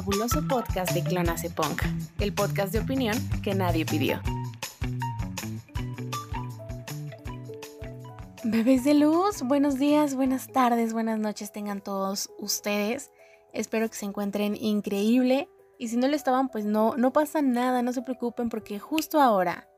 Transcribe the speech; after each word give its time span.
fabuloso 0.00 0.40
podcast 0.48 0.92
de 0.92 1.02
Clonace 1.02 1.50
Punk, 1.50 1.82
el 2.20 2.32
podcast 2.32 2.72
de 2.72 2.78
opinión 2.78 3.14
que 3.42 3.54
nadie 3.54 3.84
pidió. 3.84 4.18
Bebés 8.42 8.84
de 8.84 8.94
luz, 8.94 9.42
buenos 9.42 9.78
días, 9.78 10.14
buenas 10.14 10.48
tardes, 10.48 10.94
buenas 10.94 11.18
noches 11.18 11.52
tengan 11.52 11.82
todos 11.82 12.30
ustedes. 12.38 13.10
Espero 13.52 13.90
que 13.90 13.96
se 13.96 14.06
encuentren 14.06 14.56
increíble 14.56 15.50
y 15.78 15.88
si 15.88 15.98
no 15.98 16.08
lo 16.08 16.16
estaban, 16.16 16.48
pues 16.48 16.64
no, 16.64 16.96
no 16.96 17.12
pasa 17.12 17.42
nada, 17.42 17.82
no 17.82 17.92
se 17.92 18.00
preocupen 18.00 18.48
porque 18.48 18.78
justo 18.78 19.20
ahora 19.20 19.68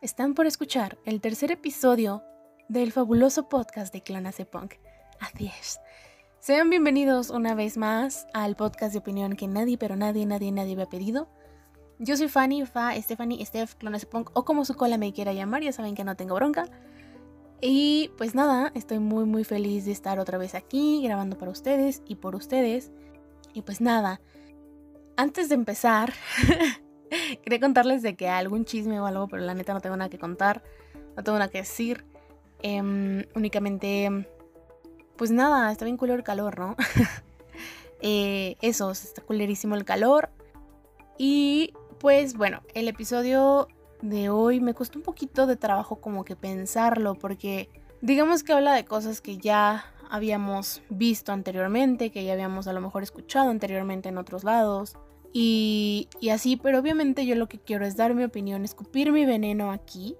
están 0.00 0.34
por 0.34 0.46
escuchar 0.46 0.96
el 1.04 1.20
tercer 1.20 1.50
episodio 1.50 2.22
del 2.68 2.92
fabuloso 2.92 3.48
podcast 3.48 3.92
de 3.92 4.02
Clonace 4.04 4.46
Punk. 4.46 4.74
Así 5.18 5.50
es. 5.58 5.80
Sean 6.46 6.70
bienvenidos 6.70 7.30
una 7.30 7.56
vez 7.56 7.76
más 7.76 8.28
al 8.32 8.54
podcast 8.54 8.92
de 8.92 9.00
opinión 9.00 9.34
que 9.34 9.48
nadie, 9.48 9.76
pero 9.76 9.96
nadie, 9.96 10.26
nadie, 10.26 10.52
nadie 10.52 10.76
me 10.76 10.84
ha 10.84 10.88
pedido. 10.88 11.28
Yo 11.98 12.16
soy 12.16 12.28
Fanny, 12.28 12.64
Fa, 12.64 12.94
Stephanie, 13.02 13.44
Steph, 13.44 13.74
Punk 13.74 14.30
o 14.32 14.44
como 14.44 14.64
su 14.64 14.76
cola 14.76 14.96
me 14.96 15.12
quiera 15.12 15.32
llamar, 15.32 15.64
ya 15.64 15.72
saben 15.72 15.96
que 15.96 16.04
no 16.04 16.14
tengo 16.14 16.36
bronca. 16.36 16.66
Y 17.60 18.12
pues 18.16 18.36
nada, 18.36 18.70
estoy 18.76 19.00
muy 19.00 19.24
muy 19.24 19.42
feliz 19.42 19.86
de 19.86 19.90
estar 19.90 20.20
otra 20.20 20.38
vez 20.38 20.54
aquí 20.54 21.02
grabando 21.02 21.36
para 21.36 21.50
ustedes 21.50 22.04
y 22.06 22.14
por 22.14 22.36
ustedes. 22.36 22.92
Y 23.52 23.62
pues 23.62 23.80
nada, 23.80 24.20
antes 25.16 25.48
de 25.48 25.56
empezar, 25.56 26.12
quería 27.42 27.58
contarles 27.58 28.02
de 28.02 28.14
que 28.14 28.28
algún 28.28 28.64
chisme 28.64 29.00
o 29.00 29.06
algo, 29.06 29.26
pero 29.26 29.42
la 29.42 29.54
neta 29.54 29.74
no 29.74 29.80
tengo 29.80 29.96
nada 29.96 30.10
que 30.10 30.20
contar, 30.20 30.62
no 31.16 31.24
tengo 31.24 31.38
nada 31.38 31.50
que 31.50 31.58
decir. 31.58 32.04
Em, 32.62 33.24
únicamente 33.34 34.28
pues 35.16 35.30
nada, 35.30 35.70
está 35.72 35.84
bien 35.84 35.96
culero 35.96 36.18
el 36.18 36.24
calor, 36.24 36.58
¿no? 36.58 36.76
eh, 38.00 38.56
eso, 38.60 38.90
está 38.90 39.22
culerísimo 39.22 39.74
el 39.74 39.84
calor. 39.84 40.30
Y 41.18 41.72
pues 41.98 42.36
bueno, 42.36 42.62
el 42.74 42.88
episodio 42.88 43.68
de 44.02 44.28
hoy 44.28 44.60
me 44.60 44.74
costó 44.74 44.98
un 44.98 45.04
poquito 45.04 45.46
de 45.46 45.56
trabajo 45.56 45.96
como 45.96 46.24
que 46.24 46.36
pensarlo 46.36 47.14
porque 47.14 47.70
digamos 48.02 48.42
que 48.42 48.52
habla 48.52 48.74
de 48.74 48.84
cosas 48.84 49.20
que 49.20 49.38
ya 49.38 49.86
habíamos 50.10 50.82
visto 50.90 51.32
anteriormente, 51.32 52.10
que 52.10 52.24
ya 52.24 52.34
habíamos 52.34 52.66
a 52.66 52.72
lo 52.72 52.80
mejor 52.80 53.02
escuchado 53.02 53.50
anteriormente 53.50 54.08
en 54.08 54.18
otros 54.18 54.44
lados. 54.44 54.96
Y, 55.32 56.08
y 56.20 56.30
así, 56.30 56.56
pero 56.56 56.78
obviamente 56.78 57.26
yo 57.26 57.34
lo 57.34 57.48
que 57.48 57.58
quiero 57.58 57.84
es 57.84 57.96
dar 57.96 58.14
mi 58.14 58.24
opinión, 58.24 58.64
escupir 58.64 59.12
mi 59.12 59.26
veneno 59.26 59.72
aquí 59.72 60.16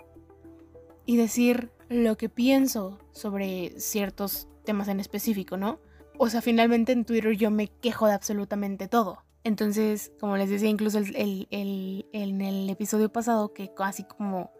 y 1.06 1.16
decir 1.16 1.70
lo 1.88 2.16
que 2.16 2.28
pienso 2.28 2.98
sobre 3.12 3.78
ciertos 3.78 4.48
temas 4.66 4.88
en 4.88 5.00
específico, 5.00 5.56
¿no? 5.56 5.80
O 6.18 6.28
sea, 6.28 6.42
finalmente 6.42 6.92
en 6.92 7.06
Twitter 7.06 7.34
yo 7.36 7.50
me 7.50 7.68
quejo 7.68 8.06
de 8.06 8.12
absolutamente 8.12 8.88
todo. 8.88 9.22
Entonces, 9.44 10.10
como 10.18 10.36
les 10.36 10.50
decía 10.50 10.68
incluso 10.68 10.98
el, 10.98 11.46
en 11.50 12.40
el 12.40 12.68
episodio 12.68 13.10
pasado, 13.10 13.52
que 13.52 13.70
así 13.78 14.04
como... 14.04 14.50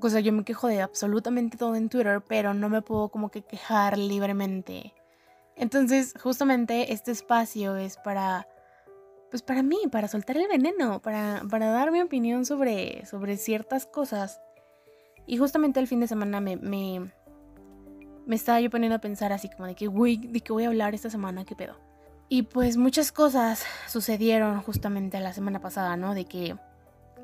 O 0.00 0.10
sea, 0.10 0.20
yo 0.20 0.32
me 0.32 0.44
quejo 0.44 0.68
de 0.68 0.82
absolutamente 0.82 1.56
todo 1.56 1.74
en 1.74 1.88
Twitter, 1.88 2.22
pero 2.28 2.54
no 2.54 2.68
me 2.68 2.82
puedo 2.82 3.08
como 3.08 3.30
que 3.30 3.42
quejar 3.42 3.98
libremente. 3.98 4.94
Entonces, 5.56 6.14
justamente 6.22 6.92
este 6.92 7.12
espacio 7.12 7.76
es 7.76 7.96
para... 7.96 8.46
Pues 9.30 9.42
para 9.42 9.62
mí, 9.62 9.78
para 9.90 10.08
soltar 10.08 10.36
el 10.36 10.48
veneno, 10.48 11.00
para, 11.00 11.42
para 11.50 11.70
dar 11.70 11.90
mi 11.90 12.00
opinión 12.00 12.44
sobre, 12.44 13.04
sobre 13.06 13.36
ciertas 13.36 13.86
cosas. 13.86 14.40
Y 15.26 15.38
justamente 15.38 15.80
el 15.80 15.86
fin 15.86 16.00
de 16.00 16.08
semana 16.08 16.40
me, 16.40 16.56
me 16.56 17.10
estaba 18.36 18.60
yo 18.60 18.70
poniendo 18.70 18.96
a 18.96 19.00
pensar 19.00 19.32
así 19.32 19.48
como 19.48 19.66
de 19.66 19.74
que, 19.74 19.86
güey, 19.86 20.16
¿de 20.16 20.40
qué 20.40 20.52
voy 20.52 20.64
a 20.64 20.68
hablar 20.68 20.94
esta 20.94 21.10
semana? 21.10 21.44
¿Qué 21.44 21.54
pedo? 21.54 21.76
Y 22.28 22.42
pues 22.42 22.76
muchas 22.76 23.10
cosas 23.10 23.64
sucedieron 23.86 24.60
justamente 24.60 25.18
la 25.20 25.32
semana 25.32 25.60
pasada, 25.60 25.96
¿no? 25.96 26.14
De 26.14 26.26
que 26.26 26.56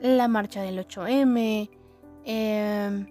la 0.01 0.29
marcha 0.29 0.63
del 0.63 0.79
8M, 0.79 1.71
em, 2.25 3.07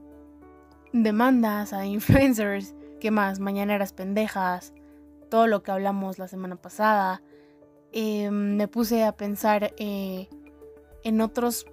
demandas 0.91 1.71
a 1.73 1.85
influencers, 1.85 2.73
¿qué 2.99 3.11
más? 3.11 3.39
Mañaneras 3.39 3.93
pendejas, 3.93 4.73
todo 5.29 5.45
lo 5.45 5.61
que 5.61 5.71
hablamos 5.71 6.17
la 6.17 6.27
semana 6.27 6.55
pasada. 6.55 7.21
Em, 7.91 8.55
me 8.55 8.67
puse 8.67 9.03
a 9.03 9.11
pensar 9.11 9.73
eh, 9.77 10.29
en 11.03 11.21
otros 11.21 11.67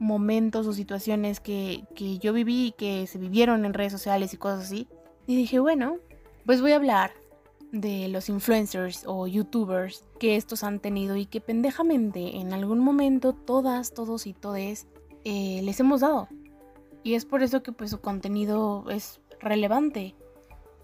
momentos 0.00 0.66
o 0.66 0.72
situaciones 0.72 1.38
que, 1.38 1.84
que 1.94 2.18
yo 2.18 2.32
viví 2.32 2.66
y 2.68 2.72
que 2.72 3.06
se 3.06 3.18
vivieron 3.18 3.64
en 3.64 3.74
redes 3.74 3.92
sociales 3.92 4.34
y 4.34 4.36
cosas 4.38 4.64
así. 4.64 4.88
Y 5.26 5.36
dije, 5.36 5.58
bueno, 5.60 5.96
pues 6.44 6.60
voy 6.60 6.72
a 6.72 6.76
hablar 6.76 7.12
de 7.72 8.08
los 8.08 8.28
influencers 8.28 9.04
o 9.06 9.26
youtubers 9.26 10.04
que 10.20 10.36
estos 10.36 10.62
han 10.62 10.78
tenido 10.78 11.16
y 11.16 11.26
que 11.26 11.40
pendejamente 11.40 12.36
en 12.36 12.52
algún 12.52 12.80
momento 12.80 13.32
todas, 13.32 13.94
todos 13.94 14.26
y 14.26 14.34
todes 14.34 14.86
eh, 15.24 15.60
les 15.62 15.80
hemos 15.80 16.00
dado. 16.00 16.28
Y 17.02 17.14
es 17.14 17.24
por 17.24 17.42
eso 17.42 17.62
que 17.62 17.72
pues 17.72 17.90
su 17.90 18.00
contenido 18.00 18.84
es 18.90 19.20
relevante 19.40 20.14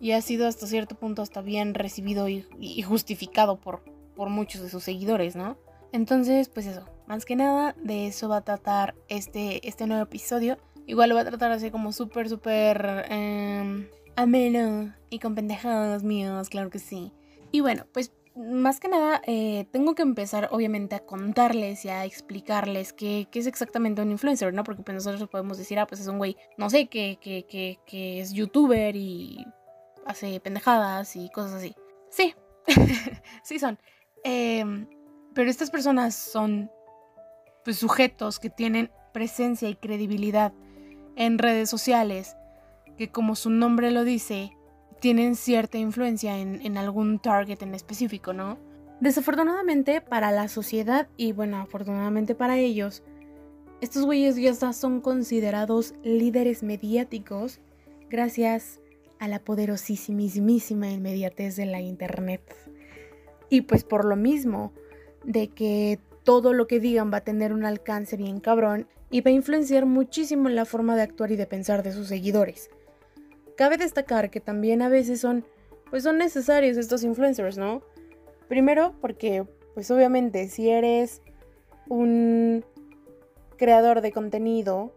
y 0.01 0.13
ha 0.13 0.23
sido 0.23 0.47
hasta 0.47 0.67
cierto 0.67 0.95
punto 0.95 1.23
hasta 1.23 1.43
bien 1.43 1.75
recibido 1.75 2.29
y, 2.29 2.83
justificado 2.83 3.61
por, 3.61 3.83
por 4.15 4.31
muchos 4.31 4.63
de 4.63 4.71
sus 4.71 4.85
seguidores, 4.85 5.37
¿no? 5.37 5.59
Entonces, 5.93 6.49
pues 6.49 6.67
eso, 6.67 6.85
más 7.07 7.25
que 7.25 7.37
nada 7.37 7.75
de 7.83 8.07
eso 8.07 8.29
va 8.29 8.39
a 8.39 8.45
tratar 8.45 8.95
este, 9.09 9.67
este 9.67 9.87
nuevo 9.87 10.03
episodio. 10.03 10.59
Igual 10.87 11.11
lo 11.11 11.15
va 11.15 11.23
a 11.23 11.27
tratar 11.27 11.51
así 11.53 11.71
como 11.71 11.93
súper, 11.93 12.29
súper... 12.29 13.07
Em, 13.09 13.89
ameno 14.19 14.93
y 15.11 15.21
con 15.21 15.37
pendejados 15.37 16.03
míos, 16.03 16.49
claro 16.49 16.71
que 16.71 16.81
sí. 16.81 17.13
Y 17.53 17.61
bueno, 17.61 17.87
pues 17.93 18.13
más 18.35 18.81
que 18.81 18.89
nada 18.89 19.23
eh, 19.27 19.67
tengo 19.71 19.95
que 19.95 20.03
empezar 20.03 20.49
obviamente 20.51 20.97
a 20.97 21.05
contarles 21.07 21.85
y 21.85 21.89
a 21.89 22.05
explicarles 22.05 22.93
qué, 22.93 23.29
es 23.33 23.47
exactamente 23.47 24.03
un 24.03 24.11
influencer, 24.11 24.53
¿no? 24.53 24.65
Porque 24.65 24.83
pues 24.83 24.97
nosotros 24.97 25.29
podemos 25.29 25.57
decir, 25.57 25.79
ah, 25.79 25.87
pues 25.87 26.01
es 26.01 26.09
un 26.09 26.19
güey, 26.19 26.37
no 26.57 26.69
sé, 26.69 26.89
que, 26.89 27.19
que, 27.21 27.47
que, 27.87 28.21
es 28.21 28.33
youtuber 28.33 28.97
y 28.97 29.47
hace 30.05 30.41
pendejadas 30.41 31.15
y 31.15 31.31
cosas 31.31 31.55
así. 31.55 31.75
Sí, 32.11 32.35
sí 33.45 33.59
son. 33.61 33.79
Em, 34.25 34.89
pero 35.33 35.49
estas 35.49 35.71
personas 35.71 36.17
son 36.17 36.71
pues 37.65 37.79
sujetos 37.79 38.41
que 38.41 38.51
tienen 38.51 38.91
presencia 39.13 39.69
y 39.69 39.77
credibilidad 39.77 40.53
en 41.15 41.39
redes 41.39 41.71
sociales 41.71 42.37
que 42.99 43.09
como 43.09 43.37
su 43.37 43.49
nombre 43.49 43.91
lo 43.91 44.05
dice, 44.05 44.53
tienen 45.01 45.37
cierta 45.37 45.79
influencia 45.79 46.39
en, 46.39 46.77
algún 46.77 47.19
target 47.21 47.63
en 47.63 47.75
específico, 47.75 48.33
¿no? 48.33 48.59
Desafortunadamente 49.01 50.01
para 50.01 50.33
la 50.33 50.49
sociedad 50.49 51.09
y 51.17 51.33
bueno, 51.33 51.59
afortunadamente 51.59 52.35
para 52.35 52.59
ellos, 52.59 53.05
estos 53.81 54.05
güeyes 54.05 54.37
ya 54.37 54.73
son 54.73 55.01
considerados 55.01 55.95
líderes 56.03 56.65
mediáticos 56.65 57.61
gracias 58.11 58.81
a 59.21 59.29
la 59.29 59.39
poderosísima 59.39 60.91
inmediatez 60.91 61.55
de 61.55 61.67
la 61.67 61.81
internet. 61.81 62.43
Y 63.49 63.63
pues 63.63 63.85
por 63.85 64.05
lo 64.05 64.17
mismo, 64.17 64.73
de 65.25 65.49
que 65.49 66.01
todo 66.25 66.53
lo 66.53 66.67
que 66.67 66.81
digan 66.81 67.13
va 67.13 67.19
a 67.19 67.25
tener 67.25 67.53
un 67.53 67.65
alcance 67.65 68.17
bien 68.17 68.41
cabrón 68.41 68.89
y 69.11 69.21
va 69.21 69.31
a 69.31 69.35
influenciar 69.35 69.87
muchísimo 69.87 70.49
en 70.49 70.57
la 70.57 70.65
forma 70.65 70.97
de 70.97 71.03
actuar 71.03 71.31
y 71.31 71.37
de 71.37 71.47
pensar 71.47 71.83
de 71.83 71.93
sus 71.93 72.09
seguidores. 72.09 72.71
Cabe 73.59 73.77
destacar 73.77 74.31
que 74.31 74.39
también 74.39 74.83
a 74.83 74.89
veces 74.89 75.21
son, 75.21 75.45
pues 75.91 76.05
son 76.05 76.17
necesarios 76.17 76.77
estos 76.77 77.03
influencers, 77.03 77.59
¿no? 77.59 77.83
Primero 78.47 78.95
porque, 79.01 79.49
pues 79.75 79.91
obviamente, 79.91 80.47
si 80.47 80.71
eres 80.71 81.23
un 81.89 82.65
creador 83.57 84.01
de 84.01 84.13
contenido, 84.13 84.95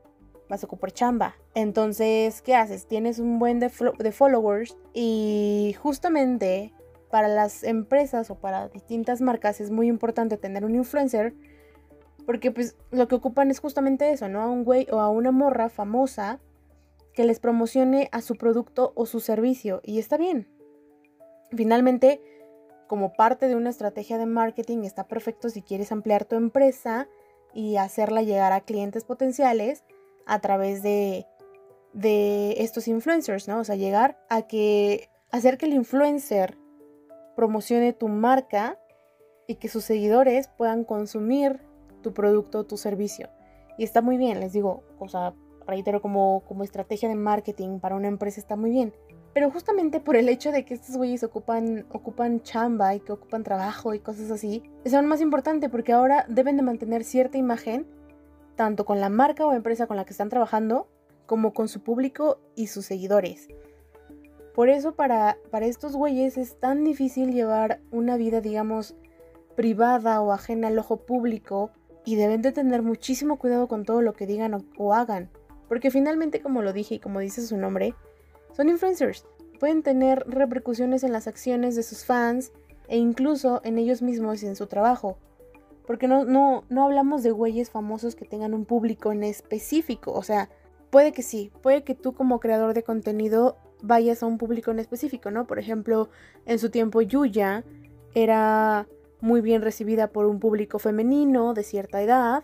vas 0.48 0.62
a 0.62 0.68
ocupar 0.68 0.92
chamba. 0.92 1.38
Entonces, 1.56 2.44
¿qué 2.44 2.54
haces? 2.54 2.86
Tienes 2.86 3.18
un 3.18 3.40
buen 3.40 3.60
de, 3.60 3.72
de 3.98 4.12
followers 4.12 4.78
y 4.94 5.76
justamente 5.82 6.72
para 7.10 7.30
las 7.30 7.64
empresas 7.64 8.30
o 8.30 8.36
para 8.36 8.68
distintas 8.68 9.22
marcas 9.22 9.60
es 9.60 9.72
muy 9.72 9.88
importante 9.88 10.38
tener 10.38 10.66
un 10.66 10.76
influencer 10.76 11.34
porque 12.28 12.52
pues 12.52 12.78
lo 12.92 13.08
que 13.08 13.16
ocupan 13.16 13.50
es 13.50 13.60
justamente 13.60 14.12
eso, 14.12 14.30
¿no? 14.30 14.44
A 14.44 14.52
un 14.52 14.66
güey 14.66 14.86
o 14.92 15.00
a 15.00 15.10
una 15.10 15.32
morra 15.32 15.68
famosa 15.68 16.40
que 17.14 17.26
les 17.26 17.40
promocione 17.40 18.10
a 18.12 18.22
su 18.22 18.36
producto 18.36 18.94
o 18.96 19.06
su 19.06 19.20
servicio 19.20 19.82
y 19.84 20.00
está 20.00 20.18
bien. 20.18 20.48
Finalmente, 21.52 22.22
como 22.88 23.14
parte 23.14 23.48
de 23.48 23.56
una 23.56 23.70
estrategia 23.70 24.18
de 24.18 24.26
marketing, 24.26 24.84
está 24.84 25.08
perfecto 25.08 25.50
si 25.50 25.62
quieres 25.62 25.92
ampliar 25.92 26.26
tu 26.26 26.36
empresa 26.36 27.08
y 27.54 27.78
hacerla 27.78 28.22
llegar 28.22 28.54
a 28.54 28.62
clientes 28.62 29.04
potenciales 29.04 29.84
a 30.26 30.40
través 30.40 30.82
de, 30.84 31.26
de 31.94 32.56
estos 32.60 32.88
influencers, 32.88 33.48
¿no? 33.48 33.60
O 33.60 33.64
sea, 33.64 33.76
llegar 33.76 34.18
a 34.30 34.44
que 34.44 35.10
hacer 35.32 35.58
que 35.58 35.66
el 35.66 35.74
influencer 35.74 36.58
promocione 37.36 37.94
tu 37.94 38.08
marca 38.08 38.78
y 39.48 39.56
que 39.56 39.68
sus 39.68 39.84
seguidores 39.84 40.48
puedan 40.58 40.84
consumir 40.84 41.62
tu 42.02 42.14
producto 42.14 42.60
o 42.60 42.66
tu 42.66 42.78
servicio. 42.78 43.30
Y 43.78 43.84
está 43.84 44.02
muy 44.02 44.18
bien, 44.18 44.40
les 44.40 44.54
digo, 44.54 44.84
o 45.00 45.08
sea, 45.08 45.34
reitero, 45.68 46.02
como, 46.02 46.44
como 46.48 46.64
estrategia 46.64 47.10
de 47.10 47.16
marketing 47.16 47.80
para 47.80 47.96
una 47.96 48.08
empresa 48.08 48.40
está 48.40 48.56
muy 48.56 48.72
bien. 48.72 48.94
Pero 49.34 49.50
justamente 49.50 50.00
por 50.00 50.16
el 50.16 50.28
hecho 50.28 50.52
de 50.52 50.66
que 50.66 50.74
estos 50.74 50.98
güeyes 50.98 51.24
ocupan, 51.24 51.86
ocupan 51.92 52.42
chamba 52.42 52.96
y 52.96 53.00
que 53.00 53.14
ocupan 53.14 53.44
trabajo 53.44 53.94
y 53.94 54.00
cosas 54.00 54.30
así, 54.30 54.64
es 54.84 54.94
aún 54.94 55.06
más 55.06 55.22
importante 55.22 55.70
porque 55.70 55.94
ahora 55.94 56.26
deben 56.28 56.58
de 56.58 56.64
mantener 56.64 57.04
cierta 57.04 57.38
imagen, 57.38 57.88
tanto 58.56 58.86
con 58.86 59.00
la 59.00 59.10
marca 59.10 59.46
o 59.46 59.54
empresa 59.54 59.88
con 59.88 59.96
la 59.96 60.04
que 60.04 60.12
están 60.12 60.30
trabajando, 60.30 60.90
como 61.26 61.54
con 61.54 61.70
su 61.70 61.82
público 61.82 62.40
y 62.56 62.68
sus 62.68 62.86
seguidores. 62.86 63.48
Por 64.54 64.68
eso 64.68 64.96
para, 64.96 65.38
para 65.50 65.66
estos 65.66 65.96
güeyes 65.96 66.38
es 66.38 66.60
tan 66.60 66.84
difícil 66.84 67.32
llevar 67.32 67.80
una 67.90 68.18
vida, 68.18 68.42
digamos, 68.42 68.96
privada 69.56 70.20
o 70.22 70.34
ajena 70.34 70.68
al 70.68 70.78
ojo 70.78 70.98
público 70.98 71.72
y 72.04 72.16
deben 72.16 72.42
de 72.42 72.52
tener 72.52 72.82
muchísimo 72.82 73.38
cuidado 73.40 73.70
con 73.70 73.86
todo 73.86 74.02
lo 74.02 74.14
que 74.14 74.28
digan 74.28 74.54
o, 74.54 74.66
o 74.78 74.94
hagan. 74.94 75.30
Porque 75.72 75.90
finalmente, 75.90 76.42
como 76.42 76.62
lo 76.64 76.74
dije 76.74 76.96
y 76.96 77.00
como 77.00 77.22
dice 77.22 77.42
su 77.48 77.56
nombre, 77.56 77.96
son 78.52 78.68
influencers. 78.68 79.26
Pueden 79.58 79.84
tener 79.84 80.26
repercusiones 80.28 81.02
en 81.06 81.14
las 81.14 81.28
acciones 81.28 81.78
de 81.78 81.84
sus 81.84 82.04
fans 82.04 82.52
e 82.90 82.98
incluso 82.98 83.62
en 83.64 83.78
ellos 83.78 84.02
mismos 84.02 84.44
y 84.44 84.48
en 84.48 84.58
su 84.58 84.68
trabajo. 84.68 85.18
Porque 85.88 86.10
no, 86.10 86.26
no, 86.26 86.66
no 86.68 86.84
hablamos 86.84 87.24
de 87.24 87.32
güeyes 87.32 87.70
famosos 87.70 88.16
que 88.16 88.26
tengan 88.26 88.54
un 88.54 88.66
público 88.66 89.14
en 89.14 89.24
específico. 89.24 90.12
O 90.12 90.24
sea, 90.24 90.50
puede 90.90 91.14
que 91.14 91.24
sí, 91.24 91.54
puede 91.62 91.86
que 91.86 91.96
tú 91.96 92.14
como 92.16 92.42
creador 92.42 92.74
de 92.74 92.84
contenido 92.84 93.56
vayas 93.82 94.24
a 94.24 94.26
un 94.26 94.38
público 94.38 94.72
en 94.72 94.80
específico, 94.80 95.32
¿no? 95.32 95.48
Por 95.48 95.58
ejemplo, 95.58 96.10
en 96.46 96.60
su 96.60 96.70
tiempo 96.70 97.02
Yuya 97.02 97.64
era 98.14 98.90
muy 99.22 99.40
bien 99.40 99.62
recibida 99.62 100.08
por 100.08 100.26
un 100.26 100.42
público 100.42 100.80
femenino 100.80 101.54
de 101.54 101.64
cierta 101.64 102.02
edad 102.02 102.44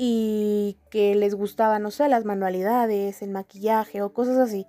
y 0.00 0.78
que 0.90 1.16
les 1.16 1.34
gustaba, 1.34 1.80
no 1.80 1.90
sé, 1.90 2.08
las 2.08 2.24
manualidades, 2.24 3.20
el 3.20 3.30
maquillaje 3.30 4.00
o 4.00 4.12
cosas 4.12 4.38
así. 4.38 4.64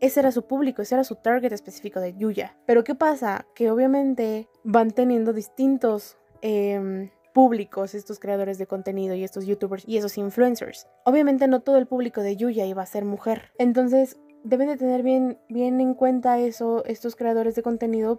Ese 0.00 0.20
era 0.20 0.32
su 0.32 0.46
público, 0.46 0.82
ese 0.82 0.96
era 0.96 1.04
su 1.04 1.14
target 1.14 1.52
específico 1.52 2.00
de 2.00 2.14
Yuya. 2.14 2.58
Pero 2.66 2.82
¿qué 2.82 2.96
pasa? 2.96 3.46
Que 3.54 3.70
obviamente 3.70 4.48
van 4.64 4.90
teniendo 4.90 5.32
distintos 5.32 6.18
em, 6.42 7.10
públicos 7.32 7.94
estos 7.94 8.18
creadores 8.18 8.58
de 8.58 8.66
contenido 8.66 9.14
y 9.14 9.22
estos 9.22 9.46
youtubers 9.46 9.84
y 9.86 9.98
esos 9.98 10.18
influencers. 10.18 10.88
Obviamente 11.04 11.46
no 11.46 11.60
todo 11.60 11.78
el 11.78 11.86
público 11.86 12.20
de 12.22 12.36
Yuya 12.36 12.66
iba 12.66 12.82
a 12.82 12.86
ser 12.86 13.04
mujer. 13.04 13.52
Entonces 13.58 14.18
deben 14.42 14.66
de 14.66 14.76
tener 14.76 15.04
bien, 15.04 15.38
bien 15.48 15.80
en 15.80 15.94
cuenta 15.94 16.40
eso 16.40 16.84
estos 16.86 17.14
creadores 17.14 17.54
de 17.54 17.62
contenido 17.62 18.18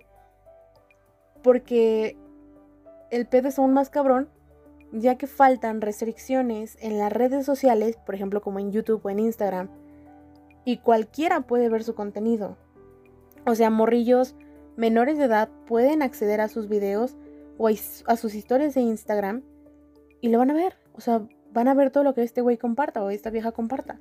porque 1.43 2.17
el 3.11 3.27
pedo 3.27 3.49
es 3.49 3.59
aún 3.59 3.73
más 3.73 3.89
cabrón 3.89 4.29
ya 4.91 5.17
que 5.17 5.27
faltan 5.27 5.81
restricciones 5.81 6.77
en 6.81 6.97
las 6.97 7.11
redes 7.11 7.45
sociales, 7.45 7.97
por 8.05 8.15
ejemplo 8.15 8.41
como 8.41 8.59
en 8.59 8.71
YouTube 8.71 9.01
o 9.03 9.09
en 9.09 9.19
Instagram, 9.19 9.69
y 10.65 10.77
cualquiera 10.77 11.41
puede 11.41 11.69
ver 11.69 11.83
su 11.83 11.95
contenido. 11.95 12.57
O 13.45 13.55
sea, 13.55 13.69
morrillos 13.69 14.35
menores 14.75 15.17
de 15.17 15.25
edad 15.25 15.49
pueden 15.65 16.01
acceder 16.01 16.41
a 16.41 16.47
sus 16.47 16.67
videos 16.67 17.15
o 17.57 17.67
a 17.67 18.17
sus 18.17 18.35
historias 18.35 18.73
de 18.75 18.81
Instagram 18.81 19.43
y 20.21 20.29
lo 20.29 20.37
van 20.37 20.51
a 20.51 20.53
ver. 20.53 20.75
O 20.93 21.01
sea, 21.01 21.21
van 21.53 21.67
a 21.67 21.73
ver 21.73 21.91
todo 21.91 22.03
lo 22.03 22.13
que 22.13 22.23
este 22.23 22.41
güey 22.41 22.57
comparta 22.57 23.03
o 23.03 23.09
esta 23.09 23.29
vieja 23.29 23.51
comparta. 23.51 23.97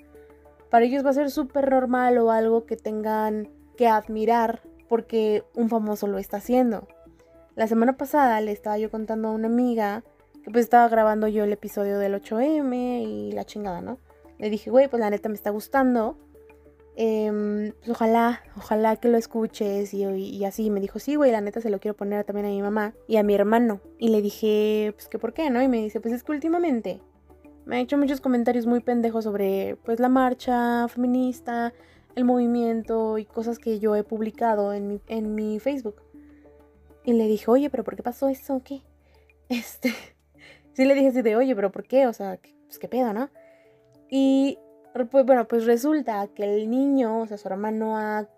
Para 0.71 0.85
ellos 0.85 1.05
va 1.05 1.11
a 1.11 1.15
ser 1.15 1.31
súper 1.31 1.71
normal 1.71 2.19
o 2.19 2.31
algo 2.31 2.67
que 2.67 2.77
tengan 2.77 3.49
que 3.77 3.89
admirar 3.89 4.63
porque 4.89 5.45
un 5.55 5.69
famoso 5.69 6.07
lo 6.07 6.19
está 6.19 6.39
haciendo. 6.39 6.89
La 7.55 7.67
semana 7.67 7.97
pasada 7.97 8.41
le 8.41 8.53
estaba 8.53 8.77
yo 8.79 8.91
contando 8.91 9.29
a 9.29 9.33
una 9.33 9.47
amiga 9.47 10.05
pues 10.53 10.65
estaba 10.65 10.89
grabando 10.89 11.29
yo 11.29 11.45
el 11.45 11.53
episodio 11.53 11.99
del 11.99 12.15
8M 12.15 13.03
y 13.03 13.33
la 13.33 13.45
chingada, 13.45 13.81
¿no? 13.81 13.99
Le 14.39 14.51
dije, 14.51 14.71
güey, 14.71 14.89
pues 14.89 15.01
la 15.01 15.11
neta 15.11 15.29
me 15.29 15.35
está 15.35 15.51
gustando. 15.51 16.19
Em, 16.95 17.73
pues 17.73 17.91
ojalá, 17.91 18.43
ojalá 18.57 18.97
que 18.97 19.09
lo 19.09 19.19
escuches 19.19 19.93
y, 19.93 20.05
y, 20.05 20.45
así. 20.45 20.71
Me 20.71 20.81
dijo, 20.81 20.99
sí, 20.99 21.15
güey, 21.17 21.31
la 21.33 21.41
neta 21.41 21.61
se 21.61 21.71
lo 21.71 21.81
quiero 21.81 21.97
poner 21.97 22.25
también 22.25 22.47
a 22.47 22.51
mi 22.51 22.63
mamá 22.63 22.95
y 23.07 23.17
a 23.17 23.23
mi 23.23 23.35
hermano. 23.35 23.81
Y 23.99 24.09
le 24.09 24.23
dije, 24.23 24.93
pues 24.95 25.09
que 25.09 25.19
por 25.19 25.33
qué, 25.35 25.51
¿no? 25.51 25.63
Y 25.63 25.69
me 25.69 25.79
dice, 25.79 26.01
pues 26.01 26.15
es 26.15 26.23
que 26.23 26.33
últimamente 26.33 27.01
me 27.67 27.77
ha 27.77 27.81
hecho 27.81 27.99
muchos 27.99 28.21
comentarios 28.21 28.67
muy 28.67 28.81
pendejos 28.81 29.25
sobre, 29.25 29.77
pues, 29.85 29.99
la 29.99 30.09
marcha 30.09 30.87
feminista, 30.89 31.75
el 32.15 32.25
movimiento 32.25 33.19
y 33.19 33.25
cosas 33.25 33.59
que 33.59 33.81
yo 33.81 33.97
he 33.97 34.05
publicado 34.05 34.73
en 34.73 34.87
mi, 34.87 35.01
en 35.09 35.35
mi 35.35 35.59
Facebook. 35.59 35.97
Y 37.05 37.13
le 37.15 37.27
dije, 37.27 37.51
oye, 37.51 37.69
pero 37.69 37.85
¿por 37.85 37.97
qué 37.97 38.03
pasó 38.03 38.29
eso 38.29 38.63
qué? 38.65 38.83
Este, 39.49 39.95
sí 40.77 40.85
le 40.85 40.95
dije 40.95 41.09
así 41.09 41.23
de, 41.23 41.37
oye, 41.37 41.57
pero 41.57 41.73
¿por 41.73 41.85
qué? 41.85 42.07
O 42.07 42.13
sea, 42.13 42.39
pues 42.67 42.79
qué 42.79 42.87
pedo, 42.87 43.13
¿no? 43.15 43.31
Y 44.11 44.59
pues 45.11 45.25
bueno, 45.25 45.49
pues 45.49 45.65
resulta 45.65 46.29
que 46.29 46.45
el 46.45 46.71
niño, 46.71 47.21
o 47.21 47.27
sea, 47.27 47.39
su 47.39 47.49
hermano 47.49 47.97
ha, 47.97 48.29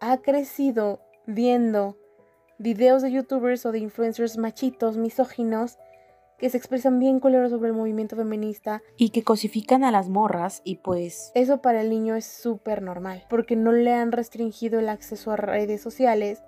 ha 0.00 0.16
crecido 0.18 1.00
viendo 1.26 1.96
videos 2.58 3.02
de 3.02 3.10
youtubers 3.10 3.64
o 3.64 3.72
de 3.72 3.78
influencers 3.78 4.36
machitos, 4.36 4.96
misóginos, 4.96 5.78
que 6.38 6.48
se 6.48 6.56
expresan 6.56 6.98
bien 6.98 7.20
culeros 7.20 7.50
sobre 7.50 7.68
el 7.68 7.74
movimiento 7.74 8.16
feminista 8.16 8.82
y 8.96 9.10
que 9.10 9.22
cosifican 9.22 9.84
a 9.84 9.90
las 9.90 10.08
morras 10.08 10.62
y 10.64 10.76
pues 10.76 11.32
eso 11.34 11.60
para 11.60 11.82
el 11.82 11.90
niño 11.90 12.16
es 12.16 12.24
súper 12.24 12.80
normal 12.80 13.26
porque 13.28 13.56
no 13.56 13.72
le 13.72 13.92
han 13.92 14.10
restringido 14.10 14.80
el 14.80 14.88
acceso 14.88 15.32
a 15.32 15.36
redes 15.36 15.82
sociales 15.82 16.42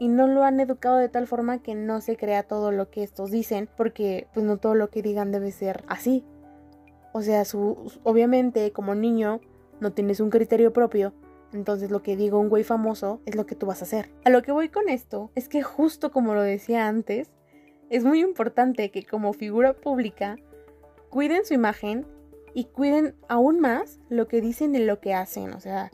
y 0.00 0.08
no 0.08 0.26
lo 0.26 0.44
han 0.44 0.60
educado 0.60 0.98
de 0.98 1.08
tal 1.08 1.26
forma 1.26 1.62
que 1.62 1.74
no 1.74 2.00
se 2.00 2.16
crea 2.16 2.42
todo 2.42 2.72
lo 2.72 2.90
que 2.90 3.02
estos 3.02 3.30
dicen 3.30 3.68
porque 3.76 4.26
pues 4.34 4.44
no 4.44 4.56
todo 4.56 4.74
lo 4.74 4.90
que 4.90 5.02
digan 5.02 5.30
debe 5.30 5.52
ser 5.52 5.84
así 5.88 6.24
o 7.16 7.22
sea, 7.22 7.44
su, 7.44 7.92
obviamente 8.02 8.72
como 8.72 8.96
niño 8.96 9.40
no 9.78 9.92
tienes 9.92 10.18
un 10.18 10.30
criterio 10.30 10.72
propio, 10.72 11.14
entonces 11.52 11.92
lo 11.92 12.02
que 12.02 12.16
digo 12.16 12.40
un 12.40 12.48
güey 12.48 12.64
famoso 12.64 13.20
es 13.24 13.36
lo 13.36 13.46
que 13.46 13.54
tú 13.54 13.66
vas 13.66 13.82
a 13.82 13.84
hacer. 13.84 14.10
A 14.24 14.30
lo 14.30 14.42
que 14.42 14.50
voy 14.50 14.68
con 14.68 14.88
esto 14.88 15.30
es 15.36 15.48
que 15.48 15.62
justo 15.62 16.10
como 16.10 16.34
lo 16.34 16.42
decía 16.42 16.88
antes, 16.88 17.30
es 17.88 18.04
muy 18.04 18.20
importante 18.20 18.90
que 18.90 19.04
como 19.04 19.32
figura 19.32 19.74
pública 19.74 20.38
cuiden 21.08 21.44
su 21.44 21.54
imagen 21.54 22.04
y 22.52 22.64
cuiden 22.64 23.14
aún 23.28 23.60
más 23.60 24.00
lo 24.08 24.26
que 24.26 24.40
dicen 24.40 24.74
y 24.74 24.80
lo 24.80 24.98
que 24.98 25.14
hacen, 25.14 25.52
o 25.52 25.60
sea, 25.60 25.92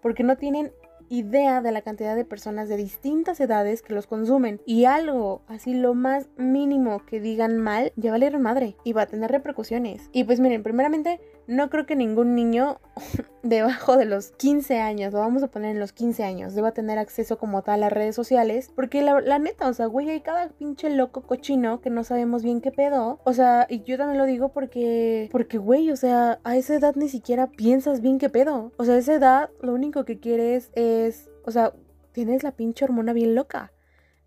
porque 0.00 0.22
no 0.22 0.36
tienen 0.36 0.70
idea 1.10 1.60
de 1.60 1.72
la 1.72 1.82
cantidad 1.82 2.16
de 2.16 2.24
personas 2.24 2.68
de 2.68 2.76
distintas 2.76 3.40
edades 3.40 3.82
que 3.82 3.92
los 3.92 4.06
consumen. 4.06 4.62
Y 4.64 4.86
algo, 4.86 5.42
así 5.48 5.74
lo 5.74 5.92
más 5.92 6.28
mínimo 6.38 7.04
que 7.04 7.20
digan 7.20 7.58
mal, 7.58 7.92
ya 7.96 8.10
va 8.10 8.16
a 8.16 8.18
madre 8.38 8.76
y 8.84 8.94
va 8.94 9.02
a 9.02 9.06
tener 9.06 9.30
repercusiones. 9.30 10.08
Y 10.12 10.24
pues 10.24 10.40
miren, 10.40 10.62
primeramente, 10.62 11.20
no 11.50 11.68
creo 11.68 11.84
que 11.84 11.96
ningún 11.96 12.36
niño 12.36 12.80
debajo 13.42 13.96
de 13.96 14.04
los 14.04 14.30
15 14.30 14.78
años, 14.78 15.12
lo 15.12 15.18
vamos 15.18 15.42
a 15.42 15.48
poner 15.48 15.72
en 15.72 15.80
los 15.80 15.92
15 15.92 16.22
años, 16.22 16.54
deba 16.54 16.70
tener 16.70 16.96
acceso 16.98 17.38
como 17.38 17.62
tal 17.62 17.82
a 17.82 17.90
redes 17.90 18.14
sociales. 18.14 18.70
Porque 18.74 19.02
la, 19.02 19.38
neta, 19.40 19.68
o 19.68 19.74
sea, 19.74 19.86
güey, 19.86 20.08
hay 20.10 20.20
cada 20.20 20.48
pinche 20.50 20.88
loco 20.90 21.22
cochino 21.22 21.80
que 21.80 21.90
no 21.90 22.04
sabemos 22.04 22.44
bien 22.44 22.60
qué 22.60 22.70
pedo. 22.70 23.18
O 23.24 23.32
sea, 23.32 23.66
y 23.68 23.82
yo 23.82 23.98
también 23.98 24.18
lo 24.18 24.26
digo 24.26 24.50
porque, 24.50 25.28
porque, 25.32 25.58
güey, 25.58 25.90
o 25.90 25.96
sea, 25.96 26.38
a 26.44 26.56
esa 26.56 26.76
edad 26.76 26.94
ni 26.94 27.08
siquiera 27.08 27.48
piensas 27.48 28.00
bien 28.00 28.18
qué 28.18 28.30
pedo. 28.30 28.72
O 28.76 28.84
sea, 28.84 28.94
a 28.94 28.98
esa 28.98 29.14
edad 29.14 29.50
lo 29.60 29.74
único 29.74 30.04
que 30.04 30.20
quieres 30.20 30.70
es, 30.74 31.30
o 31.44 31.50
sea, 31.50 31.72
tienes 32.12 32.44
la 32.44 32.52
pinche 32.52 32.84
hormona 32.84 33.12
bien 33.12 33.34
loca. 33.34 33.72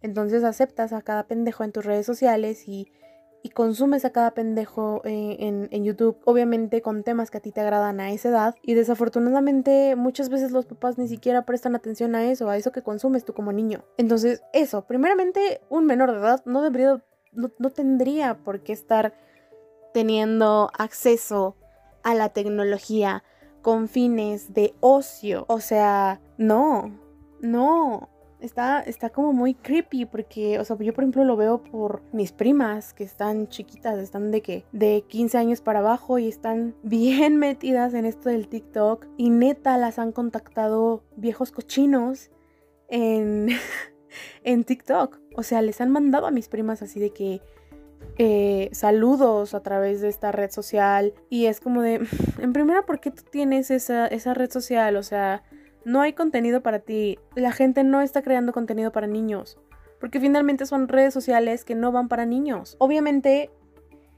Entonces 0.02 0.44
aceptas 0.44 0.92
a 0.92 1.02
cada 1.02 1.28
pendejo 1.28 1.64
en 1.64 1.72
tus 1.72 1.86
redes 1.86 2.06
sociales 2.06 2.68
y 2.68 2.90
y 3.44 3.50
consumes 3.50 4.06
a 4.06 4.12
cada 4.12 4.32
pendejo 4.32 5.02
eh, 5.04 5.36
en, 5.40 5.84
YouTube, 5.84 6.18
obviamente 6.24 6.82
con 6.82 7.04
temas 7.04 7.30
que 7.30 7.40
a 7.40 7.42
ti 7.42 7.52
te 7.52 7.60
agradan 7.60 8.00
a 8.00 8.12
esa 8.12 8.30
edad. 8.30 8.56
Y 8.62 8.74
desafortunadamente 8.74 9.98
muchas 9.98 10.30
veces 10.30 10.54
los 10.54 10.66
papás 10.66 10.98
ni 10.98 11.10
siquiera 11.10 11.46
prestan 11.46 11.76
atención 11.76 12.16
a 12.16 12.24
eso, 12.24 12.50
a 12.50 12.56
eso 12.56 12.72
que 12.72 12.82
consumes 12.82 13.26
tú 13.26 13.34
como 13.34 13.52
niño. 13.52 13.84
Entonces, 13.98 14.42
eso, 14.54 14.86
primeramente, 14.86 15.60
un 15.70 15.86
menor 15.86 16.14
de 16.14 16.20
edad 16.20 16.42
no 16.46 16.62
debería, 16.62 17.04
no, 17.34 17.52
no 17.60 17.70
tendría 17.70 18.38
por 18.38 18.62
qué 18.62 18.72
estar 18.72 19.14
teniendo 19.94 20.72
acceso 20.78 21.58
a 22.02 22.16
la 22.16 22.30
tecnología 22.30 23.26
con 23.62 23.90
fines 23.90 24.54
de 24.54 24.74
ocio. 24.80 25.44
O 25.50 25.60
sea, 25.60 26.22
no, 26.38 26.98
no 27.42 28.10
está, 28.44 28.82
está 28.82 29.10
como 29.10 29.34
muy 29.34 29.54
creepy 29.54 30.06
porque, 30.06 30.60
o 30.60 30.66
sea, 30.66 30.78
yo 30.78 30.94
por 30.94 31.04
ejemplo 31.04 31.24
lo 31.24 31.38
veo 31.38 31.64
por 31.64 32.04
mis 32.12 32.32
primas 32.32 32.94
que 32.94 33.04
están 33.04 33.48
chiquitas, 33.48 33.98
están 33.98 34.32
de 34.32 34.42
que 34.42 34.66
de 34.74 35.06
15 35.08 35.38
años 35.38 35.62
para 35.62 35.80
abajo 35.80 36.20
y 36.20 36.28
están 36.28 36.76
bien 36.84 37.38
metidas 37.38 37.94
en 37.94 38.06
esto 38.06 38.30
del 38.30 38.50
TikTok 38.50 39.08
y 39.18 39.30
neta 39.30 39.78
las 39.78 39.98
han 39.98 40.12
contactado 40.12 41.04
viejos 41.16 41.52
cochinos 41.52 42.30
en, 42.90 43.50
en 44.44 44.64
TikTok. 44.66 45.20
O 45.36 45.44
sea, 45.44 45.62
les 45.62 45.82
han 45.82 45.90
mandado 45.90 46.28
a 46.28 46.32
mis 46.32 46.50
primas 46.50 46.82
así 46.82 47.00
de 47.00 47.12
que 47.12 47.42
eh, 48.18 48.70
saludos 48.74 49.54
a 49.56 49.64
través 49.64 50.02
de 50.02 50.10
esta 50.10 50.32
red 50.32 50.52
social 50.52 51.14
y 51.30 51.46
es 51.46 51.62
como 51.62 51.82
de, 51.82 52.06
en 52.40 52.54
primera, 52.54 52.86
¿por 52.86 53.00
qué 53.00 53.10
tú 53.10 53.24
tienes 53.32 53.72
esa, 53.72 54.06
esa 54.08 54.34
red 54.34 54.52
social? 54.52 54.98
O 54.98 55.04
sea, 55.04 55.44
no 55.86 56.02
hay 56.02 56.14
contenido 56.14 56.62
para 56.62 56.80
ti. 56.80 57.20
La 57.36 57.52
gente 57.52 57.84
no 57.84 58.02
está 58.02 58.22
creando 58.22 58.54
contenido 58.54 58.92
para 58.92 59.08
niños. 59.08 59.60
Porque 60.00 60.20
finalmente 60.20 60.66
son 60.66 60.88
redes 60.88 61.14
sociales 61.14 61.64
que 61.64 61.76
no 61.76 61.92
van 61.92 62.10
para 62.10 62.26
niños. 62.26 62.76
Obviamente, 62.80 63.52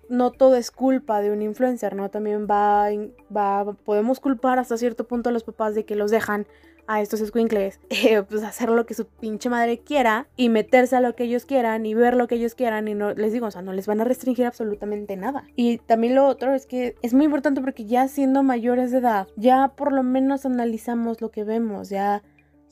no 0.09 0.31
todo 0.31 0.55
es 0.55 0.71
culpa 0.71 1.21
de 1.21 1.31
un 1.31 1.41
influencer, 1.41 1.95
¿no? 1.95 2.09
También 2.09 2.47
va, 2.49 2.87
va, 3.35 3.73
podemos 3.73 4.19
culpar 4.19 4.59
hasta 4.59 4.77
cierto 4.77 5.07
punto 5.07 5.29
a 5.29 5.31
los 5.31 5.43
papás 5.43 5.75
de 5.75 5.85
que 5.85 5.95
los 5.95 6.11
dejan 6.11 6.47
a 6.87 7.01
estos 7.01 7.19
squinkles, 7.19 7.79
eh, 7.89 8.23
pues 8.23 8.43
hacer 8.43 8.69
lo 8.69 8.85
que 8.85 8.93
su 8.93 9.05
pinche 9.05 9.49
madre 9.49 9.79
quiera 9.79 10.27
y 10.35 10.49
meterse 10.49 10.95
a 10.95 11.01
lo 11.01 11.15
que 11.15 11.23
ellos 11.25 11.45
quieran 11.45 11.85
y 11.85 11.93
ver 11.93 12.15
lo 12.15 12.27
que 12.27 12.35
ellos 12.35 12.55
quieran 12.55 12.87
y 12.87 12.95
no 12.95 13.13
les 13.13 13.33
digo, 13.33 13.47
o 13.47 13.51
sea, 13.51 13.61
no 13.61 13.73
les 13.73 13.87
van 13.87 14.01
a 14.01 14.03
restringir 14.03 14.45
absolutamente 14.45 15.15
nada. 15.17 15.43
Y 15.55 15.77
también 15.79 16.15
lo 16.15 16.27
otro 16.27 16.53
es 16.53 16.65
que 16.65 16.95
es 17.01 17.13
muy 17.13 17.25
importante 17.25 17.61
porque 17.61 17.85
ya 17.85 18.07
siendo 18.07 18.43
mayores 18.43 18.91
de 18.91 18.99
edad, 18.99 19.27
ya 19.35 19.69
por 19.75 19.91
lo 19.91 20.03
menos 20.03 20.45
analizamos 20.45 21.21
lo 21.21 21.31
que 21.31 21.43
vemos, 21.43 21.89
ya 21.89 22.23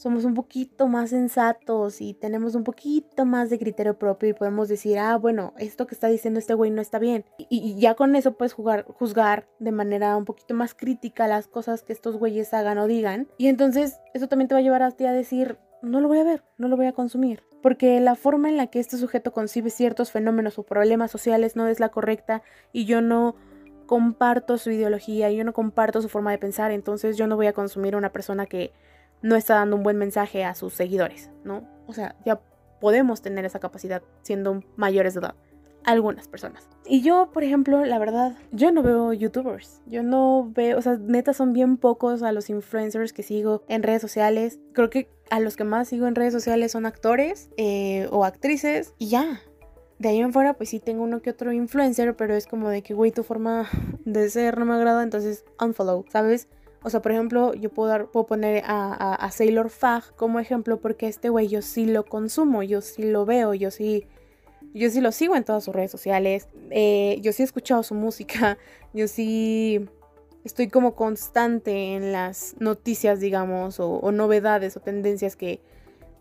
somos 0.03 0.25
un 0.25 0.33
poquito 0.33 0.89
más 0.89 1.11
sensatos 1.11 2.01
y 2.01 2.13
tenemos 2.13 2.55
un 2.55 2.65
poquito 2.65 3.23
más 3.23 3.49
de 3.49 3.57
criterio 3.57 3.97
propio 3.97 4.27
y 4.27 4.33
podemos 4.33 4.67
decir, 4.67 4.99
ah, 4.99 5.17
bueno, 5.17 5.53
esto 5.57 5.87
que 5.87 5.95
está 5.95 6.09
diciendo 6.09 6.41
este 6.41 6.53
güey 6.53 6.71
no 6.71 6.81
está 6.81 6.99
bien. 6.99 7.23
Y, 7.37 7.79
ya 7.79 7.95
con 7.95 8.17
eso 8.17 8.33
puedes 8.33 8.51
jugar, 8.51 8.83
juzgar 8.83 9.47
de 9.59 9.71
manera 9.71 10.17
un 10.17 10.25
poquito 10.25 10.55
más 10.55 10.73
crítica 10.73 11.25
las 11.27 11.47
cosas 11.47 11.83
que 11.83 11.93
estos 11.93 12.17
güeyes 12.17 12.53
hagan 12.53 12.79
o 12.79 12.87
digan. 12.87 13.29
Y 13.37 13.47
entonces 13.47 14.01
eso 14.13 14.27
también 14.27 14.49
te 14.49 14.55
va 14.55 14.59
a 14.59 14.63
llevar 14.63 14.83
a 14.83 14.91
ti 14.91 15.05
a 15.05 15.13
decir, 15.13 15.57
no 15.81 16.01
lo 16.01 16.09
voy 16.09 16.19
a 16.19 16.25
ver, 16.25 16.43
no 16.57 16.67
lo 16.67 16.75
voy 16.75 16.87
a 16.87 16.91
consumir. 16.91 17.43
Porque 17.61 18.01
la 18.01 18.15
forma 18.15 18.49
en 18.49 18.57
la 18.57 18.67
que 18.67 18.81
este 18.81 18.97
sujeto 18.97 19.31
concibe 19.31 19.69
ciertos 19.69 20.11
fenómenos 20.11 20.59
o 20.59 20.63
problemas 20.63 21.11
sociales 21.11 21.55
no 21.55 21.69
es 21.69 21.79
la 21.79 21.87
correcta 21.87 22.43
y 22.73 22.83
yo 22.83 22.99
no 22.99 23.35
comparto 23.85 24.57
su 24.57 24.69
ideología, 24.69 25.31
yo 25.31 25.45
no 25.45 25.53
comparto 25.53 26.01
su 26.01 26.09
forma 26.09 26.31
de 26.31 26.39
pensar, 26.39 26.71
entonces 26.71 27.15
yo 27.15 27.25
no 27.27 27.37
voy 27.37 27.47
a 27.47 27.53
consumir 27.53 27.95
a 27.95 27.97
una 27.97 28.11
persona 28.11 28.45
que 28.45 28.73
no 29.23 29.35
está 29.35 29.55
dando 29.55 29.77
un 29.77 29.83
buen 29.83 29.97
mensaje 29.97 30.43
a 30.43 30.53
sus 30.53 30.73
seguidores, 30.73 31.31
¿no? 31.43 31.67
O 31.87 31.93
sea, 31.93 32.15
ya 32.25 32.39
podemos 32.79 33.21
tener 33.21 33.45
esa 33.45 33.59
capacidad 33.59 34.03
siendo 34.21 34.61
mayores 34.75 35.15
de 35.15 35.21
edad. 35.21 35.35
Algunas 35.85 36.27
personas. 36.27 36.69
Y 36.85 37.01
yo, 37.01 37.29
por 37.33 37.43
ejemplo, 37.43 37.83
la 37.85 37.99
verdad, 37.99 38.37
yo 38.51 38.71
no 38.71 38.83
veo 38.83 39.11
youtubers. 39.11 39.81
Yo 39.85 40.03
no 40.03 40.49
veo, 40.53 40.77
o 40.77 40.81
sea, 40.81 40.97
neta 40.97 41.33
son 41.33 41.51
bien 41.51 41.77
pocos 41.77 42.23
a 42.23 42.31
los 42.31 42.49
influencers 42.49 43.11
que 43.11 43.23
sigo 43.23 43.63
en 43.67 43.83
redes 43.83 44.01
sociales. 44.01 44.59
Creo 44.73 44.89
que 44.89 45.09
a 45.29 45.39
los 45.39 45.55
que 45.55 45.63
más 45.63 45.89
sigo 45.89 46.07
en 46.07 46.15
redes 46.15 46.33
sociales 46.33 46.71
son 46.71 46.85
actores 46.85 47.49
eh, 47.57 48.07
o 48.11 48.23
actrices 48.23 48.93
y 48.97 49.07
ya. 49.07 49.41
De 49.99 50.09
ahí 50.09 50.19
en 50.19 50.33
fuera, 50.33 50.53
pues 50.53 50.69
sí 50.69 50.79
tengo 50.79 51.03
uno 51.03 51.21
que 51.21 51.29
otro 51.29 51.53
influencer, 51.53 52.15
pero 52.15 52.33
es 52.33 52.47
como 52.47 52.69
de 52.69 52.81
que, 52.81 52.93
güey, 52.93 53.11
tu 53.11 53.23
forma 53.23 53.69
de 54.05 54.29
ser 54.29 54.57
no 54.57 54.65
me 54.65 54.73
agrada, 54.73 55.03
entonces 55.03 55.45
unfollow, 55.61 56.05
¿sabes? 56.09 56.49
O 56.83 56.89
sea, 56.89 57.01
por 57.01 57.11
ejemplo, 57.13 57.53
yo 57.53 57.69
puedo, 57.69 57.89
dar, 57.89 58.07
poner 58.07 58.63
a, 58.65 59.29
Sailor 59.31 59.69
Fag 59.69 60.15
como 60.15 60.39
ejemplo 60.39 60.79
porque 60.79 61.07
este 61.07 61.29
güey 61.29 61.47
yo 61.47 61.61
sí 61.61 61.85
lo 61.85 62.05
consumo, 62.05 62.61
yo 62.61 62.81
sí 62.81 63.03
lo 63.03 63.25
veo, 63.25 63.53
yo 63.53 63.71
sí, 63.71 64.05
yo 64.73 64.89
sí 64.89 64.99
lo 64.99 65.13
sigo 65.13 65.35
en 65.35 65.45
todas 65.45 65.63
sus 65.63 65.73
redes 65.73 65.91
sociales, 65.91 66.49
eh, 66.71 67.17
yo 67.21 67.31
sí 67.31 67.41
he 67.41 67.45
escuchado 67.45 67.83
su 67.83 67.95
música, 67.95 68.57
yo 68.93 69.07
sí 69.07 69.87
estoy 70.43 70.67
como 70.67 70.93
constante 70.95 71.95
en 71.95 72.11
las 72.11 72.55
noticias, 72.59 73.21
digamos, 73.21 73.79
o, 73.79 73.89
o 73.89 74.11
novedades 74.11 74.75
o 74.75 74.81
tendencias 74.81 75.37
que 75.37 75.61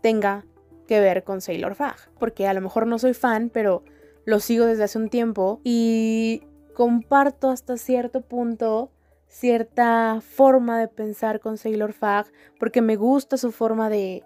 tenga 0.01 0.45
que 0.87 1.01
ver 1.01 1.25
con 1.25 1.41
Sailor 1.41 1.75
Fag. 1.75 1.97
Porque 2.19 2.47
a 2.47 2.53
lo 2.53 2.61
mejor 2.61 2.87
no 2.87 2.99
soy 2.99 3.13
fan, 3.13 3.49
pero 3.49 3.83
lo 4.25 4.39
sigo 4.39 4.65
desde 4.65 4.85
hace 4.85 4.97
un 4.97 5.09
tiempo 5.09 5.59
y 5.63 6.43
comparto 6.73 7.49
hasta 7.49 7.77
cierto 7.77 8.21
punto 8.21 8.92
cierta 9.33 10.21
forma 10.21 10.79
de 10.79 10.87
pensar 10.87 11.39
con 11.39 11.57
Sailor 11.57 11.93
Fag 11.93 12.27
porque 12.59 12.83
me 12.83 12.95
gusta 12.95 13.35
su 13.37 13.51
forma 13.51 13.89
de, 13.89 14.23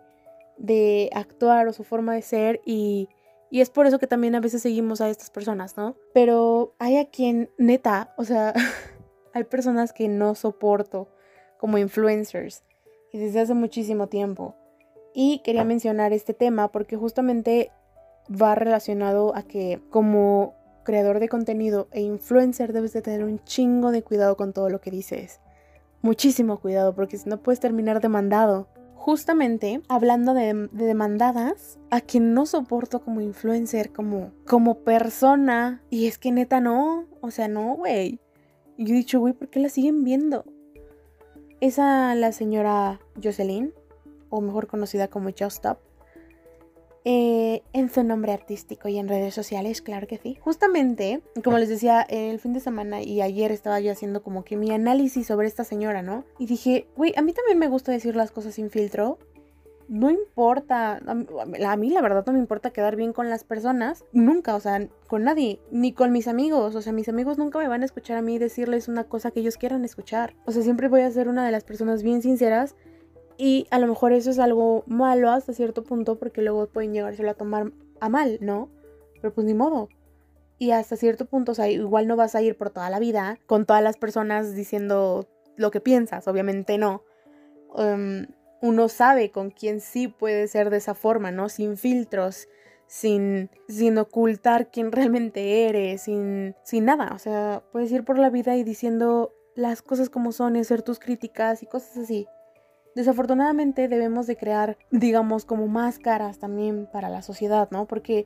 de 0.57 1.09
actuar 1.13 1.69
o 1.69 1.73
su 1.73 1.85
forma 1.85 2.13
de 2.13 2.21
ser 2.21 2.59
y, 2.65 3.07
y 3.49 3.61
es 3.61 3.69
por 3.69 3.87
eso 3.87 3.99
que 3.99 4.07
también 4.07 4.35
a 4.35 4.41
veces 4.41 4.61
seguimos 4.61 4.99
a 4.99 5.07
estas 5.07 5.29
personas, 5.29 5.77
¿no? 5.77 5.95
Pero 6.13 6.75
hay 6.77 6.97
a 6.97 7.09
quien, 7.09 7.49
neta, 7.57 8.13
o 8.17 8.25
sea, 8.25 8.53
hay 9.33 9.45
personas 9.45 9.93
que 9.93 10.09
no 10.09 10.35
soporto 10.35 11.07
como 11.57 11.77
influencers 11.77 12.65
y 13.13 13.17
desde 13.17 13.39
hace 13.39 13.53
muchísimo 13.53 14.07
tiempo. 14.07 14.55
Y 15.13 15.39
quería 15.39 15.63
mencionar 15.63 16.11
este 16.11 16.33
tema 16.33 16.69
porque 16.69 16.97
justamente 16.97 17.71
va 18.29 18.55
relacionado 18.55 19.33
a 19.37 19.43
que 19.43 19.81
como 19.89 20.53
creador 20.87 21.19
de 21.19 21.27
contenido 21.27 21.89
e 21.91 21.99
influencer 21.99 22.71
debes 22.71 22.93
de 22.93 23.01
tener 23.01 23.21
un 23.25 23.43
chingo 23.43 23.91
de 23.91 24.03
cuidado 24.03 24.37
con 24.37 24.53
todo 24.53 24.69
lo 24.69 24.79
que 24.79 24.89
dices. 24.89 25.41
Muchísimo 26.01 26.61
cuidado 26.61 26.95
porque 26.95 27.17
si 27.17 27.27
no 27.29 27.43
puedes 27.43 27.59
terminar 27.59 27.99
demandado. 27.99 28.69
Justamente 28.95 29.81
hablando 29.89 30.33
de, 30.33 30.69
demandadas, 30.71 31.77
a 31.91 31.99
quien 31.99 32.33
no 32.33 32.45
soporto 32.45 33.01
como 33.01 33.19
influencer, 33.19 33.91
como, 33.91 34.31
como 34.45 34.79
persona, 34.79 35.83
y 35.89 36.07
es 36.07 36.17
que 36.17 36.31
neta 36.31 36.61
no, 36.61 37.05
o 37.19 37.31
sea, 37.31 37.49
no, 37.49 37.75
güey. 37.75 38.21
Yo 38.77 38.93
he 38.93 38.97
dicho, 38.97 39.19
güey, 39.19 39.33
¿por 39.33 39.49
qué 39.49 39.59
la 39.59 39.67
siguen 39.67 40.05
viendo? 40.05 40.45
Esa 41.59 42.15
la 42.15 42.31
señora 42.31 43.01
Jocelyn, 43.21 43.73
o 44.29 44.39
mejor 44.39 44.67
conocida 44.67 45.09
como 45.09 45.31
Just 45.37 45.65
eh, 47.09 47.63
en 47.71 47.89
su 47.89 48.03
nombre 48.03 48.33
artístico 48.33 48.89
y 48.89 48.97
en 48.97 49.07
redes 49.07 49.33
sociales, 49.33 49.81
claro 49.81 50.07
que 50.07 50.17
sí. 50.17 50.37
Justamente, 50.41 51.21
como 51.41 51.57
les 51.57 51.69
decía, 51.69 52.01
el 52.01 52.37
fin 52.37 52.51
de 52.51 52.59
semana 52.59 53.01
y 53.01 53.21
ayer 53.21 53.53
estaba 53.53 53.79
yo 53.79 53.93
haciendo 53.93 54.21
como 54.21 54.43
que 54.43 54.57
mi 54.57 54.71
análisis 54.71 55.25
sobre 55.25 55.47
esta 55.47 55.63
señora, 55.63 56.01
¿no? 56.01 56.25
Y 56.37 56.47
dije, 56.47 56.85
güey, 56.97 57.13
a 57.15 57.21
mí 57.21 57.31
también 57.31 57.59
me 57.59 57.69
gusta 57.69 57.93
decir 57.93 58.17
las 58.17 58.31
cosas 58.31 58.55
sin 58.55 58.69
filtro. 58.69 59.19
No 59.87 60.11
importa, 60.11 60.99
a 61.07 61.77
mí 61.77 61.89
la 61.91 62.01
verdad 62.01 62.25
no 62.25 62.33
me 62.33 62.39
importa 62.39 62.71
quedar 62.71 62.97
bien 62.97 63.13
con 63.13 63.29
las 63.29 63.45
personas, 63.45 64.03
nunca, 64.11 64.53
o 64.55 64.59
sea, 64.59 64.85
con 65.07 65.23
nadie, 65.23 65.61
ni 65.71 65.93
con 65.93 66.11
mis 66.11 66.27
amigos, 66.27 66.75
o 66.75 66.81
sea, 66.81 66.91
mis 66.91 67.07
amigos 67.07 67.37
nunca 67.37 67.57
me 67.57 67.69
van 67.69 67.83
a 67.83 67.85
escuchar 67.85 68.17
a 68.17 68.21
mí 68.21 68.37
decirles 68.37 68.89
una 68.89 69.05
cosa 69.05 69.31
que 69.31 69.39
ellos 69.39 69.55
quieran 69.55 69.85
escuchar. 69.85 70.35
O 70.45 70.51
sea, 70.51 70.61
siempre 70.61 70.89
voy 70.89 71.03
a 71.03 71.11
ser 71.11 71.29
una 71.29 71.45
de 71.45 71.53
las 71.53 71.63
personas 71.63 72.03
bien 72.03 72.21
sinceras 72.21 72.75
y 73.37 73.67
a 73.69 73.79
lo 73.79 73.87
mejor 73.87 74.13
eso 74.13 74.31
es 74.31 74.39
algo 74.39 74.83
malo 74.87 75.29
hasta 75.29 75.53
cierto 75.53 75.83
punto 75.83 76.17
porque 76.17 76.41
luego 76.41 76.67
pueden 76.67 76.93
llegárselo 76.93 77.29
a 77.29 77.35
tomar 77.35 77.71
a 77.99 78.09
mal, 78.09 78.39
¿no? 78.41 78.69
Pero 79.21 79.33
pues 79.33 79.45
ni 79.45 79.53
modo. 79.53 79.89
Y 80.59 80.71
hasta 80.71 80.95
cierto 80.95 81.25
punto, 81.25 81.51
o 81.51 81.55
sea, 81.55 81.69
igual 81.69 82.07
no 82.07 82.15
vas 82.15 82.33
a 82.33 82.41
ir 82.41 82.57
por 82.57 82.71
toda 82.71 82.89
la 82.89 82.99
vida 82.99 83.39
con 83.45 83.65
todas 83.65 83.83
las 83.83 83.97
personas 83.97 84.55
diciendo 84.55 85.27
lo 85.55 85.69
que 85.69 85.81
piensas, 85.81 86.27
obviamente 86.27 86.79
no. 86.79 87.03
Em, 87.75 88.27
uno 88.61 88.89
sabe 88.89 89.31
con 89.31 89.51
quién 89.51 89.81
sí 89.81 90.07
puede 90.07 90.47
ser 90.47 90.71
de 90.71 90.77
esa 90.77 90.95
forma, 90.95 91.29
¿no? 91.31 91.47
Sin 91.49 91.77
filtros, 91.77 92.47
sin, 92.87 93.51
sin 93.67 93.99
ocultar 93.99 94.71
quién 94.71 94.91
realmente 94.91 95.67
eres, 95.67 96.01
sin, 96.03 96.55
sin 96.63 96.85
nada. 96.85 97.11
O 97.13 97.19
sea, 97.19 97.63
puedes 97.71 97.91
ir 97.91 98.03
por 98.03 98.17
la 98.17 98.31
vida 98.31 98.55
y 98.55 98.63
diciendo 98.63 99.33
las 99.55 99.83
cosas 99.83 100.09
como 100.09 100.31
son 100.31 100.55
y 100.55 100.59
hacer 100.59 100.81
tus 100.81 100.97
críticas 100.97 101.61
y 101.61 101.67
cosas 101.67 101.97
así. 101.97 102.27
Desafortunadamente 102.97 103.87
debemos 103.87 104.25
de 104.25 104.37
crear, 104.37 104.75
digamos, 104.89 105.45
como 105.45 105.67
máscaras 105.67 106.39
también 106.39 106.89
para 106.91 107.09
la 107.09 107.21
sociedad, 107.21 107.67
¿no? 107.69 107.85
Porque 107.85 108.25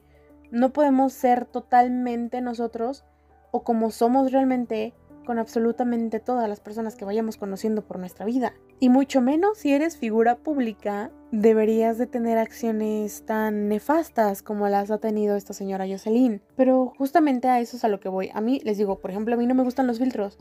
no 0.50 0.72
podemos 0.72 1.12
ser 1.12 1.44
totalmente 1.44 2.40
nosotros 2.40 3.04
o 3.52 3.64
como 3.66 3.92
somos 3.92 4.32
realmente 4.32 4.94
con 5.26 5.40
absolutamente 5.40 6.22
todas 6.22 6.48
las 6.48 6.62
personas 6.62 6.96
que 6.96 7.04
vayamos 7.04 7.36
conociendo 7.36 7.82
por 7.82 8.00
nuestra 8.00 8.26
vida. 8.26 8.54
Y 8.80 8.88
mucho 8.88 9.20
menos 9.20 9.58
si 9.58 9.74
eres 9.74 9.98
figura 9.98 10.38
pública, 10.38 11.12
deberías 11.34 11.98
de 11.98 12.08
tener 12.08 12.38
acciones 12.38 13.26
tan 13.26 13.68
nefastas 13.68 14.42
como 14.42 14.70
las 14.70 14.90
ha 14.90 15.00
tenido 15.00 15.36
esta 15.36 15.52
señora 15.52 15.86
Jocelyn. 15.86 16.42
Pero 16.56 16.94
justamente 16.98 17.50
a 17.50 17.60
eso 17.60 17.76
es 17.76 17.84
a 17.84 17.90
lo 17.90 18.00
que 18.00 18.08
voy. 18.08 18.30
A 18.34 18.40
mí 18.40 18.62
les 18.64 18.78
digo, 18.78 19.00
por 19.00 19.12
ejemplo, 19.12 19.34
a 19.34 19.38
mí 19.38 19.48
no 19.48 19.54
me 19.54 19.64
gustan 19.64 19.86
los 19.86 20.00
filtros. 20.00 20.38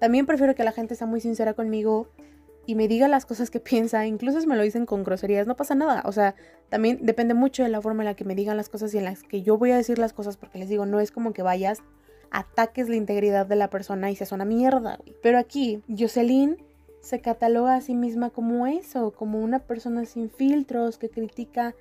También 0.00 0.26
prefiero 0.26 0.54
que 0.54 0.64
la 0.64 0.72
gente 0.72 0.96
sea 0.96 1.06
muy 1.06 1.22
sincera 1.22 1.54
conmigo 1.54 2.08
y 2.70 2.76
me 2.76 2.86
diga 2.86 3.08
las 3.08 3.26
cosas 3.26 3.50
que 3.50 3.58
piensa, 3.60 4.06
incluso 4.06 4.40
si 4.40 4.46
me 4.46 4.56
lo 4.56 4.62
dicen 4.62 4.86
con 4.86 5.02
groserías, 5.02 5.46
no 5.46 5.56
pasa 5.56 5.74
nada. 5.74 6.02
O 6.06 6.12
sea, 6.12 6.36
también 6.68 7.00
depende 7.02 7.34
mucho 7.34 7.64
de 7.64 7.68
la 7.68 7.82
forma 7.82 8.02
en 8.02 8.06
la 8.06 8.14
que 8.14 8.24
me 8.24 8.36
digan 8.36 8.56
las 8.56 8.68
cosas 8.68 8.94
y 8.94 8.98
en 8.98 9.04
las 9.04 9.24
que 9.24 9.42
yo 9.42 9.58
voy 9.58 9.72
a 9.72 9.76
decir 9.76 9.98
las 9.98 10.12
cosas, 10.12 10.36
porque 10.36 10.58
les 10.58 10.68
digo, 10.68 10.86
no 10.86 11.00
es 11.00 11.10
como 11.10 11.32
que 11.32 11.42
vayas, 11.42 11.82
ataques 12.30 12.88
la 12.88 12.94
integridad 12.94 13.46
de 13.46 13.56
la 13.56 13.70
persona 13.70 14.10
y 14.10 14.16
seas 14.16 14.30
una 14.30 14.44
mierda, 14.44 15.00
Pero 15.20 15.38
aquí, 15.38 15.82
Jocelyn 15.88 16.58
se 17.00 17.20
cataloga 17.20 17.74
a 17.74 17.80
sí 17.80 17.94
misma 17.94 18.30
como 18.30 18.68
eso, 18.68 19.10
como 19.12 19.40
una 19.40 19.58
persona 19.58 20.04
sin 20.04 20.30
filtros 20.30 20.96
que 20.98 21.08
critica 21.08 21.74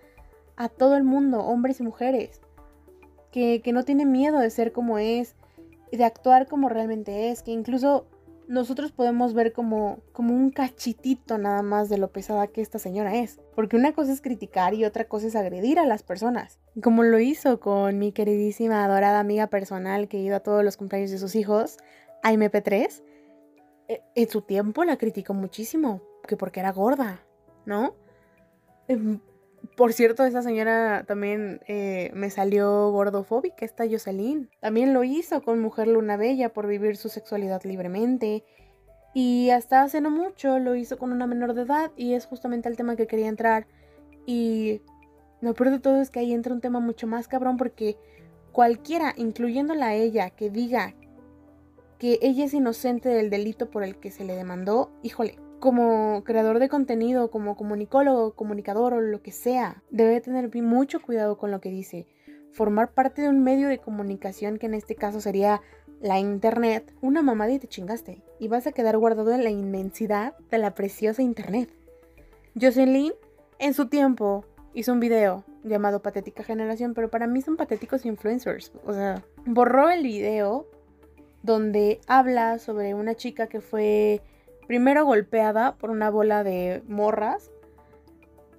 a 0.56 0.70
todo 0.70 0.96
el 0.98 1.04
mundo, 1.04 1.42
hombres 1.42 1.80
y 1.82 1.84
mujeres, 1.84 2.42
que, 3.32 3.62
que 3.62 3.74
no 3.74 3.84
tiene 3.84 4.06
miedo 4.06 4.40
de 4.40 4.50
ser 4.50 4.72
como 4.72 4.98
es 4.98 5.36
de 5.92 6.04
actuar 6.04 6.48
como 6.48 6.70
realmente 6.70 7.30
es, 7.30 7.44
que 7.44 7.52
incluso 7.52 8.06
nosotros 8.50 8.92
podemos 8.92 9.36
ver 9.36 9.54
como, 9.54 10.00
como 10.12 10.34
un 10.34 10.50
cachitito 10.50 11.38
nada 11.38 11.62
más 11.62 11.88
de 11.88 12.00
lo 12.00 12.12
pesada 12.12 12.48
que 12.48 12.62
esta 12.62 12.80
señora 12.80 13.16
es. 13.16 13.40
Porque 13.56 13.76
una 13.76 13.94
cosa 13.94 14.12
es 14.12 14.22
criticar 14.22 14.74
y 14.74 14.86
otra 14.86 15.06
cosa 15.06 15.28
es 15.28 15.36
agredir 15.36 15.78
a 15.78 15.86
las 15.86 16.02
personas. 16.02 16.60
Como 16.82 17.04
lo 17.04 17.20
hizo 17.20 17.60
con 17.60 18.00
mi 18.00 18.12
queridísima, 18.12 18.84
adorada 18.84 19.20
amiga 19.20 19.48
personal 19.48 20.08
que 20.08 20.18
iba 20.18 20.38
a 20.38 20.40
todos 20.40 20.64
los 20.64 20.78
cumpleaños 20.78 21.12
de 21.12 21.20
sus 21.20 21.36
hijos, 21.36 21.78
a 22.24 22.34
MP3. 22.34 23.04
E, 23.88 24.02
en 24.16 24.30
su 24.30 24.42
tiempo 24.42 24.84
la 24.84 24.98
criticó 24.98 25.36
muchísimo, 25.36 26.02
que 26.28 26.36
porque 26.36 26.60
era 26.60 26.72
gorda, 26.72 27.24
¿no? 27.68 27.94
Por 29.80 29.94
cierto, 29.94 30.26
esa 30.26 30.42
señora 30.42 31.06
también 31.08 31.62
eh, 31.66 32.12
me 32.14 32.30
salió 32.30 32.92
gordofóbica, 32.92 33.64
esta 33.64 33.86
Jocelyn. 33.90 34.50
También 34.60 34.94
lo 34.94 35.06
hizo 35.06 35.42
con 35.42 35.62
Mujer 35.62 35.88
Luna 35.88 36.18
Bella 36.18 36.52
por 36.52 36.68
vivir 36.68 36.98
su 36.98 37.08
sexualidad 37.08 37.64
libremente. 37.64 38.44
Y 39.14 39.52
hasta 39.52 39.84
hace 39.84 40.02
no 40.02 40.12
mucho 40.12 40.60
lo 40.60 40.76
hizo 40.76 40.98
con 40.98 41.14
una 41.14 41.28
menor 41.28 41.54
de 41.54 41.62
edad 41.62 41.92
y 41.96 42.14
es 42.14 42.26
justamente 42.26 42.68
el 42.68 42.76
tema 42.76 42.98
que 42.98 43.08
quería 43.08 43.30
entrar. 43.30 43.68
Y 44.26 44.82
lo 45.40 45.54
peor 45.54 45.72
de 45.72 45.80
todo 45.80 46.02
es 46.02 46.10
que 46.10 46.20
ahí 46.20 46.34
entra 46.34 46.54
un 46.54 46.60
tema 46.60 46.82
mucho 46.82 47.08
más 47.08 47.30
cabrón 47.30 47.56
porque 47.56 47.96
cualquiera, 48.52 49.14
incluyéndola 49.16 49.86
a 49.86 49.96
ella, 49.96 50.30
que 50.30 50.50
diga 50.50 50.94
que 52.00 52.20
ella 52.22 52.44
es 52.44 52.54
inocente 52.54 53.08
del 53.08 53.30
delito 53.30 53.72
por 53.72 53.84
el 53.84 53.98
que 53.98 54.12
se 54.12 54.26
le 54.26 54.36
demandó, 54.36 54.92
híjole, 55.04 55.40
como 55.60 56.24
creador 56.24 56.60
de 56.60 56.70
contenido, 56.70 57.30
como 57.32 57.56
comunicólogo, 57.56 58.34
comunicador 58.34 58.94
o 58.94 59.02
lo 59.02 59.22
que 59.22 59.32
sea, 59.32 59.84
debe 59.90 60.22
tener 60.22 60.50
mucho 60.62 61.02
cuidado 61.02 61.38
con 61.38 61.52
lo 61.52 61.62
que 61.62 61.70
dice. 61.70 62.08
Formar 62.52 62.94
parte 62.94 63.22
de 63.22 63.30
un 63.30 63.44
medio 63.44 63.68
de 63.68 63.78
comunicación 63.78 64.58
que 64.58 64.66
en 64.66 64.74
este 64.74 64.96
caso 64.96 65.22
sería 65.22 65.62
la 66.02 66.20
internet, 66.20 66.94
una 67.02 67.22
mamada 67.22 67.52
y 67.52 67.60
te 67.60 67.68
chingaste. 67.68 68.24
Y 68.40 68.48
vas 68.48 68.68
a 68.68 68.72
quedar 68.72 68.98
guardado 68.98 69.32
en 69.34 69.44
la 69.44 69.50
inmensidad 69.50 70.34
de 70.50 70.58
la 70.58 70.74
preciosa 70.74 71.22
internet. 71.22 71.70
Jocelyn, 72.60 73.14
en 73.60 73.74
su 73.74 73.88
tiempo, 73.88 74.46
hizo 74.74 74.94
un 74.94 75.00
video 75.00 75.44
llamado 75.64 76.02
Patética 76.02 76.44
Generación, 76.44 76.94
pero 76.94 77.10
para 77.10 77.28
mí 77.28 77.42
son 77.42 77.58
patéticos 77.58 78.06
influencers. 78.06 78.72
O 78.86 78.94
sea, 78.94 79.24
borró 79.46 79.90
el 79.90 80.04
video 80.04 80.66
donde 81.44 82.00
habla 82.08 82.60
sobre 82.60 82.94
una 82.94 83.16
chica 83.16 83.48
que 83.48 83.62
fue 83.62 84.22
primero 84.70 85.04
golpeada 85.04 85.78
por 85.78 85.90
una 85.90 86.12
bola 86.12 86.44
de 86.44 86.84
morras 86.88 87.50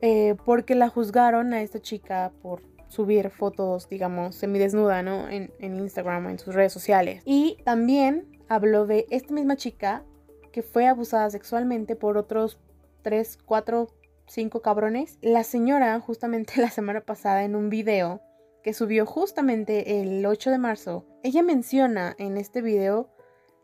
eh, 0.00 0.34
porque 0.44 0.74
la 0.74 0.88
juzgaron 0.88 1.54
a 1.54 1.62
esta 1.62 1.80
chica 1.80 2.32
por 2.42 2.62
subir 2.88 3.30
fotos, 3.30 3.88
digamos, 3.88 4.34
semidesnuda, 4.34 5.04
¿no? 5.04 5.28
En, 5.28 5.52
en 5.60 5.76
Instagram, 5.76 6.26
en 6.30 6.40
sus 6.40 6.52
redes 6.52 6.72
sociales. 6.72 7.22
Y 7.24 7.58
también 7.64 8.26
habló 8.48 8.86
de 8.86 9.06
esta 9.10 9.32
misma 9.32 9.54
chica 9.54 10.02
que 10.50 10.62
fue 10.62 10.88
abusada 10.88 11.30
sexualmente 11.30 11.94
por 11.94 12.18
otros 12.18 12.58
3, 13.02 13.38
4, 13.44 13.86
5 14.26 14.62
cabrones. 14.62 15.16
La 15.22 15.44
señora, 15.44 16.00
justamente 16.00 16.54
la 16.60 16.70
semana 16.70 17.02
pasada, 17.02 17.44
en 17.44 17.54
un 17.54 17.70
video 17.70 18.20
que 18.64 18.74
subió 18.74 19.06
justamente 19.06 20.00
el 20.00 20.26
8 20.26 20.50
de 20.50 20.58
marzo, 20.58 21.06
ella 21.22 21.44
menciona 21.44 22.16
en 22.18 22.36
este 22.36 22.62
video 22.62 23.10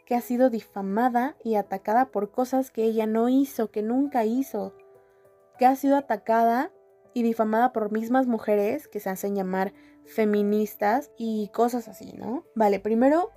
que 0.06 0.14
ha 0.14 0.20
sido 0.20 0.48
difamada 0.48 1.36
y 1.44 1.56
atacada 1.56 2.06
por 2.06 2.30
cosas 2.30 2.70
que 2.70 2.84
ella 2.84 3.06
no 3.06 3.28
hizo, 3.28 3.70
que 3.70 3.82
nunca 3.82 4.24
hizo, 4.24 4.74
que 5.58 5.66
ha 5.66 5.74
sido 5.76 5.96
atacada 5.96 6.72
y 7.12 7.22
difamada 7.22 7.72
por 7.72 7.92
mismas 7.92 8.26
mujeres 8.26 8.88
que 8.88 9.00
se 9.00 9.10
hacen 9.10 9.34
llamar 9.34 9.74
feministas 10.04 11.10
y 11.18 11.48
cosas 11.48 11.88
así, 11.88 12.12
¿no? 12.12 12.44
Vale, 12.54 12.78
primero, 12.78 13.30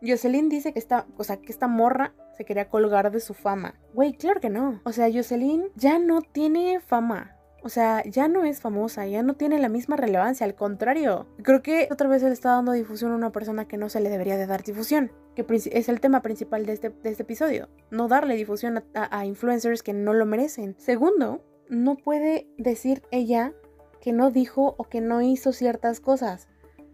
Jocelyn 0.00 0.48
dice 0.48 0.72
que 0.72 0.78
esta, 0.78 1.06
o 1.16 1.24
sea, 1.24 1.38
que 1.38 1.50
esta 1.50 1.66
morra 1.66 2.14
se 2.36 2.44
quería 2.44 2.68
colgar 2.68 3.10
de 3.10 3.20
su 3.20 3.34
fama. 3.34 3.74
Güey, 3.92 4.12
claro 4.12 4.40
que 4.40 4.50
no. 4.50 4.80
O 4.84 4.92
sea, 4.92 5.12
Jocelyn 5.12 5.70
ya 5.74 5.98
no 5.98 6.22
tiene 6.22 6.80
fama. 6.80 7.36
O 7.62 7.68
sea, 7.68 8.02
ya 8.04 8.28
no 8.28 8.44
es 8.44 8.60
famosa, 8.60 9.06
ya 9.06 9.22
no 9.22 9.34
tiene 9.34 9.58
la 9.58 9.68
misma 9.68 9.96
relevancia, 9.96 10.46
al 10.46 10.54
contrario. 10.54 11.26
Creo 11.42 11.62
que 11.62 11.88
otra 11.90 12.08
vez 12.08 12.22
se 12.22 12.28
le 12.28 12.32
está 12.32 12.50
dando 12.50 12.72
difusión 12.72 13.12
a 13.12 13.16
una 13.16 13.32
persona 13.32 13.66
que 13.66 13.76
no 13.76 13.88
se 13.88 14.00
le 14.00 14.08
debería 14.08 14.36
de 14.36 14.46
dar 14.46 14.62
difusión, 14.62 15.12
que 15.34 15.44
es 15.48 15.88
el 15.88 16.00
tema 16.00 16.22
principal 16.22 16.66
de 16.66 16.72
este, 16.72 16.92
este 17.04 17.22
episodio. 17.22 17.68
No 17.90 18.08
darle 18.08 18.34
difusión 18.36 18.82
a 18.94 19.26
influencers 19.26 19.82
que 19.82 19.92
no 19.92 20.14
lo 20.14 20.26
merecen. 20.26 20.74
Segundo, 20.78 21.42
no 21.68 21.96
puede 21.96 22.48
decir 22.58 23.02
ella 23.10 23.54
que 24.00 24.12
no 24.12 24.30
dijo 24.30 24.74
o 24.76 24.84
que 24.84 25.00
no 25.00 25.22
hizo 25.22 25.52
ciertas 25.52 26.00
cosas, 26.00 26.48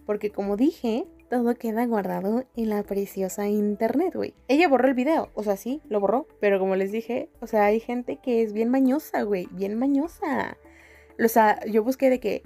porque 0.04 0.30
como 0.30 0.56
dije, 0.56 1.06
todo 1.30 1.54
queda 1.54 1.86
guardado 1.86 2.44
en 2.56 2.68
la 2.68 2.82
preciosa 2.82 3.48
internet, 3.48 4.14
güey. 4.14 4.34
Ella 4.48 4.68
borró 4.68 4.88
el 4.88 4.94
video, 4.94 5.30
o 5.34 5.42
sea, 5.42 5.56
sí, 5.56 5.80
lo 5.88 6.00
borró, 6.00 6.26
pero 6.40 6.58
como 6.58 6.76
les 6.76 6.92
dije, 6.92 7.30
o 7.40 7.46
sea, 7.46 7.64
hay 7.64 7.80
gente 7.80 8.18
que 8.22 8.42
es 8.42 8.52
bien 8.52 8.68
mañosa, 8.68 9.22
güey, 9.22 9.48
bien 9.50 9.78
mañosa. 9.78 10.56
O 11.22 11.28
sea, 11.28 11.64
yo 11.66 11.82
busqué 11.82 12.10
de 12.10 12.20
que 12.20 12.42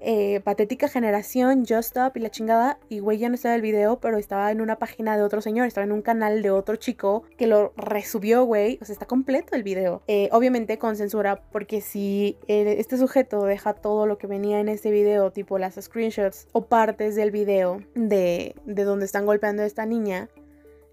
eh, 0.00 0.40
patética 0.44 0.88
generación, 0.88 1.64
Just 1.68 1.96
Up 1.96 2.12
y 2.14 2.20
la 2.20 2.30
chingada. 2.30 2.78
Y 2.88 3.00
güey, 3.00 3.18
ya 3.18 3.28
no 3.28 3.34
estaba 3.34 3.54
el 3.54 3.62
video, 3.62 4.00
pero 4.00 4.18
estaba 4.18 4.50
en 4.50 4.60
una 4.60 4.78
página 4.78 5.16
de 5.16 5.22
otro 5.22 5.40
señor, 5.40 5.66
estaba 5.66 5.84
en 5.84 5.92
un 5.92 6.02
canal 6.02 6.42
de 6.42 6.50
otro 6.50 6.76
chico 6.76 7.24
que 7.36 7.46
lo 7.46 7.72
resubió, 7.76 8.44
güey. 8.44 8.78
O 8.80 8.84
sea, 8.84 8.92
está 8.92 9.06
completo 9.06 9.56
el 9.56 9.62
video. 9.62 10.02
Eh, 10.06 10.28
obviamente 10.32 10.78
con 10.78 10.96
censura, 10.96 11.42
porque 11.50 11.80
si 11.80 12.38
este 12.46 12.96
sujeto 12.96 13.44
deja 13.44 13.74
todo 13.74 14.06
lo 14.06 14.18
que 14.18 14.26
venía 14.26 14.60
en 14.60 14.68
este 14.68 14.90
video, 14.90 15.32
tipo 15.32 15.58
las 15.58 15.74
screenshots 15.74 16.48
o 16.52 16.66
partes 16.66 17.16
del 17.16 17.30
video 17.30 17.80
de, 17.94 18.54
de 18.64 18.84
donde 18.84 19.06
están 19.06 19.26
golpeando 19.26 19.62
a 19.62 19.66
esta 19.66 19.84
niña, 19.86 20.28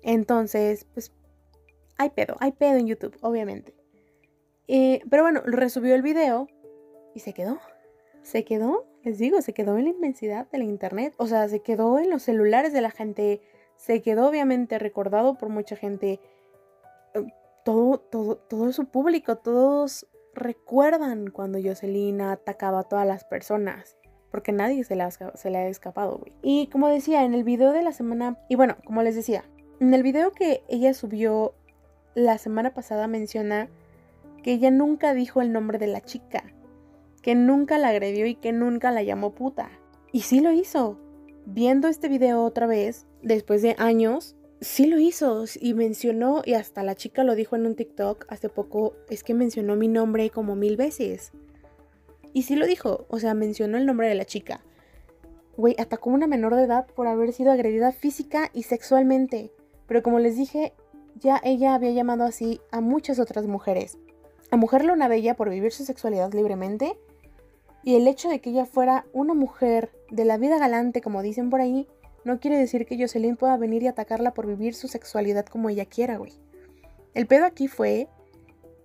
entonces, 0.01 0.86
pues 0.93 1.12
hay 1.97 2.10
pedo, 2.10 2.36
hay 2.39 2.51
pedo 2.51 2.78
en 2.78 2.88
YouTube, 2.88 3.17
obviamente. 3.21 3.73
Eh, 4.67 5.01
pero 5.10 5.23
bueno, 5.23 5.41
resubió 5.45 5.95
el 5.95 6.01
video 6.01 6.47
y 7.15 7.21
se 7.21 7.34
quedó. 7.34 7.60
Se 8.21 8.43
quedó 8.45 8.86
les 9.06 9.19
digo, 9.19 9.39
se 9.43 9.54
quedó 9.54 9.78
en 9.78 9.84
la 9.84 9.91
inmensidad 9.91 10.49
de 10.49 10.58
la 10.58 10.63
internet. 10.63 11.13
O 11.17 11.28
sea, 11.28 11.47
se 11.47 11.62
quedó 11.62 11.99
en 11.99 12.10
los 12.10 12.23
celulares 12.23 12.73
de 12.73 12.82
la 12.82 12.89
gente. 12.89 13.39
Se 13.75 14.01
quedó 14.01 14.28
obviamente 14.28 14.80
recordado 14.80 15.36
por 15.38 15.49
mucha 15.49 15.75
gente. 15.75 16.19
Eh, 17.13 17.23
todo, 17.63 17.99
todo, 17.99 18.36
todo 18.36 18.73
su 18.73 18.86
público, 18.86 19.38
todos 19.38 20.08
recuerdan 20.34 21.30
cuando 21.30 21.60
Jocelyn 21.62 22.19
atacaba 22.21 22.80
a 22.80 22.84
todas 22.84 23.06
las 23.06 23.25
personas. 23.25 23.95
Porque 24.32 24.51
nadie 24.51 24.84
se, 24.84 24.97
se 25.36 25.49
le 25.51 25.58
ha 25.60 25.67
escapado, 25.67 26.17
güey. 26.17 26.34
Y 26.41 26.67
como 26.67 26.88
decía, 26.88 27.25
en 27.25 27.36
el 27.36 27.43
video 27.43 27.73
de 27.73 27.84
la 27.84 27.91
semana. 27.91 28.39
Y 28.49 28.56
bueno, 28.56 28.75
como 28.86 29.04
les 29.04 29.15
decía, 29.15 29.45
en 29.80 29.93
el 29.93 30.01
video 30.01 30.32
que 30.32 30.63
ella 30.67 30.95
subió 30.95 31.54
la 32.15 32.39
semana 32.39 32.73
pasada 32.73 33.08
menciona 33.08 33.69
que 34.41 34.54
ella 34.54 34.71
nunca 34.71 35.13
dijo 35.13 35.41
el 35.41 35.51
nombre 35.51 35.78
de 35.78 35.88
la 35.88 36.01
chica 36.01 36.55
que 37.26 37.34
nunca 37.34 37.80
la 37.80 37.88
agredió 37.90 38.28
y 38.28 38.36
que 38.36 38.52
nunca 38.52 38.92
la 38.92 39.02
llamó 39.02 39.34
puta. 39.34 39.72
Y 40.12 40.22
sí 40.22 40.42
lo 40.42 40.52
hizo. 40.52 41.00
Viendo 41.48 41.88
este 41.88 42.08
video 42.08 42.44
otra 42.44 42.68
vez, 42.68 43.08
después 43.24 43.64
de 43.64 43.74
años, 43.80 44.36
sí 44.62 44.86
lo 44.86 45.00
hizo 45.00 45.46
y 45.60 45.74
mencionó, 45.74 46.44
y 46.46 46.54
hasta 46.54 46.84
la 46.84 46.94
chica 46.94 47.24
lo 47.24 47.34
dijo 47.34 47.56
en 47.56 47.66
un 47.66 47.74
TikTok 47.74 48.28
hace 48.28 48.48
poco, 48.48 48.94
es 49.10 49.24
que 49.24 49.34
mencionó 49.34 49.76
mi 49.76 49.88
nombre 49.88 50.30
como 50.30 50.56
mil 50.56 50.78
veces. 50.78 51.32
Y 52.32 52.44
sí 52.44 52.56
lo 52.56 52.68
dijo, 52.68 53.08
o 53.10 53.18
sea, 53.18 53.34
mencionó 53.34 53.80
el 53.80 53.88
nombre 53.88 54.08
de 54.08 54.14
la 54.14 54.26
chica. 54.26 54.62
Güey, 55.58 55.76
atacó 55.80 56.12
a 56.12 56.14
una 56.14 56.28
menor 56.28 56.54
de 56.54 56.66
edad 56.66 56.86
por 56.86 57.08
haber 57.08 57.34
sido 57.34 57.52
agredida 57.52 57.92
física 57.92 58.52
y 58.54 58.64
sexualmente. 58.64 59.52
Pero 59.88 60.04
como 60.04 60.20
les 60.20 60.38
dije, 60.38 60.74
ya 61.16 61.42
ella 61.44 61.74
había 61.74 61.90
llamado 61.90 62.24
así 62.24 62.62
a 62.72 62.82
muchas 62.82 63.18
otras 63.18 63.48
mujeres. 63.48 63.98
A 64.52 64.58
Mujer 64.58 64.86
Luna 64.86 65.08
Bella 65.08 65.36
por 65.36 65.50
vivir 65.50 65.72
su 65.72 65.86
sexualidad 65.86 66.32
libremente 66.32 66.96
y 67.86 67.95
el 67.95 68.08
hecho 68.08 68.30
de 68.30 68.41
que 68.41 68.50
ella 68.50 68.65
fuera 68.65 69.06
una 69.13 69.36
mujer 69.36 69.91
de 70.10 70.26
la 70.26 70.39
vida 70.39 70.58
galante, 70.58 71.02
como 71.02 71.21
dicen 71.21 71.52
por 71.52 71.62
ahí, 71.62 71.88
no 72.24 72.39
quiere 72.39 72.58
decir 72.58 72.88
que 72.88 72.98
Jocelyn 73.00 73.38
pueda 73.38 73.56
venir 73.58 73.84
y 73.84 73.88
atacarla 73.88 74.34
por 74.34 74.48
vivir 74.48 74.74
su 74.74 74.88
sexualidad 74.88 75.45
como 75.45 75.69
ella 75.69 75.86
quiera, 75.86 76.17
güey. 76.17 76.34
El 77.13 77.28
pedo 77.28 77.45
aquí 77.45 77.67
fue 77.67 78.10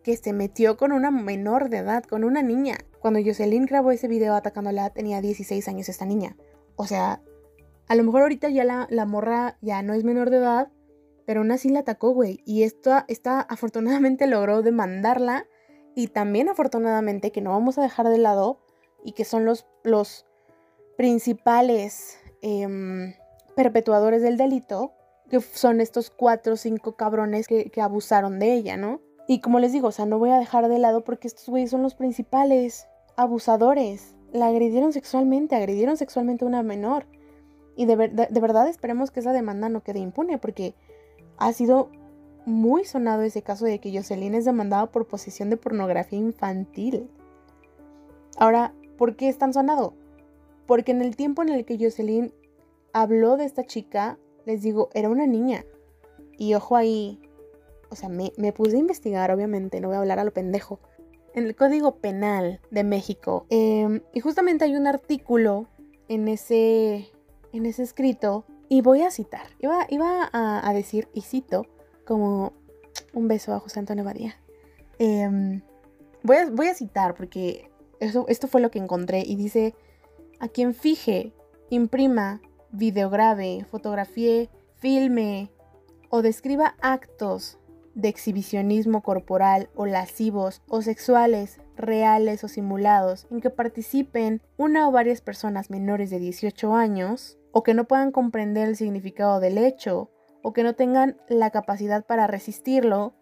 que 0.05 0.19
se 0.19 0.35
metió 0.35 0.77
con 0.77 0.93
una 0.93 1.11
menor 1.11 1.71
de 1.71 1.79
edad, 1.79 2.05
con 2.05 2.25
una 2.25 2.43
niña. 2.43 2.77
Cuando 3.01 3.21
Jocelyn 3.25 3.65
grabó 3.65 3.91
ese 3.91 4.07
video 4.07 4.35
atacándola, 4.35 4.91
tenía 4.91 5.23
16 5.23 5.67
años 5.69 5.89
esta 5.89 6.05
niña. 6.05 6.37
O 6.77 6.87
sea, 6.87 7.23
a 7.89 7.95
lo 7.95 8.05
mejor 8.05 8.21
ahorita 8.21 8.51
ya 8.51 8.65
la, 8.65 9.07
morra 9.07 9.57
ya 9.63 9.81
no 9.81 9.95
es 9.95 10.05
menor 10.05 10.29
de 10.29 10.37
edad, 10.37 10.69
pero 11.25 11.41
aún 11.41 11.53
así 11.53 11.71
la 11.71 11.81
atacó, 11.81 12.11
güey. 12.11 12.43
Y 12.45 12.65
esto, 12.65 12.93
esta 13.09 13.41
afortunadamente 13.41 14.27
logró 14.29 14.61
demandarla. 14.61 15.47
Y 15.95 16.09
también 16.09 16.51
afortunadamente, 16.51 17.33
que 17.33 17.41
no 17.41 17.51
vamos 17.51 17.79
a 17.79 17.83
dejar 17.83 18.11
de 18.11 18.19
lado, 18.19 18.61
y 19.05 19.13
que 19.13 19.25
son 19.25 19.45
los, 19.45 19.67
los 19.83 20.27
principales 20.97 22.19
em, 22.43 23.15
perpetuadores 23.57 24.23
del 24.23 24.37
delito, 24.37 24.93
que 25.29 25.41
son 25.41 25.81
estos 25.81 26.11
cuatro 26.11 26.55
o 26.55 26.57
cinco 26.57 26.97
cabrones 26.97 27.47
que, 27.47 27.71
que, 27.71 27.81
abusaron 27.81 28.39
de 28.39 28.55
ella, 28.55 28.77
¿no? 28.77 29.01
Y 29.29 29.41
como 29.41 29.61
les 29.61 29.73
digo, 29.73 29.89
o 29.89 29.93
sea, 29.93 30.07
no 30.07 30.19
voy 30.19 30.31
a 30.31 30.39
dejar 30.39 30.69
de 30.69 30.79
lado 30.79 31.05
porque 31.05 31.29
estos 31.29 31.49
güeyes 31.49 31.71
son 31.71 31.83
los 31.83 31.95
principales 31.95 32.87
abusadores. 33.17 34.17
La 34.33 34.49
agredieron 34.49 34.93
sexualmente, 34.93 35.55
agredieron 35.55 35.97
sexualmente 35.97 36.45
a 36.45 36.49
una 36.49 36.63
menor. 36.63 37.07
Y 37.77 37.87
de, 37.87 37.97
de 37.97 38.41
verdad 38.41 38.69
esperemos 38.69 39.11
que 39.11 39.21
esa 39.21 39.33
demanda 39.33 39.69
no 39.69 39.83
quede 39.83 40.01
impune 40.01 40.39
porque 40.39 40.75
ha 41.39 41.53
sido 41.53 41.91
muy 42.45 42.85
sonado 42.85 43.23
ese 43.23 43.43
caso 43.43 43.65
de 43.65 43.79
que 43.79 43.97
Jocelyn 43.97 44.35
es 44.35 44.45
demandada 44.45 44.87
por 44.91 45.07
posesión 45.07 45.51
de 45.51 45.57
pornografía 45.57 46.19
infantil. 46.19 47.11
Ahora, 48.37 48.75
¿Por 49.01 49.17
qué 49.17 49.31
es 49.31 49.39
tan 49.39 49.55
sonado? 49.55 49.95
Porque 50.67 50.93
en 50.93 51.01
el 51.01 51.17
tiempo 51.17 51.41
en 51.41 51.49
el 51.49 51.65
que 51.65 51.79
Jocelyn 51.81 52.35
habló 52.93 53.39
de 53.39 53.47
esta 53.47 53.65
chica, 53.65 54.19
les 54.45 54.61
digo, 54.61 54.91
era 54.93 55.09
una 55.09 55.27
niña. 55.27 55.65
Y 56.37 56.53
ojo 56.53 56.77
ahí, 56.77 57.19
o 57.89 57.97
sea, 57.97 58.11
me, 58.11 58.31
puse 58.53 58.77
a 58.77 58.79
investigar, 58.79 59.31
obviamente, 59.31 59.81
no 59.81 59.89
voy 59.89 59.97
a 59.97 60.01
hablar 60.01 60.19
a 60.19 60.25
lo 60.25 60.35
pendejo. 60.35 60.81
en 61.33 61.47
el 61.47 61.57
Código 61.57 61.97
Penal 61.97 62.61
de 62.71 62.85
México. 62.85 63.47
Em, 63.49 64.03
y 64.13 64.21
justamente 64.21 64.67
hay 64.67 64.77
un 64.77 64.87
artículo 64.87 65.67
en 66.09 66.29
ese, 66.29 67.09
en 67.55 67.65
ese 67.65 67.83
escrito, 67.83 68.45
y 68.69 68.83
voy 68.83 69.01
a 69.01 69.11
citar, 69.11 69.47
iba, 69.61 69.87
iba 69.89 70.29
a, 70.31 70.75
decir, 70.75 71.09
y 71.15 71.23
cito, 71.23 71.65
como 72.05 72.53
un 73.15 73.29
beso 73.29 73.55
a 73.55 73.61
José 73.61 73.79
Antonio 73.79 74.05
Badía. 74.05 74.37
Em, 74.99 75.63
voy, 76.23 76.37
a, 76.37 76.51
voy, 76.51 76.67
a, 76.67 76.75
citar 76.75 77.15
porque 77.15 77.70
esto 78.01 78.49
fue 78.49 78.61
lo 78.61 78.71
que 78.71 78.79
encontré 78.79 79.23
y 79.25 79.37
dice, 79.37 79.75
a 80.39 80.49
quien 80.49 80.75
fije, 80.75 81.33
imprima, 81.69 82.41
videograve, 82.73 83.67
fotografíe, 83.71 84.49
filme 84.79 85.51
o 86.09 86.23
describa 86.23 86.75
actos 86.81 87.59
de 87.95 88.09
exhibicionismo 88.09 89.03
corporal 89.03 89.69
o 89.75 89.87
lascivos 89.87 90.63
o 90.69 90.83
sexuales, 90.83 91.61
reales 91.77 92.45
o 92.45 92.49
simulados, 92.49 93.27
en 93.31 93.41
que 93.41 93.51
participen 93.51 94.43
una 94.57 94.89
o 94.89 94.93
varias 94.93 95.21
personas 95.21 95.71
menores 95.71 96.11
de 96.11 96.19
18 96.19 96.75
años, 96.75 97.39
o 97.53 97.63
que 97.63 97.75
no 97.75 97.85
puedan 97.85 98.13
comprender 98.13 98.69
el 98.69 98.77
significado 98.77 99.41
del 99.41 99.59
hecho, 99.59 100.11
o 100.43 100.53
que 100.53 100.63
no 100.63 100.75
tengan 100.75 101.17
la 101.29 101.51
capacidad 101.51 102.05
para 102.05 102.27
resistirlo, 102.27 103.15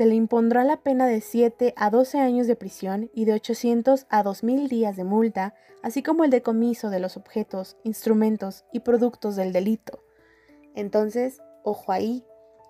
se 0.00 0.06
le 0.06 0.14
impondrá 0.14 0.64
la 0.64 0.78
pena 0.78 1.06
de 1.06 1.20
7 1.20 1.74
a 1.76 1.90
12 1.90 2.20
años 2.20 2.46
de 2.46 2.56
prisión 2.56 3.10
y 3.12 3.26
de 3.26 3.34
800 3.34 4.06
a 4.08 4.22
2000 4.22 4.66
días 4.66 4.96
de 4.96 5.04
multa, 5.04 5.52
así 5.82 6.02
como 6.02 6.24
el 6.24 6.30
decomiso 6.30 6.88
de 6.88 7.00
los 7.00 7.18
objetos, 7.18 7.76
instrumentos 7.84 8.64
y 8.72 8.80
productos 8.80 9.36
del 9.36 9.52
delito. 9.52 10.02
Entonces, 10.74 11.42
ojo 11.64 11.92
ahí, 11.92 12.24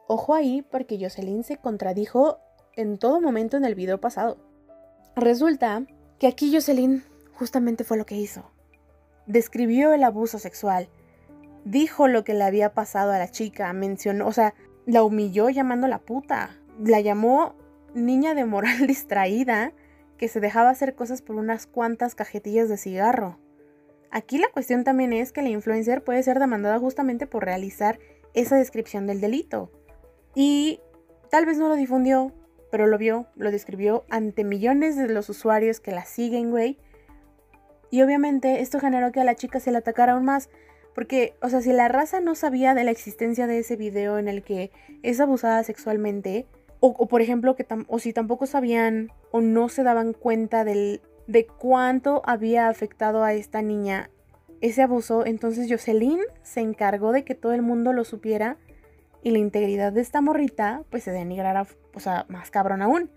Ojo 0.09 0.35
ahí 0.35 0.63
porque 0.63 0.99
Jocelyn 1.01 1.45
se 1.45 1.59
contradijo 1.59 2.41
en 2.75 2.99
todo 2.99 3.21
momento 3.21 3.57
en 3.57 3.65
el 3.65 3.77
video 3.77 4.01
pasado. 4.01 4.37
Resulta 5.15 5.87
que 6.19 6.27
aquí 6.27 6.53
Jocelyn 6.53 7.05
justamente 7.35 7.85
fue 7.85 7.97
lo 7.97 8.07
que 8.07 8.17
hizo. 8.17 8.51
Describió 9.27 9.93
el 9.93 10.03
abuso 10.03 10.41
sexual, 10.41 10.89
dijo 11.65 12.09
lo 12.09 12.25
que 12.25 12.35
le 12.35 12.43
había 12.43 12.75
pasado 12.75 13.13
a 13.13 13.19
la 13.19 13.31
chica, 13.31 13.73
mencionó, 13.73 14.27
o 14.27 14.33
sea, 14.33 14.53
la 14.85 15.05
humilló 15.05 15.49
llamándola 15.49 16.01
puta, 16.01 16.60
la 16.85 17.01
llamó 17.01 17.55
niña 17.95 18.35
de 18.35 18.45
moral 18.45 18.87
distraída 18.87 19.73
que 20.17 20.29
se 20.29 20.41
dejaba 20.41 20.71
hacer 20.71 20.95
cosas 20.95 21.23
por 21.23 21.37
unas 21.37 21.67
cuantas 21.67 22.15
cajetillas 22.15 22.69
de 22.69 22.77
cigarro. 22.77 23.39
Aquí 24.11 24.39
la 24.39 24.49
cuestión 24.49 24.85
también 24.85 25.13
es 25.13 25.33
que 25.33 25.43
la 25.43 25.49
influencer 25.49 26.03
puede 26.03 26.23
ser 26.23 26.39
demandada 26.41 26.79
justamente 26.79 27.27
por 27.27 27.45
realizar 27.45 27.99
esa 28.35 28.57
descripción 28.57 29.07
del 29.07 29.21
delito. 29.21 29.71
Y 30.35 30.81
tal 31.31 31.47
vez 31.47 31.59
no 31.59 31.69
lo 31.69 31.77
difundió, 31.77 32.33
pero 32.71 32.87
lo 32.87 32.99
vio, 32.99 33.27
lo 33.37 33.51
describió 33.51 34.05
ante 34.11 34.45
millones 34.45 34.97
de 34.97 35.09
los 35.09 35.29
usuarios 35.29 35.81
que 35.81 35.93
la 35.93 36.05
siguen, 36.05 36.51
güey. 36.51 36.79
Y 37.91 38.03
obviamente 38.03 38.61
esto 38.61 38.79
generó 38.79 39.13
que 39.13 39.21
a 39.21 39.25
la 39.25 39.37
chica 39.37 39.61
se 39.61 39.71
le 39.73 39.79
atacara 39.79 40.13
aún 40.13 40.25
más. 40.25 40.51
Porque, 40.95 41.35
o 41.41 41.49
sea, 41.49 41.61
si 41.61 41.73
la 41.73 41.89
raza 41.89 42.21
no 42.21 42.35
sabía 42.35 42.75
de 42.75 42.85
la 42.85 42.91
existencia 42.91 43.47
de 43.47 43.59
ese 43.59 43.77
video 43.77 44.19
en 44.19 44.29
el 44.29 44.43
que 44.43 44.71
es 45.03 45.21
abusada 45.21 45.63
sexualmente, 45.63 46.47
o, 46.81 47.07
por 47.07 47.21
ejemplo, 47.21 47.57
que 47.57 47.67
o 47.89 47.99
si 47.99 48.13
tampoco 48.13 48.47
sabían 48.47 49.11
o 49.31 49.41
no 49.41 49.69
se 49.69 49.83
daban 49.83 50.15
cuenta 50.15 50.65
del, 50.65 51.03
de 51.27 51.47
cuánto 51.47 52.23
había 52.25 52.69
afectado 52.69 53.23
a 53.23 53.35
esta 53.35 53.63
niña 53.63 54.11
ese 54.61 54.83
abuso, 54.83 55.25
entonces 55.25 55.71
Jocelyn 55.71 56.21
se 56.43 56.61
encargó 56.61 57.13
de 57.13 57.25
que 57.25 57.35
todo 57.35 57.53
el 57.53 57.63
mundo 57.63 57.93
lo 57.93 58.05
supiera 58.05 58.59
y 59.23 59.31
la 59.31 59.39
integridad 59.39 59.93
de 59.93 60.01
esta 60.01 60.21
morrita 60.21 60.85
pues 60.91 61.05
se 61.05 61.13
denigrara, 61.13 61.67
o 61.95 62.01
sea, 62.01 62.27
más 62.29 62.51
cabrón 62.51 62.83
aún. 62.83 63.11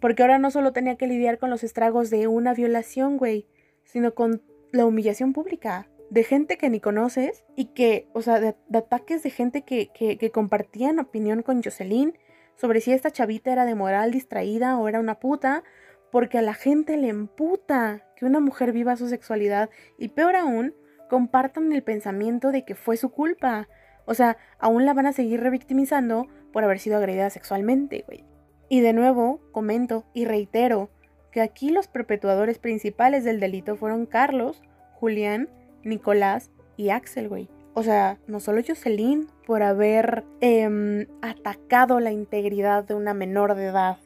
Porque 0.00 0.22
ahora 0.22 0.38
no 0.38 0.50
solo 0.50 0.72
tenía 0.72 0.96
que 0.96 1.06
lidiar 1.06 1.38
con 1.38 1.50
los 1.50 1.62
estragos 1.62 2.10
de 2.10 2.26
una 2.26 2.54
violación, 2.54 3.16
güey, 3.16 3.46
sino 3.84 4.14
con 4.14 4.42
la 4.72 4.86
humillación 4.86 5.32
pública 5.32 5.88
de 6.10 6.24
gente 6.24 6.56
que 6.56 6.70
ni 6.70 6.80
conoces 6.80 7.44
y 7.54 7.66
que, 7.66 8.08
o 8.12 8.22
sea, 8.22 8.40
de, 8.40 8.56
ataques 8.72 9.22
de 9.22 9.30
gente 9.30 9.62
que, 9.62 9.90
que, 9.92 10.18
que, 10.18 10.30
compartían 10.30 10.98
opinión 10.98 11.42
con 11.42 11.62
Jocelyn 11.62 12.14
sobre 12.60 12.80
si 12.80 12.92
esta 12.92 13.10
chavita 13.10 13.52
era 13.52 13.64
de 13.64 13.74
moral 13.74 14.10
distraída 14.10 14.78
o 14.78 14.88
era 14.88 15.00
una 15.00 15.20
puta, 15.20 15.64
porque 16.10 16.38
a 16.38 16.42
la 16.42 16.54
gente 16.54 16.96
le 16.96 17.08
emputa 17.08 18.04
que 18.16 18.26
una 18.26 18.40
mujer 18.40 18.72
viva 18.72 18.96
su 18.96 19.08
sexualidad 19.08 19.70
y 19.98 20.08
peor 20.08 20.36
aún, 20.36 20.74
compartan 21.08 21.72
el 21.72 21.82
pensamiento 21.82 22.52
de 22.52 22.64
que 22.64 22.74
fue 22.74 22.96
su 22.96 23.10
culpa 23.10 23.68
o 24.10 24.14
sea, 24.14 24.38
aún 24.58 24.86
la 24.86 24.92
van 24.92 25.06
a 25.06 25.12
seguir 25.12 25.40
revictimizando 25.40 26.26
por 26.52 26.64
haber 26.64 26.80
sido 26.80 26.96
agredida 26.96 27.30
sexualmente, 27.30 28.02
güey. 28.08 28.24
Y 28.68 28.80
de 28.80 28.92
nuevo, 28.92 29.40
comento 29.52 30.04
y 30.14 30.24
reitero 30.24 30.90
que 31.30 31.40
aquí 31.40 31.70
los 31.70 31.86
perpetuadores 31.86 32.58
principales 32.58 33.22
del 33.22 33.38
delito 33.38 33.76
fueron 33.76 34.06
Carlos, 34.06 34.62
Julián, 34.94 35.48
Nicolás 35.84 36.50
y 36.76 36.90
Axel, 36.90 37.28
güey. 37.28 37.48
O 37.80 37.82
sea, 37.82 38.18
no 38.26 38.40
solo 38.40 38.60
Jocelyn 38.62 39.28
por 39.46 39.62
haber 39.62 40.26
em, 40.42 41.06
atacado 41.22 41.98
la 41.98 42.12
integridad 42.12 42.84
de 42.84 42.92
una 42.92 43.14
menor 43.14 43.54
de 43.54 43.68
edad. 43.68 43.96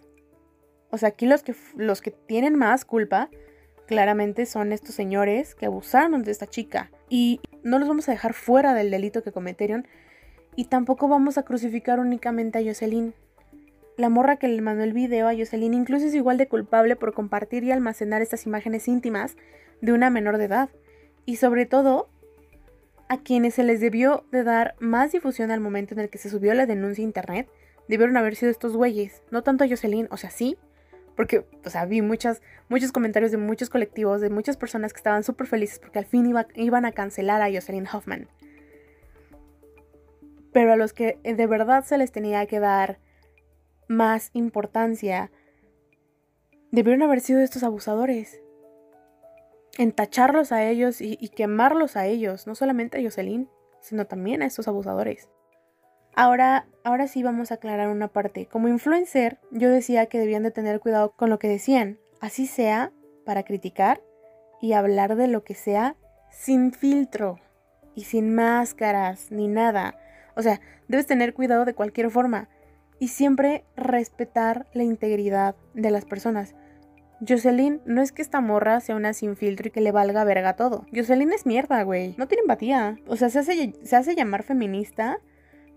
O 0.90 0.96
sea, 0.96 1.08
aquí 1.08 1.26
los 1.26 1.42
que, 1.42 1.56
los 1.74 2.00
que 2.00 2.12
tienen 2.12 2.54
más 2.54 2.84
culpa 2.84 3.30
claramente 3.88 4.46
son 4.46 4.72
estos 4.72 4.94
señores 4.94 5.56
que 5.56 5.66
abusaron 5.66 6.22
de 6.22 6.30
esta 6.30 6.46
chica. 6.46 6.92
Y 7.08 7.40
no 7.64 7.80
los 7.80 7.88
vamos 7.88 8.08
a 8.08 8.12
dejar 8.12 8.32
fuera 8.32 8.74
del 8.74 8.92
delito 8.92 9.24
que 9.24 9.32
cometieron 9.32 9.88
y 10.54 10.66
tampoco 10.66 11.08
vamos 11.08 11.36
a 11.36 11.42
crucificar 11.42 11.98
únicamente 11.98 12.60
a 12.60 12.62
Jocelyn. 12.62 13.12
La 13.96 14.08
morra 14.08 14.36
que 14.36 14.46
le 14.46 14.62
mandó 14.62 14.84
el 14.84 14.92
video 14.92 15.26
a 15.26 15.34
Jocelyn 15.34 15.74
incluso 15.74 16.06
es 16.06 16.14
igual 16.14 16.38
de 16.38 16.46
culpable 16.46 16.94
por 16.94 17.12
compartir 17.12 17.64
y 17.64 17.72
almacenar 17.72 18.22
estas 18.22 18.46
imágenes 18.46 18.86
íntimas 18.86 19.36
de 19.80 19.92
una 19.92 20.10
menor 20.10 20.38
de 20.38 20.44
edad. 20.44 20.68
Y 21.26 21.36
sobre 21.36 21.66
todo, 21.66 22.08
a 23.08 23.18
quienes 23.18 23.54
se 23.54 23.64
les 23.64 23.80
debió 23.80 24.24
de 24.32 24.44
dar 24.44 24.74
más 24.80 25.12
difusión 25.12 25.50
al 25.50 25.60
momento 25.60 25.94
en 25.94 26.00
el 26.00 26.10
que 26.10 26.18
se 26.18 26.30
subió 26.30 26.54
la 26.54 26.66
denuncia 26.66 27.02
a 27.02 27.06
internet, 27.06 27.48
debieron 27.88 28.16
haber 28.16 28.36
sido 28.36 28.50
estos 28.50 28.76
güeyes, 28.76 29.22
no 29.30 29.42
tanto 29.42 29.64
a 29.64 29.68
Jocelyn, 29.68 30.08
o 30.10 30.16
sea, 30.16 30.30
sí, 30.30 30.56
porque, 31.16 31.46
o 31.64 31.70
sea, 31.70 31.84
vi 31.84 32.02
muchos 32.02 32.40
comentarios 32.92 33.30
de 33.30 33.38
muchos 33.38 33.70
colectivos, 33.70 34.20
de 34.20 34.30
muchas 34.30 34.56
personas 34.56 34.92
que 34.92 34.98
estaban 34.98 35.22
súper 35.22 35.46
felices 35.46 35.78
porque 35.78 36.00
al 36.00 36.06
fin 36.06 36.34
iban 36.56 36.84
a 36.84 36.92
cancelar 36.92 37.40
a 37.40 37.52
Jocelyn 37.52 37.86
Hoffman. 37.86 38.28
Pero 40.52 40.72
a 40.72 40.76
los 40.76 40.92
que 40.92 41.18
de 41.22 41.46
verdad 41.46 41.84
se 41.84 41.98
les 41.98 42.10
tenía 42.10 42.46
que 42.46 42.58
dar 42.58 42.98
más 43.86 44.30
importancia, 44.32 45.30
debieron 46.72 47.02
haber 47.02 47.20
sido 47.20 47.40
estos 47.40 47.62
abusadores. 47.62 48.40
Entacharlos 49.76 50.52
a 50.52 50.64
ellos 50.64 51.00
y, 51.00 51.16
quemarlos 51.28 51.96
a 51.96 52.06
ellos, 52.06 52.46
no 52.46 52.54
solamente 52.54 52.98
a 52.98 53.02
Jocelyn, 53.02 53.48
sino 53.80 54.06
también 54.06 54.42
a 54.42 54.46
estos 54.46 54.68
abusadores. 54.68 55.28
Ahora, 56.14 56.68
ahora 56.84 57.08
sí 57.08 57.22
vamos 57.24 57.50
a 57.50 57.56
aclarar 57.56 57.88
una 57.88 58.08
parte. 58.08 58.46
Como 58.46 58.68
influencer, 58.68 59.38
yo 59.50 59.68
decía 59.68 60.06
que 60.06 60.20
debían 60.20 60.44
de 60.44 60.52
tener 60.52 60.78
cuidado 60.78 61.12
con 61.16 61.28
lo 61.28 61.40
que 61.40 61.48
decían, 61.48 61.98
así 62.20 62.46
sea 62.46 62.92
para 63.24 63.42
criticar 63.42 64.00
y 64.60 64.74
hablar 64.74 65.16
de 65.16 65.26
lo 65.26 65.42
que 65.42 65.54
sea 65.54 65.96
sin 66.30 66.72
filtro 66.72 67.40
y 67.96 68.04
sin 68.04 68.34
máscaras 68.34 69.32
ni 69.32 69.48
nada. 69.48 69.98
O 70.36 70.42
sea, 70.42 70.60
debes 70.88 71.06
tener 71.06 71.34
cuidado 71.34 71.64
de 71.64 71.74
cualquier 71.74 72.10
forma 72.10 72.48
y 72.98 73.08
siempre 73.08 73.64
respetar 73.76 74.66
la 74.72 74.84
integridad 74.84 75.56
de 75.74 75.90
las 75.90 76.04
personas. 76.04 76.54
Jocelyn 77.26 77.80
no 77.86 78.02
es 78.02 78.12
que 78.12 78.22
esta 78.22 78.40
morra 78.40 78.80
sea 78.80 78.96
una 78.96 79.12
sin 79.12 79.36
filtro 79.36 79.68
y 79.68 79.70
que 79.70 79.80
le 79.80 79.92
valga 79.92 80.24
verga 80.24 80.56
todo. 80.56 80.86
Jocelyn 80.94 81.32
es 81.32 81.46
mierda, 81.46 81.82
güey. 81.82 82.14
No 82.18 82.28
tiene 82.28 82.42
empatía. 82.42 82.98
O 83.06 83.16
sea, 83.16 83.30
se 83.30 83.38
hace, 83.38 83.72
se 83.82 83.96
hace 83.96 84.14
llamar 84.14 84.42
feminista 84.42 85.18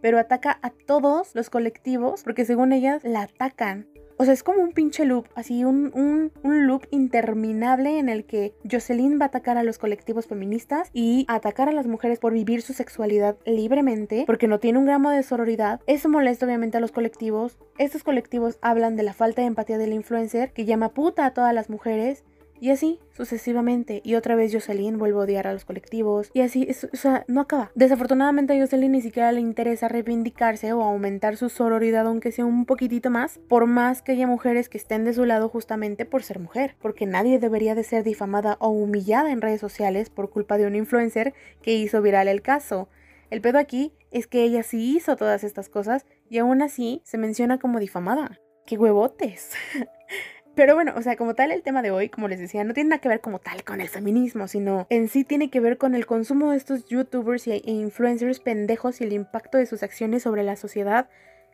pero 0.02 0.20
ataca 0.20 0.60
a 0.62 0.70
todos 0.70 1.34
los 1.36 1.50
colectivos 1.50 2.24
porque 2.24 2.46
según 2.46 2.74
ellas 2.74 3.04
la 3.04 3.24
atacan. 3.24 3.88
O 4.20 4.26
sea, 4.26 4.34
es 4.34 4.42
como 4.42 4.64
un 4.64 4.72
pinche 4.72 5.06
loop, 5.06 5.28
así 5.36 5.64
un, 5.64 5.92
un, 5.94 6.32
un, 6.42 6.66
loop 6.66 6.88
interminable 6.90 8.00
en 8.00 8.10
el 8.10 8.26
que 8.26 8.56
Jocelyn 8.70 9.20
va 9.20 9.26
a 9.26 9.28
atacar 9.28 9.58
a 9.58 9.64
los 9.64 9.78
colectivos 9.78 10.26
feministas 10.26 10.90
y 10.92 11.26
atacar 11.28 11.70
a 11.70 11.72
las 11.72 11.86
mujeres 11.86 12.18
por 12.18 12.34
vivir 12.34 12.64
su 12.64 12.74
sexualidad 12.74 13.38
libremente, 13.46 14.24
porque 14.26 14.48
no 14.48 14.60
tiene 14.60 14.80
un 14.80 14.86
gramo 14.86 15.12
de 15.12 15.22
sororidad. 15.22 15.82
Eso 15.86 16.10
molesta 16.10 16.48
obviamente 16.48 16.78
a 16.78 16.80
los 16.82 16.92
colectivos. 16.92 17.60
Estos 17.78 18.04
colectivos 18.04 18.58
hablan 18.62 18.96
de 18.96 19.04
la 19.04 19.14
falta 19.14 19.42
de 19.42 19.48
empatía 19.48 19.78
del 19.78 19.94
influencer 19.94 20.52
que 20.52 20.66
llama 20.66 20.94
puta 20.94 21.26
a 21.26 21.34
todas 21.34 21.54
las 21.54 21.70
mujeres 21.70 22.24
y 22.60 22.72
así 22.72 23.00
sucesivamente. 23.12 24.02
Y 24.04 24.16
otra 24.16 24.36
vez 24.36 24.54
Jocelyn 24.54 24.98
vuelve 24.98 25.20
a 25.20 25.24
odiar 25.24 25.48
a 25.48 25.54
los 25.54 25.66
colectivos. 25.66 26.30
Y 26.34 26.42
así, 26.42 26.68
o 26.92 26.96
sea, 26.96 27.26
no 27.28 27.42
acaba. 27.42 27.72
Desafortunadamente 27.76 28.54
a 28.54 28.60
Jocelyn 28.60 28.92
ni 28.92 29.02
siquiera 29.02 29.32
le 29.32 29.42
interesa 29.42 29.88
reivindicarse 29.88 30.74
o 30.74 30.84
aumentar 30.84 31.38
su 31.38 31.50
sororidad, 31.50 32.08
aunque 32.08 32.32
sea 32.32 32.46
un 32.46 32.66
poquitito 32.66 33.10
más, 33.10 33.40
por 33.48 33.66
más 33.66 34.02
que 34.02 34.14
haya 34.14 34.28
mujeres 34.28 34.70
que 34.70 34.78
estén 34.78 35.04
de 35.04 35.14
su 35.14 35.26
lado 35.26 35.50
justamente 35.50 36.06
por 36.06 36.24
ser 36.24 36.40
mujer. 36.40 36.76
Porque 36.82 37.06
nadie 37.06 37.40
debería 37.40 37.76
de 37.76 37.84
ser 37.84 38.04
difamada 38.04 38.58
o 38.60 38.70
humillada 38.70 39.32
en 39.32 39.42
redes 39.42 39.62
sociales 39.62 40.10
por 40.10 40.30
culpa 40.30 40.58
de 40.58 40.68
un 40.68 40.76
influencer 40.76 41.34
que 41.62 41.74
hizo 41.76 42.02
viral 42.02 42.28
el 42.28 42.42
caso. 42.42 42.90
El 43.30 43.42
pedo 43.42 43.60
aquí 43.60 43.94
es 44.12 44.28
que 44.28 44.44
ella 44.44 44.64
sí 44.64 44.96
hizo 44.96 45.16
todas 45.18 45.44
estas 45.44 45.70
cosas 45.70 46.06
y 46.30 46.38
aún 46.38 46.62
así 46.62 47.02
se 47.04 47.18
menciona 47.18 47.60
como 47.60 47.80
difamada. 47.80 48.40
¡Qué 48.66 48.78
huevotes! 48.78 49.52
Pero 50.58 50.74
bueno, 50.74 50.94
o 50.98 51.04
sea, 51.04 51.16
como 51.16 51.36
tal 51.36 51.52
el 51.52 51.62
tema 51.62 51.84
de 51.84 51.92
hoy, 51.92 52.10
como 52.10 52.28
les 52.28 52.40
decía, 52.40 52.64
no 52.64 52.74
tiene 52.74 52.90
nada 52.90 53.00
que 53.00 53.08
ver 53.08 53.22
como 53.22 53.38
tal 53.38 53.64
con 53.64 53.80
el 53.80 53.90
feminismo, 53.90 54.48
sino 54.48 54.88
en 54.90 55.08
sí 55.08 55.24
tiene 55.24 55.52
que 55.52 55.60
ver 55.60 55.78
con 55.78 55.94
el 55.94 56.08
consumo 56.08 56.50
de 56.50 56.58
estos 56.58 56.86
youtubers 56.86 57.46
e 57.46 57.62
influencers 57.64 58.40
pendejos 58.40 59.00
y 59.00 59.04
el 59.04 59.14
impacto 59.14 59.60
de 59.60 59.68
sus 59.68 59.84
acciones 59.84 60.24
sobre 60.24 60.42
la 60.42 60.56
sociedad, 60.56 61.10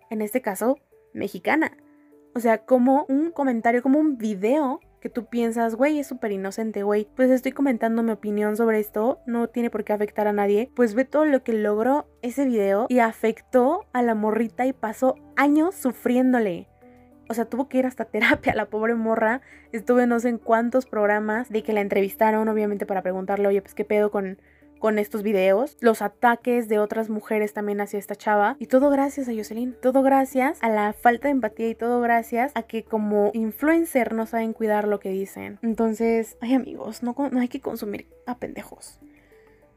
en 0.09 0.21
este 0.21 0.41
caso, 0.41 0.77
mexicana. 1.13 1.75
O 2.33 2.39
sea, 2.39 2.59
como 2.59 3.05
un 3.09 3.31
comentario, 3.31 3.83
como 3.83 3.99
un 3.99 4.17
video 4.17 4.79
que 5.01 5.09
tú 5.09 5.25
piensas, 5.25 5.75
güey, 5.75 5.99
es 5.99 6.07
súper 6.07 6.31
inocente, 6.31 6.83
güey. 6.83 7.05
Pues 7.13 7.29
estoy 7.29 7.51
comentando 7.51 8.03
mi 8.03 8.13
opinión 8.13 8.55
sobre 8.55 8.79
esto, 8.79 9.19
no 9.27 9.49
tiene 9.49 9.69
por 9.69 9.83
qué 9.83 9.91
afectar 9.91 10.29
a 10.29 10.33
nadie. 10.33 10.71
Pues 10.77 10.95
ve 10.95 11.03
todo 11.03 11.25
lo 11.25 11.43
que 11.43 11.51
logró 11.51 12.07
ese 12.21 12.45
video 12.45 12.85
y 12.87 12.99
afectó 12.99 13.85
a 13.91 14.01
la 14.01 14.15
morrita 14.15 14.65
y 14.65 14.71
pasó 14.71 15.15
años 15.35 15.75
sufriéndole. 15.75 16.69
O 17.29 17.33
sea, 17.33 17.45
tuvo 17.45 17.67
que 17.67 17.79
ir 17.79 17.85
hasta 17.85 18.05
terapia 18.05 18.53
la 18.55 18.65
pobre 18.65 18.95
morra. 18.95 19.41
Estuve 19.71 20.07
no 20.07 20.19
sé 20.19 20.29
en 20.29 20.37
cuántos 20.37 20.85
programas 20.85 21.49
de 21.49 21.63
que 21.63 21.73
la 21.73 21.81
entrevistaron, 21.81 22.47
obviamente, 22.47 22.85
para 22.85 23.01
preguntarle, 23.01 23.47
oye, 23.47 23.61
pues 23.61 23.73
qué 23.73 23.85
pedo 23.85 24.11
con, 24.11 24.37
con 24.83 24.99
estos 24.99 25.23
videos, 25.23 25.77
los 25.79 26.01
ataques 26.01 26.67
de 26.67 26.77
otras 26.77 27.09
mujeres 27.09 27.53
también 27.53 27.79
hacia 27.79 27.97
esta 27.97 28.17
chava 28.17 28.57
y 28.59 28.67
todo 28.67 28.89
gracias 28.89 29.29
a 29.29 29.33
Jocelyn, 29.33 29.77
todo 29.81 30.03
gracias 30.03 30.57
a 30.61 30.67
la 30.67 30.91
falta 30.91 31.29
de 31.29 31.31
empatía 31.31 31.69
y 31.69 31.75
todo 31.75 32.01
gracias 32.01 32.51
a 32.53 32.63
que 32.63 32.83
como 32.83 33.31
influencer 33.33 34.13
no 34.13 34.25
saben 34.25 34.51
cuidar 34.51 34.89
lo 34.89 34.99
que 34.99 35.07
dicen. 35.07 35.57
Entonces, 35.61 36.37
ay 36.41 36.55
amigos, 36.55 37.01
no, 37.01 37.15
no 37.31 37.39
hay 37.39 37.47
que 37.47 37.61
consumir 37.61 38.09
a 38.25 38.37
pendejos. 38.39 38.99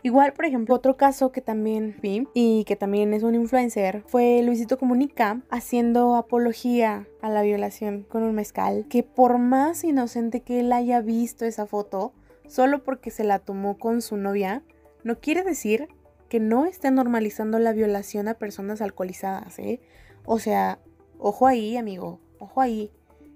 Igual, 0.06 0.34
por 0.34 0.44
ejemplo, 0.44 0.72
otro 0.76 0.96
caso 0.96 1.32
que 1.32 1.40
también 1.40 1.96
vi 2.00 2.28
y 2.32 2.62
que 2.62 2.76
también 2.76 3.12
es 3.12 3.24
un 3.24 3.34
influencer 3.34 4.04
fue 4.06 4.40
Luisito 4.44 4.78
Comunica 4.78 5.42
haciendo 5.50 6.14
apología 6.14 7.08
a 7.20 7.28
la 7.28 7.42
violación 7.42 8.04
con 8.04 8.22
un 8.22 8.32
mezcal, 8.36 8.86
que 8.88 9.02
por 9.02 9.38
más 9.38 9.82
inocente 9.82 10.42
que 10.42 10.60
él 10.60 10.72
haya 10.72 11.00
visto 11.00 11.44
esa 11.44 11.66
foto, 11.66 12.12
solo 12.46 12.84
porque 12.84 13.10
se 13.10 13.24
la 13.24 13.40
tomó 13.40 13.78
con 13.78 14.00
su 14.00 14.16
novia, 14.16 14.62
no 15.02 15.18
quiere 15.18 15.42
decir 15.42 15.88
que 16.28 16.38
no 16.38 16.66
esté 16.66 16.92
normalizando 16.92 17.58
la 17.58 17.72
violación 17.72 18.28
a 18.28 18.34
personas 18.34 18.80
alcoholizadas, 18.80 19.58
¿eh? 19.58 19.80
O 20.24 20.38
sea, 20.38 20.78
ojo 21.18 21.48
ahí, 21.48 21.76
amigo, 21.76 22.20
ojo 22.38 22.60
ahí. 22.60 22.92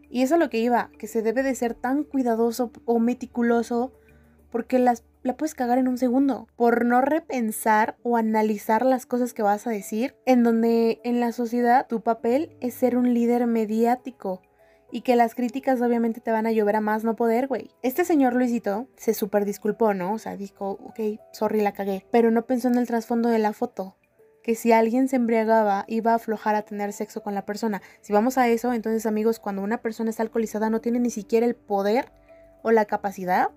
Y 0.08 0.22
eso 0.22 0.36
es 0.36 0.40
lo 0.40 0.50
que 0.50 0.58
iba, 0.58 0.92
que 0.98 1.08
se 1.08 1.22
debe 1.22 1.42
de 1.42 1.56
ser 1.56 1.74
tan 1.74 2.04
cuidadoso 2.04 2.70
o 2.84 3.00
meticuloso 3.00 3.92
porque 4.50 4.78
las, 4.78 5.04
la 5.22 5.36
puedes 5.36 5.54
cagar 5.54 5.78
en 5.78 5.88
un 5.88 5.98
segundo 5.98 6.48
por 6.56 6.84
no 6.84 7.00
repensar 7.00 7.96
o 8.02 8.16
analizar 8.16 8.84
las 8.84 9.06
cosas 9.06 9.32
que 9.32 9.42
vas 9.42 9.66
a 9.66 9.70
decir, 9.70 10.14
en 10.26 10.42
donde 10.42 11.00
en 11.04 11.20
la 11.20 11.32
sociedad 11.32 11.86
tu 11.86 12.02
papel 12.02 12.56
es 12.60 12.74
ser 12.74 12.96
un 12.96 13.14
líder 13.14 13.46
mediático 13.46 14.42
y 14.92 15.02
que 15.02 15.16
las 15.16 15.34
críticas 15.34 15.80
obviamente 15.80 16.20
te 16.20 16.32
van 16.32 16.46
a 16.46 16.52
llover 16.52 16.76
a 16.76 16.80
más 16.80 17.04
no 17.04 17.16
poder, 17.16 17.46
güey. 17.46 17.70
Este 17.82 18.04
señor 18.04 18.34
Luisito 18.34 18.88
se 18.96 19.14
súper 19.14 19.44
disculpó, 19.44 19.94
¿no? 19.94 20.14
O 20.14 20.18
sea, 20.18 20.36
dijo, 20.36 20.78
ok, 20.84 21.20
sorry, 21.32 21.60
la 21.60 21.72
cagué. 21.72 22.06
Pero 22.10 22.30
no 22.30 22.46
pensó 22.46 22.68
en 22.68 22.76
el 22.76 22.86
trasfondo 22.86 23.28
de 23.28 23.38
la 23.38 23.52
foto. 23.52 23.96
Que 24.42 24.54
si 24.54 24.72
alguien 24.72 25.08
se 25.08 25.16
embriagaba, 25.16 25.84
iba 25.86 26.12
a 26.12 26.16
aflojar 26.16 26.54
a 26.54 26.62
tener 26.62 26.92
sexo 26.92 27.22
con 27.22 27.34
la 27.34 27.44
persona. 27.44 27.82
Si 28.00 28.12
vamos 28.12 28.38
a 28.38 28.48
eso, 28.48 28.72
entonces 28.72 29.06
amigos, 29.06 29.38
cuando 29.38 29.62
una 29.62 29.78
persona 29.78 30.10
está 30.10 30.22
alcoholizada 30.22 30.70
no 30.70 30.80
tiene 30.80 30.98
ni 30.98 31.10
siquiera 31.10 31.46
el 31.46 31.54
poder 31.54 32.10
o 32.62 32.70
la 32.70 32.86
capacidad 32.86 33.50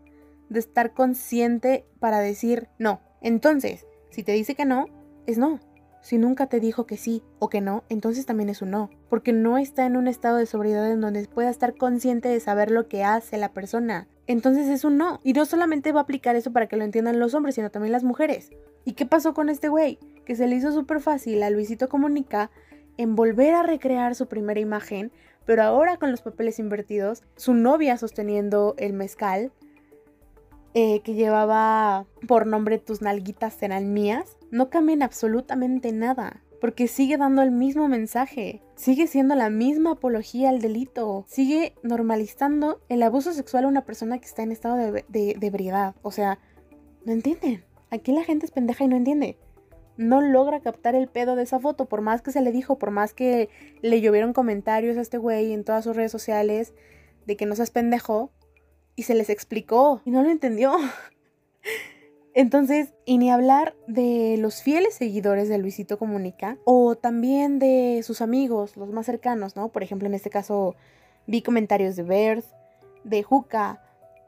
de 0.49 0.59
estar 0.59 0.93
consciente 0.93 1.85
para 1.99 2.19
decir 2.19 2.69
no. 2.77 3.01
Entonces, 3.21 3.85
si 4.09 4.23
te 4.23 4.33
dice 4.33 4.55
que 4.55 4.65
no, 4.65 4.85
es 5.25 5.37
no. 5.37 5.59
Si 6.01 6.17
nunca 6.17 6.47
te 6.47 6.59
dijo 6.59 6.85
que 6.85 6.97
sí 6.97 7.23
o 7.39 7.47
que 7.47 7.61
no, 7.61 7.85
entonces 7.87 8.25
también 8.25 8.49
es 8.49 8.61
un 8.61 8.71
no, 8.71 8.89
porque 9.09 9.31
no 9.31 9.57
está 9.57 9.85
en 9.85 9.95
un 9.95 10.07
estado 10.07 10.37
de 10.37 10.45
sobriedad 10.45 10.91
en 10.91 10.99
donde 10.99 11.25
pueda 11.27 11.49
estar 11.49 11.75
consciente 11.75 12.27
de 12.27 12.41
saber 12.41 12.71
lo 12.71 12.89
que 12.89 13.05
hace 13.05 13.37
la 13.37 13.53
persona. 13.53 14.09
Entonces 14.27 14.67
es 14.67 14.83
un 14.83 14.97
no. 14.97 15.21
Y 15.23 15.31
no 15.31 15.45
solamente 15.45 15.93
va 15.93 16.01
a 16.01 16.03
aplicar 16.03 16.35
eso 16.35 16.51
para 16.51 16.67
que 16.67 16.75
lo 16.75 16.83
entiendan 16.83 17.19
los 17.19 17.33
hombres, 17.33 17.55
sino 17.55 17.71
también 17.71 17.93
las 17.93 18.03
mujeres. 18.03 18.51
¿Y 18.83 18.93
qué 18.93 19.05
pasó 19.05 19.33
con 19.33 19.49
este 19.49 19.69
güey? 19.69 19.97
Que 20.25 20.35
se 20.35 20.47
le 20.47 20.55
hizo 20.55 20.73
súper 20.73 20.99
fácil 20.99 21.41
a 21.41 21.49
Luisito 21.49 21.87
Comunica 21.87 22.51
en 22.97 23.15
volver 23.15 23.53
a 23.53 23.63
recrear 23.63 24.13
su 24.15 24.27
primera 24.27 24.59
imagen, 24.59 25.11
pero 25.45 25.63
ahora 25.63 25.97
con 25.97 26.11
los 26.11 26.21
papeles 26.21 26.59
invertidos, 26.59 27.23
su 27.35 27.53
novia 27.53 27.97
sosteniendo 27.97 28.75
el 28.77 28.93
mezcal, 28.93 29.51
eh, 30.73 31.01
que 31.01 31.13
llevaba 31.13 32.05
por 32.27 32.47
nombre 32.47 32.79
Tus 32.79 33.01
nalguitas 33.01 33.53
serán 33.53 33.93
mías, 33.93 34.37
no 34.51 34.69
cambian 34.69 35.03
absolutamente 35.03 35.91
nada. 35.91 36.41
Porque 36.59 36.87
sigue 36.87 37.17
dando 37.17 37.41
el 37.41 37.51
mismo 37.51 37.89
mensaje, 37.89 38.61
sigue 38.75 39.07
siendo 39.07 39.35
la 39.35 39.49
misma 39.49 39.91
apología 39.91 40.47
al 40.49 40.61
delito, 40.61 41.25
sigue 41.27 41.75
normalizando 41.83 42.81
el 42.87 43.03
abuso 43.03 43.33
sexual 43.33 43.65
a 43.65 43.67
una 43.67 43.83
persona 43.83 44.17
que 44.17 44.25
está 44.25 44.43
en 44.43 44.53
estado 44.53 44.77
de, 44.77 45.03
de, 45.09 45.37
ebriedad. 45.41 45.93
O 46.03 46.11
sea, 46.11 46.39
no 47.03 47.11
entienden. 47.11 47.65
Aquí 47.89 48.13
la 48.13 48.23
gente 48.23 48.45
es 48.45 48.51
pendeja 48.53 48.85
y 48.85 48.87
no 48.87 48.95
entiende. 48.95 49.37
No 49.97 50.21
logra 50.21 50.61
captar 50.61 50.95
el 50.95 51.09
pedo 51.09 51.35
de 51.35 51.43
esa 51.43 51.59
foto, 51.59 51.85
por 51.85 51.99
más 51.99 52.21
que 52.21 52.31
se 52.31 52.41
le 52.41 52.53
dijo, 52.53 52.79
por 52.79 52.91
más 52.91 53.13
que 53.13 53.49
le 53.81 53.99
llovieron 53.99 54.31
comentarios 54.31 54.97
a 54.97 55.01
este 55.01 55.17
güey 55.17 55.51
en 55.51 55.65
todas 55.65 55.83
sus 55.83 55.97
redes 55.97 56.13
sociales 56.13 56.73
de 57.25 57.35
que 57.35 57.45
no 57.45 57.55
seas 57.55 57.71
pendejo, 57.71 58.31
y 58.95 59.03
se 59.03 59.15
les 59.15 59.29
explicó 59.29 60.01
y 60.05 60.11
no 60.11 60.23
lo 60.23 60.29
entendió. 60.29 60.73
Entonces, 62.35 62.93
y 63.05 63.19
ni 63.19 63.29
hablar 63.29 63.75
de 63.87 64.37
los 64.39 64.63
fieles 64.63 64.95
seguidores 64.95 65.49
de 65.49 65.59
Luisito 65.59 65.99
Comunica 65.99 66.57
o 66.65 66.95
también 66.95 67.59
de 67.59 68.01
sus 68.03 68.21
amigos, 68.21 68.75
los 68.75 68.89
más 68.89 69.05
cercanos, 69.05 69.55
¿no? 69.55 69.71
Por 69.71 69.83
ejemplo, 69.83 70.07
en 70.07 70.15
este 70.15 70.31
caso 70.31 70.75
vi 71.27 71.43
comentarios 71.43 71.95
de 71.95 72.03
Berth, 72.03 72.45
de 73.03 73.21
Juca, 73.21 73.81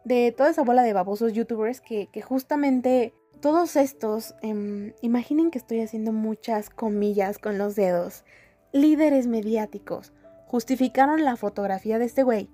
de 0.03 0.31
toda 0.37 0.51
esa 0.51 0.63
bola 0.63 0.83
de 0.83 0.93
babosos 0.93 1.33
youtubers 1.33 1.81
que, 1.81 2.07
justamente 2.21 3.13
todos 3.41 3.75
estos, 3.75 4.35
em, 4.41 4.93
imaginen 5.01 5.49
que 5.49 5.57
estoy 5.57 5.81
haciendo 5.81 6.11
muchas 6.11 6.69
comillas 6.69 7.39
con 7.39 7.57
los 7.57 7.75
dedos, 7.75 8.23
líderes 8.71 9.25
mediáticos, 9.25 10.13
justificaron 10.47 11.25
la 11.25 11.35
fotografía 11.35 11.97
de 11.97 12.05
este 12.05 12.23
güey 12.23 12.49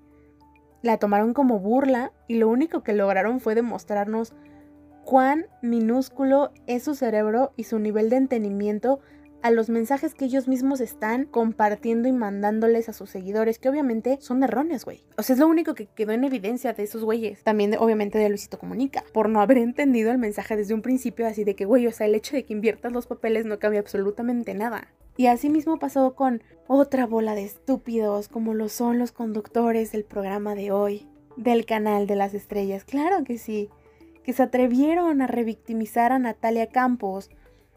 la 0.82 0.98
tomaron 0.98 1.32
como 1.32 1.58
burla 1.58 2.12
y 2.28 2.36
lo 2.36 2.48
único 2.48 2.82
que 2.82 2.92
lograron 2.92 3.40
fue 3.40 3.54
demostrarnos 3.54 4.34
cuán 5.04 5.46
minúsculo 5.62 6.52
es 6.66 6.82
su 6.82 6.94
cerebro 6.94 7.52
y 7.56 7.64
su 7.64 7.78
nivel 7.78 8.10
de 8.10 8.16
entendimiento 8.16 9.00
a 9.42 9.50
los 9.50 9.68
mensajes 9.68 10.14
que 10.14 10.24
ellos 10.24 10.46
mismos 10.46 10.80
están 10.80 11.24
compartiendo 11.24 12.08
y 12.08 12.12
mandándoles 12.12 12.88
a 12.88 12.92
sus 12.92 13.10
seguidores, 13.10 13.58
que 13.58 13.68
obviamente 13.68 14.18
son 14.20 14.42
erróneos, 14.44 14.84
güey. 14.84 15.04
O 15.18 15.22
sea, 15.22 15.34
es 15.34 15.40
lo 15.40 15.48
único 15.48 15.74
que 15.74 15.86
quedó 15.86 16.12
en 16.12 16.24
evidencia 16.24 16.72
de 16.72 16.84
esos 16.84 17.04
güeyes. 17.04 17.42
También, 17.42 17.74
obviamente, 17.76 18.18
de 18.18 18.28
Luisito 18.28 18.58
Comunica, 18.58 19.02
por 19.12 19.28
no 19.28 19.40
haber 19.40 19.58
entendido 19.58 20.12
el 20.12 20.18
mensaje 20.18 20.56
desde 20.56 20.74
un 20.74 20.82
principio, 20.82 21.26
así 21.26 21.42
de 21.42 21.56
que, 21.56 21.64
güey, 21.64 21.88
o 21.88 21.92
sea, 21.92 22.06
el 22.06 22.14
hecho 22.14 22.36
de 22.36 22.44
que 22.44 22.52
inviertas 22.52 22.92
los 22.92 23.08
papeles 23.08 23.44
no 23.44 23.58
cambia 23.58 23.80
absolutamente 23.80 24.54
nada. 24.54 24.88
Y 25.16 25.26
así 25.26 25.50
mismo 25.50 25.78
pasó 25.78 26.14
con 26.14 26.42
otra 26.66 27.06
bola 27.06 27.34
de 27.34 27.44
estúpidos 27.44 28.28
como 28.28 28.54
lo 28.54 28.68
son 28.68 28.98
los 28.98 29.12
conductores 29.12 29.92
del 29.92 30.04
programa 30.04 30.54
de 30.54 30.72
hoy, 30.72 31.06
del 31.36 31.66
canal 31.66 32.06
de 32.06 32.16
las 32.16 32.34
estrellas. 32.34 32.84
Claro 32.84 33.24
que 33.24 33.38
sí, 33.38 33.68
que 34.22 34.32
se 34.32 34.42
atrevieron 34.42 35.20
a 35.20 35.26
revictimizar 35.26 36.12
a 36.12 36.18
Natalia 36.18 36.68
Campos 36.68 37.30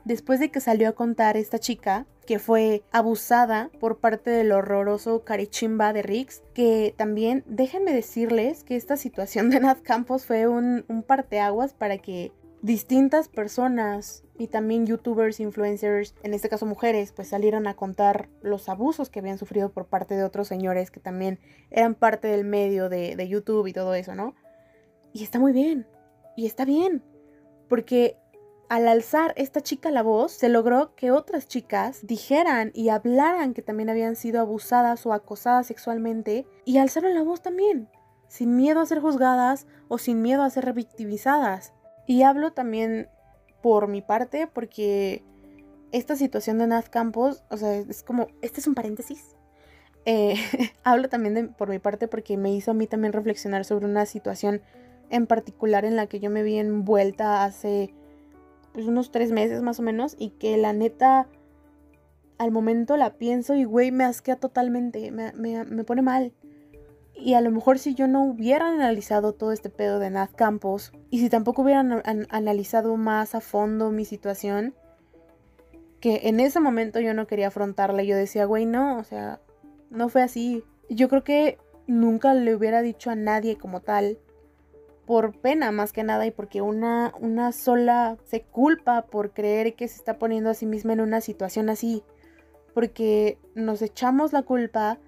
después 0.05 0.39
de 0.39 0.49
que 0.49 0.61
salió 0.61 0.89
a 0.89 0.93
contar 0.93 1.35
esta 1.35 1.59
chica 1.59 2.05
que 2.25 2.39
fue 2.39 2.83
abusada 2.91 3.69
por 3.79 3.99
parte 3.99 4.31
del 4.31 4.51
horroroso 4.51 5.23
carichimba 5.23 5.93
de 5.93 6.01
Rix, 6.01 6.41
que 6.53 6.93
también 6.97 7.43
déjenme 7.45 7.93
decirles 7.93 8.63
que 8.63 8.75
esta 8.75 8.97
situación 8.97 9.49
de 9.49 9.59
Nat 9.59 9.81
Campos 9.81 10.25
fue 10.25 10.47
un, 10.47 10.85
un 10.87 11.03
parteaguas 11.03 11.73
para 11.73 11.97
que 11.97 12.31
distintas 12.65 13.27
personas 13.27 14.23
y 14.39 14.47
también 14.47 14.87
youtubers, 14.87 15.39
influencers, 15.39 16.15
en 16.23 16.33
este 16.33 16.49
caso 16.49 16.65
mujeres, 16.65 17.11
pues 17.11 17.27
salieron 17.27 17.67
a 17.67 17.75
contar 17.75 18.27
los 18.41 18.69
abusos 18.69 19.11
que 19.11 19.19
habían 19.19 19.37
sufrido 19.37 19.71
por 19.71 19.85
parte 19.85 20.15
de 20.15 20.23
otros 20.23 20.47
señores 20.47 20.89
que 20.89 20.99
también 20.99 21.39
eran 21.69 21.93
parte 21.93 22.27
del 22.27 22.43
medio 22.43 22.89
de, 22.89 23.15
de 23.15 23.27
YouTube 23.27 23.67
y 23.67 23.73
todo 23.73 23.93
eso, 23.93 24.15
¿no? 24.15 24.33
Y 25.13 25.23
está 25.23 25.37
muy 25.37 25.53
bien, 25.53 25.85
y 26.35 26.47
está 26.47 26.65
bien, 26.65 27.03
porque 27.69 28.17
al 28.67 28.87
alzar 28.87 29.35
esta 29.37 29.61
chica 29.61 29.91
la 29.91 30.01
voz, 30.01 30.31
se 30.31 30.49
logró 30.49 30.95
que 30.95 31.11
otras 31.11 31.47
chicas 31.47 31.99
dijeran 32.01 32.71
y 32.73 32.89
hablaran 32.89 33.53
que 33.53 33.61
también 33.61 33.91
habían 33.91 34.15
sido 34.15 34.41
abusadas 34.41 35.05
o 35.05 35.13
acosadas 35.13 35.67
sexualmente 35.67 36.47
y 36.65 36.79
alzaron 36.79 37.13
la 37.13 37.21
voz 37.21 37.43
también, 37.43 37.89
sin 38.27 38.55
miedo 38.55 38.79
a 38.79 38.87
ser 38.87 39.01
juzgadas 39.01 39.67
o 39.87 39.99
sin 39.99 40.23
miedo 40.23 40.41
a 40.41 40.49
ser 40.49 40.65
revictimizadas. 40.65 41.74
Y 42.07 42.23
hablo 42.23 42.53
también 42.53 43.09
por 43.61 43.87
mi 43.87 44.01
parte 44.01 44.47
porque 44.47 45.23
esta 45.91 46.15
situación 46.15 46.57
de 46.57 46.67
Naz 46.67 46.89
Campos, 46.89 47.43
o 47.49 47.57
sea, 47.57 47.75
es 47.75 48.03
como, 48.03 48.27
este 48.41 48.59
es 48.59 48.67
un 48.67 48.75
paréntesis. 48.75 49.35
Eh, 50.05 50.35
hablo 50.83 51.09
también 51.09 51.53
por 51.57 51.69
mi 51.69 51.79
parte 51.79 52.07
porque 52.07 52.37
me 52.37 52.53
hizo 52.53 52.71
a 52.71 52.73
mí 52.73 52.87
también 52.87 53.13
reflexionar 53.13 53.65
sobre 53.65 53.85
una 53.85 54.05
situación 54.05 54.61
en 55.09 55.27
particular 55.27 55.85
en 55.85 55.95
la 55.95 56.07
que 56.07 56.19
yo 56.19 56.29
me 56.29 56.43
vi 56.43 56.57
envuelta 56.57 57.43
hace 57.43 57.93
pues 58.73 58.87
unos 58.87 59.11
tres 59.11 59.31
meses 59.31 59.61
más 59.61 59.79
o 59.79 59.83
menos 59.83 60.15
y 60.19 60.31
que 60.31 60.57
la 60.57 60.73
neta 60.73 61.27
al 62.37 62.51
momento 62.51 62.97
la 62.97 63.13
pienso 63.13 63.55
y 63.55 63.63
güey 63.63 63.91
me 63.91 64.03
asquea 64.03 64.35
totalmente, 64.35 65.11
me, 65.11 65.31
me, 65.33 65.63
me 65.63 65.83
pone 65.83 66.01
mal. 66.01 66.33
Y 67.15 67.33
a 67.33 67.41
lo 67.41 67.49
mejor 67.51 67.79
si 67.79 67.95
yo 67.95 68.07
no 68.07 68.23
hubiera 68.23 68.67
analizado 68.67 69.33
todo 69.33 69.51
este 69.51 69.69
pedo 69.69 69.99
de 69.99 70.09
Nat 70.09 70.33
Campos 70.33 70.91
y 71.09 71.19
si 71.19 71.29
tampoco 71.29 71.61
hubieran 71.61 72.03
analizado 72.29 72.97
más 72.97 73.35
a 73.35 73.41
fondo 73.41 73.91
mi 73.91 74.05
situación, 74.05 74.75
que 75.99 76.21
en 76.23 76.39
ese 76.39 76.59
momento 76.59 76.99
yo 76.99 77.13
no 77.13 77.25
quería 77.25 77.47
afrontarla, 77.47 78.03
yo 78.03 78.15
decía, 78.15 78.45
güey, 78.45 78.65
no, 78.65 78.97
o 78.97 79.03
sea, 79.03 79.39
no 79.89 80.09
fue 80.09 80.21
así. 80.21 80.63
Yo 80.89 81.09
creo 81.09 81.23
que 81.23 81.57
nunca 81.87 82.33
le 82.33 82.53
hubiera 82.53 82.81
dicho 82.81 83.09
a 83.09 83.15
nadie 83.15 83.57
como 83.57 83.81
tal, 83.81 84.19
por 85.05 85.39
pena 85.39 85.71
más 85.71 85.93
que 85.93 86.03
nada 86.03 86.25
y 86.25 86.31
porque 86.31 86.61
una, 86.61 87.13
una 87.19 87.51
sola 87.51 88.17
se 88.25 88.41
culpa 88.41 89.03
por 89.03 89.31
creer 89.31 89.75
que 89.75 89.87
se 89.87 89.95
está 89.97 90.17
poniendo 90.17 90.49
a 90.49 90.55
sí 90.55 90.65
misma 90.65 90.93
en 90.93 91.01
una 91.01 91.21
situación 91.21 91.69
así, 91.69 92.03
porque 92.73 93.37
nos 93.53 93.81
echamos 93.81 94.33
la 94.33 94.41
culpa 94.41 94.99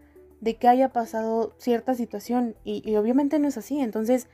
de 0.42 0.56
que 0.56 0.68
haya 0.68 0.90
pasado 0.90 1.54
cierta 1.58 1.96
situación 1.96 2.56
y, 2.64 2.96
obviamente 2.96 3.40
no 3.40 3.48
es 3.48 3.58
así, 3.58 3.80
entonces 3.80 4.28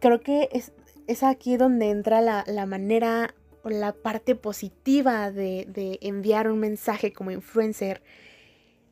creo 0.00 0.20
que 0.20 0.48
es, 0.52 0.72
es 1.06 1.22
aquí 1.22 1.56
donde 1.56 1.90
entra 1.90 2.20
la, 2.20 2.44
la 2.46 2.66
manera 2.66 3.34
o 3.62 3.70
la 3.70 3.92
parte 3.92 4.34
positiva 4.34 5.30
de, 5.30 5.66
de 5.68 5.98
enviar 6.02 6.50
un 6.50 6.58
mensaje 6.58 7.12
como 7.12 7.30
influencer. 7.30 8.02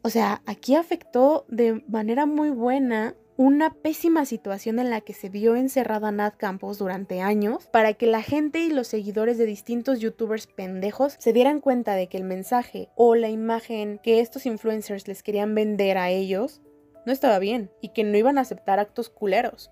O 0.02 0.10
sea, 0.10 0.42
aquí 0.46 0.74
afectó 0.74 1.44
de 1.48 1.84
manera 1.88 2.26
muy 2.26 2.50
buena 2.50 3.14
una 3.36 3.70
pésima 3.70 4.24
situación 4.24 4.78
en 4.78 4.90
la 4.90 5.02
que 5.02 5.12
se 5.12 5.28
vio 5.28 5.56
encerrada 5.56 6.10
Nat 6.10 6.36
Campos 6.36 6.78
durante 6.78 7.20
años 7.20 7.66
para 7.66 7.92
que 7.92 8.06
la 8.06 8.22
gente 8.22 8.60
y 8.60 8.70
los 8.70 8.88
seguidores 8.88 9.36
de 9.36 9.44
distintos 9.44 10.00
youtubers 10.00 10.46
pendejos 10.46 11.16
se 11.18 11.32
dieran 11.32 11.60
cuenta 11.60 11.94
de 11.94 12.08
que 12.08 12.16
el 12.16 12.24
mensaje 12.24 12.88
o 12.96 13.14
la 13.14 13.28
imagen 13.28 14.00
que 14.02 14.20
estos 14.20 14.46
influencers 14.46 15.06
les 15.06 15.22
querían 15.22 15.54
vender 15.54 15.98
a 15.98 16.10
ellos 16.10 16.62
no 17.04 17.12
estaba 17.12 17.38
bien 17.38 17.70
y 17.80 17.90
que 17.90 18.04
no 18.04 18.16
iban 18.16 18.38
a 18.38 18.42
aceptar 18.42 18.78
actos 18.78 19.10
culeros. 19.10 19.70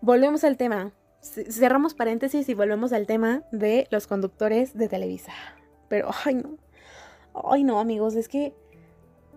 Volvemos 0.00 0.44
al 0.44 0.56
tema. 0.56 0.92
Cerramos 1.22 1.94
paréntesis 1.94 2.48
y 2.48 2.54
volvemos 2.54 2.92
al 2.92 3.06
tema 3.06 3.44
de 3.52 3.86
los 3.90 4.06
conductores 4.06 4.76
de 4.76 4.88
Televisa. 4.88 5.32
Pero, 5.88 6.10
ay 6.24 6.34
no. 6.34 6.58
Ay 7.50 7.64
no, 7.64 7.80
amigos, 7.80 8.14
es 8.16 8.28
que 8.28 8.54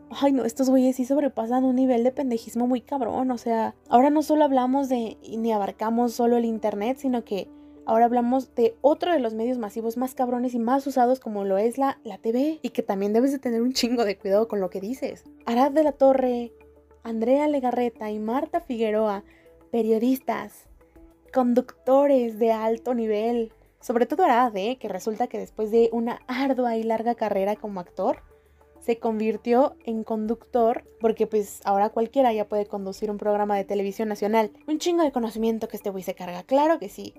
ay 0.10 0.32
no, 0.32 0.46
estos 0.46 0.70
güeyes 0.70 0.96
sí 0.96 1.06
sobrepasan 1.06 1.64
un 1.64 1.76
nivel 1.76 2.04
de 2.04 2.12
pendejismo 2.12 2.68
muy 2.68 2.82
cabrón. 2.82 3.32
O 3.32 3.38
sea, 3.38 3.76
ahora 3.90 4.10
no 4.10 4.24
solo 4.24 4.44
hablamos 4.44 4.90
de 4.90 5.18
ni 5.38 5.52
abarcamos 5.52 6.14
solo 6.14 6.38
el 6.38 6.46
internet, 6.46 6.98
sino 7.00 7.24
que 7.24 7.50
ahora 7.86 8.06
hablamos 8.06 8.54
de 8.56 8.76
otro 8.82 9.12
de 9.12 9.20
los 9.20 9.34
medios 9.34 9.58
masivos 9.58 9.98
más 9.98 10.14
cabrones 10.14 10.54
y 10.54 10.60
más 10.60 10.86
usados 10.88 11.20
como 11.20 11.46
lo 11.46 11.58
es 11.58 11.78
la, 11.78 12.00
la 12.04 12.18
TV. 12.18 12.60
Y 12.62 12.70
que 12.70 12.84
también 12.84 13.14
debes 13.14 13.32
de 13.32 13.40
tener 13.40 13.62
un 13.62 13.74
chingo 13.74 14.06
de 14.06 14.18
cuidado 14.18 14.48
con 14.48 14.60
lo 14.60 14.70
que 14.70 14.82
dices. 14.82 15.24
Arad 15.46 15.72
de 15.72 15.84
la 15.84 15.94
Torre, 15.94 16.52
Andrea 17.04 17.48
Legarreta 17.48 18.12
y 18.12 18.20
Marta 18.20 18.60
Figueroa, 18.60 19.24
periodistas, 19.72 20.68
conductores 21.34 22.40
de 22.40 22.52
alto 22.52 22.94
nivel. 22.94 23.54
Sobre 23.80 24.06
todo 24.06 24.24
Arad, 24.24 24.56
¿eh? 24.58 24.78
que 24.80 24.90
resulta 24.90 25.28
que 25.28 25.38
después 25.38 25.72
de 25.72 25.90
una 25.94 26.20
ardua 26.28 26.76
y 26.76 26.84
larga 26.84 27.16
carrera 27.16 27.56
como 27.56 27.80
actor, 27.80 28.22
se 28.80 29.00
convirtió 29.00 29.76
en 29.84 30.04
conductor, 30.04 30.84
porque 31.00 31.28
pues 31.28 31.62
ahora 31.66 31.90
cualquiera 31.90 32.34
ya 32.34 32.48
puede 32.48 32.66
conducir 32.66 33.12
un 33.12 33.18
programa 33.18 33.56
de 33.58 33.66
televisión 33.66 34.10
nacional. 34.10 34.52
Un 34.68 34.80
chingo 34.80 35.04
de 35.04 35.12
conocimiento 35.12 35.68
que 35.68 35.78
este 35.78 35.90
güey 35.90 36.04
se 36.04 36.16
carga, 36.16 36.44
claro 36.44 36.80
que 36.80 36.90
sí. 36.90 37.14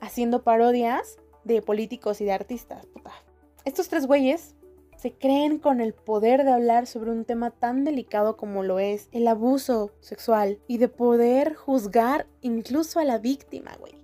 Haciendo 0.00 0.42
parodias 0.42 1.16
de 1.44 1.62
políticos 1.62 2.20
y 2.20 2.24
de 2.24 2.32
artistas, 2.32 2.86
puta. 2.86 3.12
Estos 3.64 3.88
tres 3.88 4.06
güeyes 4.06 4.54
se 4.96 5.12
creen 5.12 5.58
con 5.58 5.80
el 5.80 5.92
poder 5.92 6.44
de 6.44 6.52
hablar 6.52 6.86
sobre 6.86 7.10
un 7.10 7.24
tema 7.24 7.50
tan 7.50 7.84
delicado 7.84 8.36
como 8.36 8.62
lo 8.62 8.78
es 8.78 9.08
el 9.12 9.28
abuso 9.28 9.90
sexual 10.00 10.60
y 10.66 10.78
de 10.78 10.88
poder 10.88 11.54
juzgar 11.54 12.26
incluso 12.40 13.00
a 13.00 13.04
la 13.04 13.18
víctima, 13.18 13.76
güey. 13.78 13.94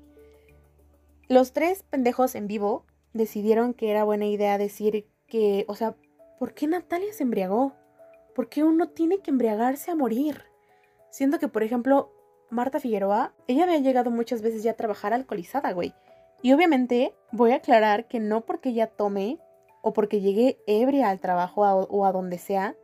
Los 1.29 1.53
tres 1.53 1.85
pendejos 1.85 2.35
en 2.35 2.49
vivo 2.49 2.85
decidieron 3.13 3.73
que 3.73 3.91
era 3.91 4.05
buena 4.05 4.27
idea 4.27 4.59
decir 4.59 5.07
que, 5.27 5.65
o 5.69 5.75
sea, 5.75 5.97
¿por 6.41 6.55
qué 6.55 6.67
Natalia 6.67 7.13
se 7.13 7.23
embriagó? 7.23 7.75
¿Por 8.35 8.49
qué 8.49 8.65
uno 8.65 8.89
tiene 8.89 9.19
que 9.19 9.31
embriagarse 9.31 9.91
a 9.91 9.95
morir? 9.95 10.43
Siendo 11.11 11.39
que, 11.39 11.49
por 11.49 11.63
ejemplo, 11.63 12.15
Marta 12.49 12.81
Figueroa, 12.81 13.35
ella 13.47 13.65
había 13.65 13.79
llegado 13.79 14.11
muchas 14.11 14.41
veces 14.41 14.63
ya 14.63 14.71
a 14.71 14.77
trabajar 14.77 15.13
alcoholizada, 15.13 15.71
güey. 15.73 15.93
Y 16.41 16.55
obviamente 16.55 17.15
voy 17.31 17.53
a 17.53 17.57
aclarar 17.57 18.09
que 18.09 18.21
no 18.21 18.41
porque 18.41 18.71
ella 18.71 18.87
tome 18.87 19.39
o 19.83 19.93
porque 19.93 20.23
llegue 20.23 20.57
ebria 20.67 21.11
al 21.11 21.21
trabajo 21.21 21.61
o 21.61 22.07
a 22.07 22.13
donde 22.13 22.39
sea, 22.39 22.75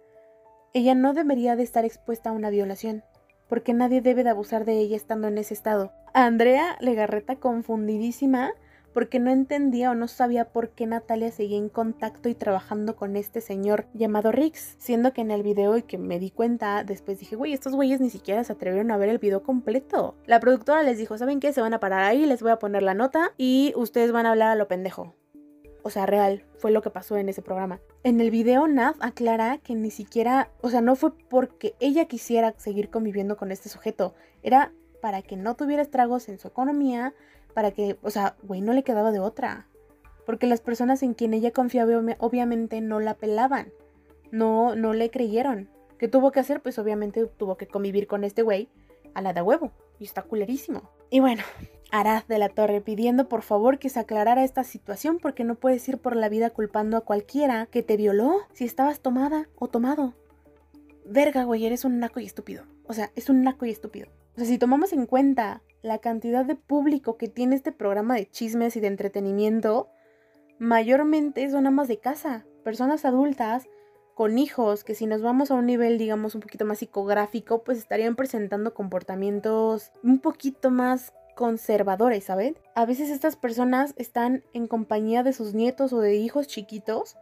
ella 0.75 0.95
no 0.95 1.15
debería 1.15 1.57
de 1.57 1.63
estar 1.63 1.87
expuesta 1.87 2.29
a 2.29 2.33
una 2.35 2.51
violación, 2.51 3.05
porque 3.49 3.73
nadie 3.73 4.03
debe 4.03 4.23
de 4.23 4.31
abusar 4.31 4.67
de 4.67 4.75
ella 4.75 4.97
estando 4.97 5.29
en 5.29 5.39
ese 5.39 5.55
estado. 5.55 5.93
Andrea 6.13 6.77
Legarreta 6.81 7.37
confundidísima 7.37 8.53
porque 8.97 9.19
no 9.19 9.31
entendía 9.31 9.91
o 9.91 9.95
no 9.95 10.09
sabía 10.09 10.47
por 10.47 10.71
qué 10.71 10.87
Natalia 10.87 11.31
seguía 11.31 11.59
en 11.59 11.69
contacto 11.69 12.31
y 12.31 12.35
trabajando 12.35 12.97
con 12.97 13.15
este 13.17 13.43
señor 13.43 13.85
llamado 13.93 14.33
Rix, 14.33 14.75
siendo 14.79 15.13
que 15.13 15.21
en 15.21 15.31
el 15.31 15.43
video 15.43 15.77
y 15.77 15.83
que 15.83 15.99
me 15.99 16.19
di 16.19 16.31
cuenta, 16.31 16.83
después 16.83 17.19
dije, 17.19 17.37
güey, 17.37 17.53
estos 17.53 17.75
güeyes 17.75 18.01
ni 18.01 18.09
siquiera 18.09 18.43
se 18.43 18.55
atrevieron 18.55 18.91
a 18.91 18.97
ver 18.97 19.11
el 19.11 19.19
video 19.19 19.43
completo. 19.43 20.15
La 20.25 20.41
productora 20.41 20.83
les 20.83 20.97
dijo, 20.97 21.19
¿saben 21.19 21.41
qué? 21.41 21.53
Se 21.53 21.61
van 21.61 21.75
a 21.75 21.79
parar 21.79 22.05
ahí, 22.05 22.25
les 22.25 22.41
voy 22.41 22.53
a 22.53 22.59
poner 22.59 22.83
la 22.83 22.95
nota 22.95 23.35
y 23.37 23.75
ustedes 23.77 24.13
van 24.13 24.25
a 24.25 24.31
hablar 24.31 24.49
a 24.49 24.55
lo 24.55 24.67
pendejo. 24.67 25.15
O 25.83 25.91
sea, 25.91 26.07
real, 26.07 26.47
fue 26.57 26.71
lo 26.71 26.81
que 26.81 26.89
pasó 26.89 27.19
en 27.19 27.29
ese 27.29 27.43
programa. 27.43 27.83
En 28.03 28.19
el 28.23 28.31
video, 28.31 28.67
Nav 28.67 28.95
aclara 29.01 29.59
que 29.59 29.75
ni 29.75 29.91
siquiera, 29.91 30.49
o 30.63 30.71
sea, 30.71 30.81
no 30.81 30.97
fue 30.97 31.13
porque 31.29 31.75
ella 31.81 32.07
quisiera 32.07 32.55
seguir 32.57 32.89
conviviendo 32.89 33.37
con 33.37 33.53
este 33.53 33.69
sujeto, 33.69 34.15
era 34.43 34.73
para 35.03 35.21
que 35.21 35.37
no 35.37 35.55
tuviera 35.55 35.83
estragos 35.83 36.31
en 36.31 36.39
su 36.39 36.49
economía, 36.49 37.15
para 37.57 37.71
que, 37.71 37.97
o 38.03 38.11
sea, 38.11 38.37
güey, 38.43 38.61
no 38.61 38.75
le 38.75 38.85
quedaba 38.85 39.13
de 39.13 39.19
otra. 39.19 39.67
Porque 40.27 40.47
las 40.47 40.61
personas 40.61 41.03
en 41.03 41.15
quien 41.15 41.33
ella 41.33 41.53
confiaba 41.53 41.91
obviamente 42.19 42.83
no 42.83 43.01
la 43.01 43.15
pelaban. 43.15 43.73
No, 44.31 44.77
no 44.77 44.93
le 44.93 45.09
creyeron. 45.09 45.71
¿Qué 45.97 46.07
tuvo 46.07 46.33
que 46.33 46.41
hacer? 46.41 46.61
Pues 46.61 46.79
obviamente 46.79 47.25
tuvo 47.25 47.57
que 47.57 47.67
convivir 47.67 48.09
con 48.09 48.25
este 48.25 48.43
güey 48.43 48.69
a 49.15 49.23
la 49.23 49.33
de 49.33 49.41
huevo. 49.41 49.73
Y 49.99 50.05
está 50.05 50.21
culerísimo. 50.21 50.91
Y 51.09 51.21
bueno, 51.21 51.45
Arad 51.91 52.25
de 52.25 52.37
la 52.39 52.51
Torre 52.51 52.83
pidiendo 52.83 53.27
por 53.27 53.41
favor 53.41 53.79
que 53.79 53.89
se 53.89 54.01
aclarara 54.01 54.45
esta 54.45 54.63
situación 54.63 55.19
porque 55.19 55.43
no 55.43 55.55
puedes 55.55 55.89
ir 55.89 55.97
por 55.97 56.15
la 56.15 56.29
vida 56.29 56.51
culpando 56.51 56.99
a 56.99 57.07
cualquiera 57.07 57.65
que 57.65 57.83
te 57.83 57.97
violó 57.97 58.37
si 58.53 58.67
estabas 58.67 59.01
tomada 59.01 59.49
o 59.55 59.69
tomado. 59.69 60.13
Verga, 61.07 61.45
güey, 61.45 61.65
eres 61.65 61.87
un 61.87 62.01
naco 62.01 62.21
y 62.21 62.27
estúpido. 62.27 62.65
O 62.87 62.93
sea, 62.93 63.13
es 63.15 63.31
un 63.31 63.45
naco 63.45 63.65
y 63.65 63.71
estúpido. 63.71 64.09
O 64.37 64.39
sea, 64.39 64.49
si 64.49 64.59
tomamos 64.59 64.93
en 64.93 65.07
cuenta 65.07 65.63
la 65.81 65.99
cantidad 65.99 66.45
de 66.45 66.57
público 66.57 67.17
que 67.17 67.27
tiene 67.27 67.57
este 67.57 67.73
programa 67.73 68.17
de 68.17 68.29
chismes 68.29 68.77
y 68.77 68.81
de 68.81 68.89
entretenimiento, 68.89 69.89
mayormente 70.59 71.51
son 71.51 71.67
amas 71.67 71.89
de 71.89 72.01
casa, 72.01 72.45
personas 72.63 73.07
adultas 73.07 73.67
con 74.15 74.37
hijos 74.39 74.85
que 74.85 74.95
si 74.95 75.07
nos 75.07 75.23
vamos 75.23 75.51
a 75.51 75.55
un 75.55 75.65
nivel 75.65 75.97
digamos 75.97 76.35
un 76.35 76.43
poquito 76.43 76.67
más 76.67 76.81
psicográfico, 76.81 77.65
pues 77.65 77.79
estarían 77.79 78.15
presentando 78.15 78.75
comportamientos 78.75 79.91
un 80.03 80.19
poquito 80.19 80.71
más 80.71 81.15
conservadores, 81.35 82.25
¿saben? 82.25 82.59
A 82.75 82.85
veces 82.85 83.09
estas 83.09 83.37
personas 83.37 83.95
están 83.97 84.45
en 84.53 84.67
compañía 84.67 85.23
de 85.23 85.33
sus 85.33 85.55
nietos 85.55 85.95
o 85.95 86.01
de 86.01 86.17
hijos 86.17 86.47
chiquitos 86.47 87.17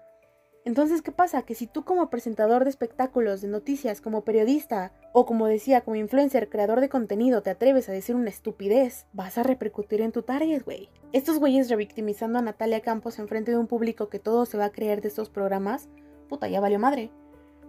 entonces, 0.64 1.02
¿qué 1.02 1.12
pasa? 1.12 1.42
Que 1.42 1.54
si 1.54 1.66
tú 1.66 1.84
como 1.84 2.08
presentador 2.08 2.64
de 2.64 2.70
espectáculos, 2.70 3.42
de 3.42 3.48
noticias, 3.48 4.00
como 4.00 4.24
periodista, 4.24 4.92
o 5.12 5.26
como 5.26 5.46
decía, 5.46 5.82
como 5.82 5.96
influencer, 5.96 6.48
creador 6.48 6.80
de 6.80 6.88
contenido, 6.88 7.42
te 7.42 7.50
atreves 7.50 7.88
a 7.88 7.92
decir 7.92 8.16
una 8.16 8.30
estupidez, 8.30 9.06
vas 9.12 9.36
a 9.36 9.42
repercutir 9.42 10.00
en 10.00 10.12
tu 10.12 10.22
target, 10.22 10.62
güey. 10.64 10.88
Estos 11.12 11.38
güeyes 11.38 11.68
revictimizando 11.68 12.38
a 12.38 12.42
Natalia 12.42 12.80
Campos 12.80 13.18
en 13.18 13.28
frente 13.28 13.50
de 13.50 13.58
un 13.58 13.66
público 13.66 14.08
que 14.08 14.18
todo 14.18 14.46
se 14.46 14.56
va 14.56 14.66
a 14.66 14.72
creer 14.72 15.02
de 15.02 15.08
estos 15.08 15.28
programas, 15.28 15.90
puta, 16.30 16.48
ya 16.48 16.60
valió 16.60 16.78
madre. 16.78 17.10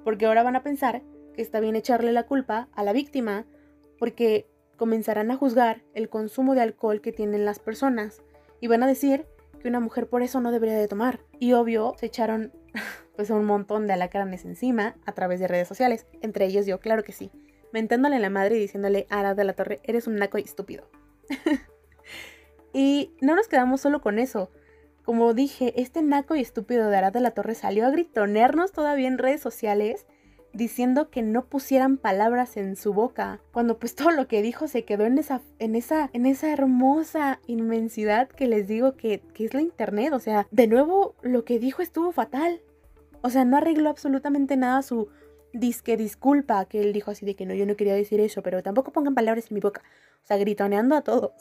Porque 0.06 0.26
ahora 0.26 0.44
van 0.44 0.56
a 0.56 0.64
pensar 0.64 1.02
que 1.34 1.42
está 1.42 1.60
bien 1.60 1.76
echarle 1.76 2.14
la 2.14 2.28
culpa 2.28 2.70
a 2.72 2.84
la 2.84 2.94
víctima, 2.94 3.46
porque 4.00 4.48
comenzarán 4.78 5.32
a 5.32 5.36
juzgar 5.36 5.84
el 5.94 6.08
consumo 6.08 6.56
de 6.56 6.62
alcohol 6.62 7.02
que 7.02 7.12
tienen 7.12 7.44
las 7.44 7.60
personas, 7.60 8.22
y 8.62 8.68
van 8.68 8.84
a 8.84 8.88
decir 8.88 9.26
que 9.60 9.68
una 9.68 9.82
mujer 9.82 10.08
por 10.08 10.22
eso 10.22 10.40
no 10.40 10.54
debería 10.54 10.78
de 10.78 10.88
tomar. 10.88 11.20
Y 11.40 11.54
obvio, 11.54 11.94
se 11.98 12.06
echaron 12.06 12.54
pues 13.16 13.30
un 13.30 13.46
montón 13.46 13.88
de 13.88 13.94
alacranes 13.94 14.46
encima 14.46 14.96
a 15.06 15.14
través 15.14 15.40
de 15.40 15.48
redes 15.48 15.68
sociales. 15.68 16.06
Entre 16.22 16.46
ellos 16.46 16.66
yo, 16.66 16.80
claro 16.80 17.04
que 17.04 17.12
sí. 17.12 17.32
Mentándole 17.72 18.18
a 18.18 18.20
la 18.20 18.30
madre 18.30 18.56
y 18.56 18.60
diciéndole, 18.60 19.08
Ara 19.10 19.36
de 19.36 19.44
la 19.44 19.54
Torre, 19.54 19.82
eres 19.84 20.08
un 20.08 20.16
naco 20.16 20.38
y 20.38 20.42
estúpido. 20.42 20.90
y 22.74 23.14
no 23.22 23.36
nos 23.36 23.48
quedamos 23.48 23.82
solo 23.82 24.02
con 24.02 24.20
eso. 24.20 24.52
Como 25.04 25.34
dije, 25.34 25.80
este 25.80 26.02
naco 26.02 26.36
y 26.36 26.42
estúpido 26.42 26.90
de 26.90 26.98
Arad 26.98 27.14
de 27.14 27.20
la 27.20 27.32
Torre 27.32 27.54
salió 27.54 27.86
a 27.86 27.92
gritonearnos 27.92 28.72
todavía 28.72 29.08
en 29.08 29.18
redes 29.18 29.42
sociales 29.42 30.08
diciendo 30.56 31.10
que 31.10 31.22
no 31.22 31.46
pusieran 31.46 31.98
palabras 31.98 32.56
en 32.58 32.76
su 32.76 32.94
boca, 32.94 33.42
cuando 33.52 33.78
pues 33.78 33.94
todo 33.94 34.12
lo 34.12 34.28
que 34.28 34.42
dijo 34.42 34.68
se 34.68 34.86
quedó 34.86 35.06
en 35.06 35.18
esa, 35.18 35.42
en 35.60 35.76
esa, 35.76 36.10
en 36.14 36.26
esa 36.26 36.52
hermosa 36.52 37.40
inmensidad 37.46 38.30
que 38.30 38.48
les 38.48 38.68
digo 38.68 38.96
que, 38.96 39.22
que 39.34 39.46
es 39.46 39.54
la 39.54 39.62
internet. 39.62 40.14
O 40.14 40.20
sea, 40.20 40.48
de 40.52 40.68
nuevo 40.68 41.16
lo 41.22 41.44
que 41.44 41.60
dijo 41.60 41.82
estuvo 41.82 42.12
fatal. 42.12 42.62
O 43.22 43.30
sea, 43.30 43.44
no 43.44 43.58
arregló 43.58 43.90
absolutamente 43.90 44.56
nada 44.56 44.82
su 44.82 45.10
disque 45.52 45.98
disculpa 45.98 46.66
que 46.66 46.82
él 46.82 46.94
dijo 46.94 47.12
así 47.12 47.26
de 47.26 47.36
que 47.36 47.46
no, 47.46 47.54
yo 47.54 47.66
no 47.66 47.76
quería 47.76 47.94
decir 47.94 48.20
eso, 48.20 48.42
pero 48.42 48.62
tampoco 48.64 48.92
pongan 48.92 49.16
palabras 49.16 49.50
en 49.50 49.56
mi 49.56 49.62
boca. 49.62 49.84
O 50.24 50.28
sea, 50.28 50.38
gritoneando 50.38 50.96
a 50.96 51.02
todos. 51.02 51.32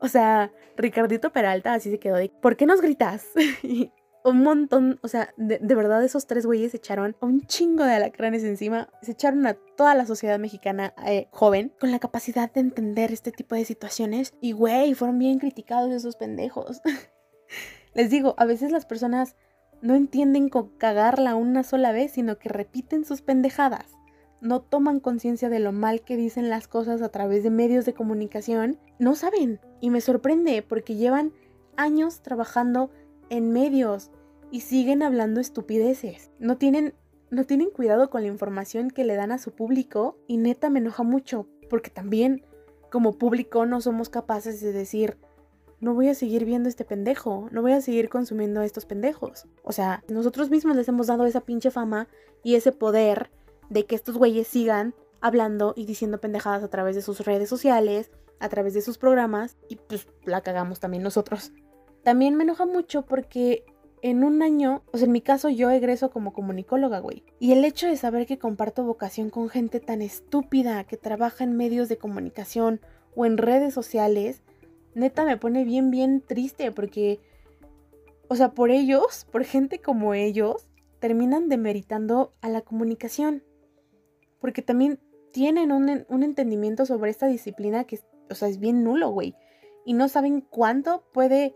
O 0.00 0.08
sea, 0.08 0.52
Ricardito 0.76 1.32
Peralta 1.32 1.74
así 1.74 1.90
se 1.90 1.98
quedó 1.98 2.16
de, 2.16 2.30
¿por 2.40 2.56
qué 2.56 2.66
nos 2.66 2.80
gritas? 2.80 3.26
un 4.24 4.42
montón, 4.42 4.98
o 5.02 5.08
sea, 5.08 5.34
de, 5.36 5.58
verdad 5.74 6.02
esos 6.02 6.26
tres 6.26 6.46
güeyes 6.46 6.70
se 6.70 6.78
echaron 6.78 7.14
un 7.20 7.42
chingo 7.42 7.84
de 7.84 7.92
alacranes 7.92 8.42
encima, 8.42 8.88
se 9.02 9.12
echaron 9.12 9.46
a 9.46 9.54
toda 9.54 9.94
la 9.94 10.06
sociedad 10.06 10.38
mexicana 10.38 10.94
eh, 11.06 11.28
joven 11.30 11.72
con 11.78 11.92
la 11.92 11.98
capacidad 11.98 12.50
de 12.50 12.60
entender 12.60 13.12
este 13.12 13.32
tipo 13.32 13.54
de 13.54 13.66
situaciones 13.66 14.32
y 14.40 14.52
güey, 14.52 14.94
fueron 14.94 15.18
bien 15.18 15.38
criticados 15.38 15.92
esos 15.92 16.16
pendejos. 16.16 16.80
Les 17.94 18.08
digo, 18.08 18.34
a 18.38 18.46
veces 18.46 18.72
las 18.72 18.86
personas 18.86 19.36
no 19.82 19.94
entienden 19.94 20.48
con 20.48 20.70
cagarla 20.78 21.34
una 21.34 21.62
sola 21.62 21.92
vez, 21.92 22.12
sino 22.12 22.38
que 22.38 22.48
repiten 22.48 23.04
sus 23.04 23.20
pendejadas. 23.20 23.86
No 24.40 24.62
toman 24.62 25.00
conciencia 25.00 25.50
de 25.50 25.58
lo 25.58 25.72
mal 25.72 26.00
que 26.00 26.16
dicen 26.16 26.48
las 26.48 26.66
cosas 26.66 27.02
a 27.02 27.10
través 27.10 27.42
de 27.42 27.50
medios 27.50 27.84
de 27.84 27.92
comunicación. 27.92 28.78
No 28.98 29.14
saben. 29.14 29.60
Y 29.80 29.90
me 29.90 30.00
sorprende 30.00 30.62
porque 30.62 30.96
llevan 30.96 31.32
años 31.76 32.22
trabajando 32.22 32.90
en 33.30 33.52
medios 33.52 34.10
y 34.50 34.60
siguen 34.60 35.02
hablando 35.02 35.40
estupideces. 35.40 36.30
No 36.38 36.56
tienen, 36.56 36.94
no 37.30 37.44
tienen 37.44 37.70
cuidado 37.70 38.10
con 38.10 38.22
la 38.22 38.28
información 38.28 38.90
que 38.90 39.04
le 39.04 39.14
dan 39.14 39.32
a 39.32 39.38
su 39.38 39.52
público 39.52 40.18
y 40.26 40.36
neta 40.36 40.70
me 40.70 40.78
enoja 40.78 41.02
mucho 41.02 41.48
porque 41.68 41.90
también 41.90 42.44
como 42.90 43.18
público 43.18 43.66
no 43.66 43.80
somos 43.80 44.08
capaces 44.08 44.60
de 44.60 44.72
decir 44.72 45.18
no 45.80 45.94
voy 45.94 46.08
a 46.08 46.14
seguir 46.14 46.44
viendo 46.44 46.68
este 46.68 46.84
pendejo, 46.84 47.48
no 47.50 47.60
voy 47.60 47.72
a 47.72 47.80
seguir 47.80 48.08
consumiendo 48.08 48.60
a 48.60 48.64
estos 48.64 48.86
pendejos. 48.86 49.46
O 49.62 49.72
sea, 49.72 50.02
nosotros 50.08 50.48
mismos 50.48 50.76
les 50.76 50.88
hemos 50.88 51.08
dado 51.08 51.26
esa 51.26 51.42
pinche 51.42 51.70
fama 51.70 52.08
y 52.42 52.54
ese 52.54 52.72
poder 52.72 53.30
de 53.68 53.84
que 53.84 53.94
estos 53.94 54.16
güeyes 54.16 54.46
sigan 54.48 54.94
hablando 55.20 55.74
y 55.76 55.84
diciendo 55.84 56.20
pendejadas 56.20 56.62
a 56.62 56.68
través 56.68 56.94
de 56.96 57.02
sus 57.02 57.20
redes 57.20 57.48
sociales, 57.48 58.10
a 58.40 58.48
través 58.48 58.74
de 58.74 58.82
sus 58.82 58.98
programas 58.98 59.56
y 59.68 59.76
pues 59.76 60.06
la 60.24 60.40
cagamos 60.42 60.80
también 60.80 61.02
nosotros. 61.02 61.52
También 62.04 62.36
me 62.36 62.44
enoja 62.44 62.66
mucho 62.66 63.02
porque 63.02 63.64
en 64.02 64.22
un 64.22 64.42
año, 64.42 64.82
o 64.92 64.98
sea, 64.98 65.06
en 65.06 65.12
mi 65.12 65.22
caso 65.22 65.48
yo 65.48 65.70
egreso 65.70 66.10
como 66.10 66.34
comunicóloga, 66.34 66.98
güey. 66.98 67.24
Y 67.40 67.52
el 67.52 67.64
hecho 67.64 67.86
de 67.86 67.96
saber 67.96 68.26
que 68.26 68.38
comparto 68.38 68.84
vocación 68.84 69.30
con 69.30 69.48
gente 69.48 69.80
tan 69.80 70.02
estúpida 70.02 70.84
que 70.84 70.98
trabaja 70.98 71.42
en 71.42 71.56
medios 71.56 71.88
de 71.88 71.96
comunicación 71.96 72.82
o 73.16 73.24
en 73.24 73.38
redes 73.38 73.72
sociales, 73.72 74.42
neta 74.94 75.24
me 75.24 75.38
pone 75.38 75.64
bien, 75.64 75.90
bien 75.90 76.20
triste 76.20 76.70
porque, 76.70 77.18
o 78.28 78.36
sea, 78.36 78.50
por 78.50 78.70
ellos, 78.70 79.26
por 79.32 79.42
gente 79.44 79.80
como 79.80 80.12
ellos, 80.12 80.68
terminan 81.00 81.48
demeritando 81.48 82.34
a 82.42 82.50
la 82.50 82.60
comunicación. 82.60 83.42
Porque 84.38 84.60
también 84.60 85.00
tienen 85.32 85.72
un, 85.72 86.04
un 86.10 86.22
entendimiento 86.22 86.84
sobre 86.84 87.10
esta 87.10 87.26
disciplina 87.26 87.84
que, 87.84 88.00
o 88.28 88.34
sea, 88.34 88.48
es 88.48 88.58
bien 88.58 88.84
nulo, 88.84 89.08
güey. 89.08 89.34
Y 89.86 89.94
no 89.94 90.10
saben 90.10 90.42
cuánto 90.42 91.04
puede 91.14 91.54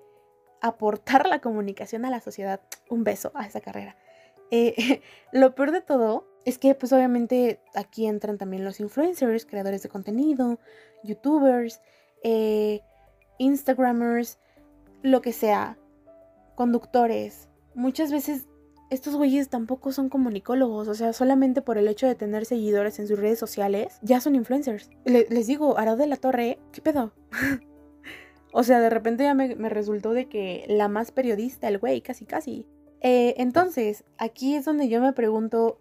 aportar 0.60 1.28
la 1.28 1.40
comunicación 1.40 2.04
a 2.04 2.10
la 2.10 2.20
sociedad. 2.20 2.60
Un 2.88 3.04
beso 3.04 3.32
a 3.34 3.46
esa 3.46 3.60
carrera. 3.60 3.96
Eh, 4.50 5.02
lo 5.32 5.54
peor 5.54 5.72
de 5.72 5.80
todo 5.80 6.26
es 6.44 6.58
que 6.58 6.74
pues 6.74 6.92
obviamente 6.92 7.60
aquí 7.74 8.06
entran 8.06 8.38
también 8.38 8.64
los 8.64 8.80
influencers, 8.80 9.44
creadores 9.44 9.82
de 9.82 9.88
contenido, 9.88 10.58
youtubers, 11.04 11.80
eh, 12.22 12.80
instagramers, 13.38 14.38
lo 15.02 15.20
que 15.20 15.32
sea, 15.32 15.78
conductores. 16.54 17.48
Muchas 17.74 18.10
veces 18.10 18.46
estos 18.90 19.14
güeyes 19.14 19.50
tampoco 19.50 19.92
son 19.92 20.08
comunicólogos, 20.08 20.88
o 20.88 20.94
sea, 20.94 21.12
solamente 21.12 21.60
por 21.60 21.76
el 21.76 21.88
hecho 21.88 22.06
de 22.06 22.14
tener 22.14 22.46
seguidores 22.46 22.98
en 22.98 23.06
sus 23.06 23.18
redes 23.18 23.38
sociales, 23.38 23.98
ya 24.02 24.20
son 24.20 24.34
influencers. 24.34 24.90
les 25.04 25.46
digo, 25.46 25.78
Arad 25.78 25.98
de 25.98 26.06
la 26.06 26.16
Torre, 26.16 26.58
¿qué 26.72 26.80
pedo? 26.80 27.12
O 28.58 28.64
sea, 28.64 28.80
de 28.80 28.90
repente 28.90 29.22
ya 29.22 29.34
me, 29.34 29.68
resultó 29.68 30.12
de 30.14 30.26
que 30.26 30.64
la 30.66 30.88
más 30.88 31.12
periodista, 31.12 31.68
el 31.68 31.78
güey, 31.78 32.00
casi 32.00 32.24
casi. 32.24 32.66
Eh, 33.00 33.34
entonces, 33.36 34.02
aquí 34.18 34.56
es 34.56 34.64
donde 34.64 34.88
yo 34.88 35.00
me 35.00 35.12
pregunto, 35.12 35.80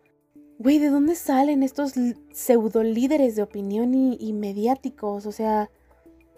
güey, 0.59 0.77
¿de 0.77 0.89
dónde 0.89 1.15
salen 1.15 1.63
estos 1.63 1.93
pseudo 2.31 2.83
líderes 2.83 3.35
de 3.35 3.41
opinión 3.41 3.95
y, 3.95 4.31
mediáticos? 4.31 5.25
O 5.25 5.31
sea, 5.31 5.71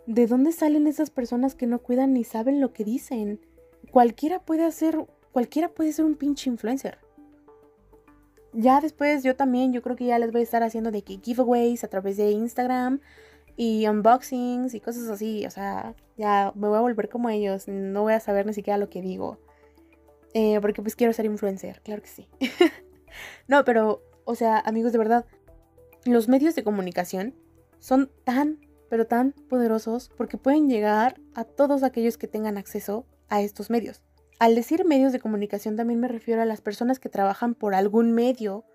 ¿de 0.07 0.27
dónde 0.27 0.53
salen 0.53 0.87
esas 0.87 1.09
personas 1.09 1.55
que 1.55 1.67
no 1.67 1.79
cuidan 1.79 2.13
ni 2.13 2.23
saben 2.23 2.61
lo 2.61 2.71
que 2.71 2.85
dicen? 2.85 3.41
Cualquiera 3.91 4.39
puede 4.39 4.63
hacer, 4.63 4.97
cualquiera 5.33 5.67
puede 5.67 5.91
ser 5.91 6.05
un 6.05 6.15
pinche 6.15 6.49
influencer. 6.49 6.99
Ya 8.53 8.79
después 8.79 9.23
yo 9.23 9.35
también, 9.35 9.73
yo 9.73 9.81
creo 9.81 9.97
que 9.97 10.05
ya 10.05 10.17
les 10.17 10.31
voy 10.31 10.39
a 10.39 10.45
estar 10.45 10.63
haciendo 10.63 10.89
de 10.89 11.01
giveaways 11.01 11.83
a 11.83 11.89
través 11.89 12.15
de 12.15 12.31
Instagram 12.31 13.01
y 13.57 13.85
unboxings 13.87 14.73
y 14.73 14.79
cosas 14.79 15.09
así. 15.09 15.45
O 15.45 15.51
sea, 15.51 15.95
ya 16.19 16.51
me 16.53 16.67
voy 16.67 16.77
a 16.77 16.81
volver 16.81 17.07
como 17.07 17.29
ellos. 17.29 17.67
No 17.67 18.03
voy 18.03 18.13
a 18.13 18.19
saber 18.19 18.45
ni 18.45 18.53
siquiera 18.53 18.77
lo 18.77 18.89
que 18.89 19.01
digo. 19.01 19.39
Eh, 20.33 20.59
porque 20.61 20.81
pues 20.81 20.95
quiero 20.95 21.13
ser 21.13 21.25
influencer, 21.25 21.81
claro 21.81 22.01
que 22.01 22.09
sí. 22.09 22.27
no, 23.47 23.63
pero, 23.63 24.03
o 24.25 24.35
sea, 24.35 24.59
amigos, 24.59 24.91
de 24.91 24.97
verdad, 24.97 25.25
los 26.05 26.27
medios 26.27 26.55
de 26.55 26.63
comunicación 26.63 27.33
son 27.79 28.11
tan, 28.25 28.59
pero 28.89 29.07
tan 29.07 29.31
poderosos 29.31 30.09
porque 30.09 30.37
pueden 30.37 30.69
llegar 30.69 31.19
a 31.33 31.45
todos 31.45 31.83
aquellos 31.83 32.17
que 32.17 32.27
tengan 32.27 32.57
acceso 32.57 33.05
a 33.29 33.41
estos 33.41 33.69
medios. 33.69 34.01
Al 34.39 34.55
decir 34.55 34.85
medios 34.85 35.13
de 35.13 35.19
comunicación 35.19 35.77
también 35.77 35.99
me 35.99 36.07
refiero 36.09 36.41
a 36.41 36.45
las 36.45 36.61
personas 36.61 36.99
que 36.99 37.09
trabajan 37.09 37.55
por 37.55 37.75
algún 37.75 38.11
medio 38.11 38.65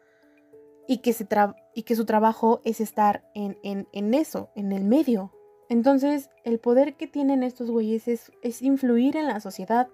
y 0.88 0.98
que, 0.98 1.12
se 1.12 1.26
y 1.74 1.82
que 1.82 1.96
su 1.96 2.04
trabajo 2.04 2.62
es 2.64 2.80
estar 2.80 3.24
en, 3.34 3.58
en, 3.62 4.14
eso, 4.14 4.50
en 4.56 4.72
el 4.72 4.84
medio. 4.84 5.32
Entonces, 5.68 6.30
el 6.44 6.58
poder 6.58 6.94
que 6.94 7.06
tienen 7.06 7.42
estos 7.42 7.70
güeyes 7.70 8.08
es, 8.08 8.62
influir 8.62 9.16
en 9.16 9.26
la 9.26 9.40
sociedad. 9.40 9.88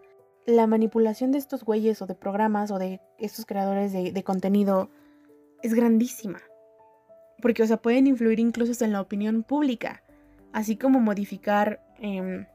La 0.46 0.66
manipulación 0.66 1.32
de 1.32 1.38
estos 1.38 1.64
güeyes 1.64 2.02
o 2.02 2.06
de 2.06 2.14
programas 2.14 2.70
o 2.70 2.78
de 2.78 3.00
estos 3.18 3.46
creadores 3.46 3.92
de, 3.92 4.24
contenido 4.24 4.90
es 5.62 5.74
grandísima. 5.74 6.40
Porque, 7.40 7.62
o 7.62 7.66
sea, 7.66 7.76
pueden 7.76 8.06
influir 8.06 8.40
incluso 8.40 8.84
en 8.84 8.92
la 8.92 9.00
opinión 9.00 9.42
pública, 9.42 10.02
así 10.52 10.76
como 10.76 11.00
modificar, 11.00 11.82
em, 11.98 12.46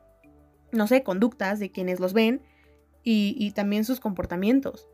no 0.72 0.88
sé, 0.88 1.04
conductas 1.04 1.60
de 1.60 1.72
quienes 1.72 2.00
los 2.00 2.14
ven 2.14 2.42
y, 3.04 3.36
y 3.38 3.52
también 3.52 3.86
sus 3.86 4.00
comportamientos 4.00 4.88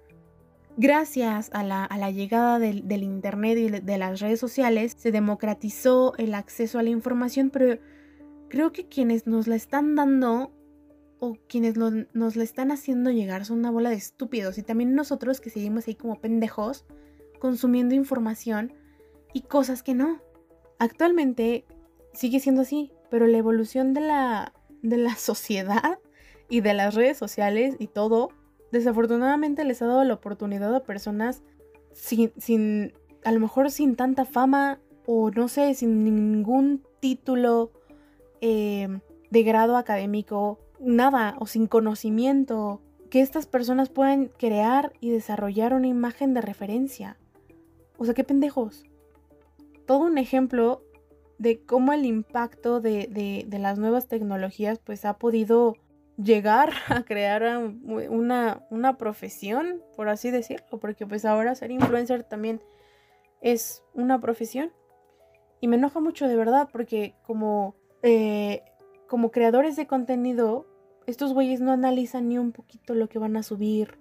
gracias 0.78 1.50
a 1.54 1.64
la, 1.64 2.12
llegada 2.12 2.60
del, 2.60 3.04
Internet 3.04 3.58
y 3.58 3.70
de 3.70 3.98
las 3.98 4.20
redes 4.20 4.40
sociales, 4.40 4.96
se 4.98 5.12
democratizó 5.12 6.14
el 6.18 6.34
acceso 6.34 6.80
a 6.80 6.84
la 6.84 6.90
información, 6.90 7.50
pero 7.50 7.80
creo 8.52 8.74
que 8.74 8.90
quienes 8.90 9.28
nos 9.28 9.48
la 9.48 9.56
están 9.56 9.96
dando 9.96 10.52
o 11.20 11.38
quienes 11.48 11.78
nos 11.78 12.36
la 12.36 12.44
están 12.44 12.70
haciendo 12.70 13.10
llegar 13.10 13.46
son 13.46 13.60
una 13.60 13.72
bola 13.72 13.90
de 13.92 13.96
estúpidos 13.96 14.58
y 14.58 14.62
también 14.62 14.94
nosotros 14.94 15.40
que 15.40 15.50
seguimos 15.50 15.88
ahí 15.88 15.96
como 15.96 16.20
pendejos 16.20 16.86
consumiendo 17.40 17.96
información 17.96 18.74
y 19.34 19.44
cosas 19.44 19.84
que 19.84 19.94
no. 19.94 20.22
Actualmente 20.80 21.66
sigue 22.14 22.42
siendo 22.42 22.64
así, 22.64 22.92
pero 23.10 23.26
la 23.26 23.38
evolución 23.38 23.94
de 23.94 24.02
la, 24.02 24.54
de 24.82 24.98
la 24.98 25.16
sociedad 25.16 26.00
y 26.50 26.60
de 26.60 26.74
las 26.74 26.94
redes 26.94 27.18
sociales 27.18 27.76
y 27.80 27.88
todo 27.88 28.32
desafortunadamente 28.74 29.64
les 29.64 29.82
ha 29.82 29.88
dado 29.88 30.04
la 30.04 30.16
oportunidad 30.16 30.76
a 30.76 30.84
personas 30.84 31.42
sin, 31.94 32.34
sin, 32.38 32.94
a 33.24 33.32
lo 33.32 33.40
mejor 33.40 33.72
sin 33.72 33.96
tanta 33.96 34.26
fama 34.26 34.82
o 35.06 35.32
no 35.32 35.48
sé, 35.48 35.74
sin 35.74 36.04
ningún 36.04 36.84
título 37.00 37.72
eh, 38.42 39.00
de 39.30 39.44
grado 39.44 39.78
académico, 39.78 40.60
nada, 40.80 41.36
o 41.40 41.48
sin 41.48 41.68
conocimiento, 41.68 42.82
que 43.10 43.22
estas 43.22 43.46
personas 43.46 43.90
puedan 43.90 44.28
crear 44.28 44.94
y 45.00 45.10
desarrollar 45.10 45.74
una 45.74 45.88
imagen 45.88 46.34
de 46.34 46.42
referencia. 46.42 47.18
O 47.98 48.06
sea, 48.06 48.14
qué 48.14 48.24
pendejos. 48.24 48.84
Todo 49.86 50.06
un 50.06 50.18
ejemplo 50.18 50.84
de 51.38 51.64
cómo 51.64 51.94
el 51.94 52.06
impacto 52.06 52.82
de, 52.82 53.08
de, 53.08 53.46
de 53.48 53.60
las 53.60 53.80
nuevas 53.80 54.08
tecnologías 54.08 54.80
pues 54.80 55.06
ha 55.06 55.18
podido 55.18 55.76
llegar 56.18 56.72
a 56.88 57.04
crear 57.04 57.44
una, 57.84 58.66
una 58.70 58.98
profesión, 58.98 59.82
por 59.96 60.10
así 60.10 60.32
decirlo, 60.32 60.80
porque 60.80 61.06
pues 61.06 61.26
ahora 61.26 61.56
ser 61.56 61.72
influencer 61.72 62.24
también 62.24 62.62
es 63.42 63.84
una 63.94 64.20
profesión. 64.20 64.72
Y 65.60 65.68
me 65.68 65.76
enoja 65.76 66.00
mucho 66.00 66.28
de 66.28 66.36
verdad 66.36 66.70
porque 66.72 67.16
como, 67.24 67.76
eh, 68.04 68.64
como 69.08 69.32
creadores 69.32 69.76
de 69.76 69.88
contenido, 69.88 70.66
estos 71.06 71.34
güeyes 71.34 71.62
no 71.62 71.72
analizan 71.72 72.30
ni 72.30 72.38
un 72.38 72.52
poquito 72.52 72.94
lo 72.94 73.10
que 73.10 73.20
van 73.20 73.36
a 73.36 73.44
subir, 73.44 74.00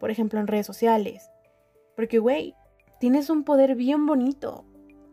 por 0.00 0.10
ejemplo, 0.10 0.40
en 0.40 0.46
redes 0.46 0.66
sociales. 0.66 1.30
Porque, 1.94 2.18
güey, 2.18 2.54
tienes 3.00 3.30
un 3.30 3.44
poder 3.44 3.74
bien 3.74 4.06
bonito. 4.06 4.64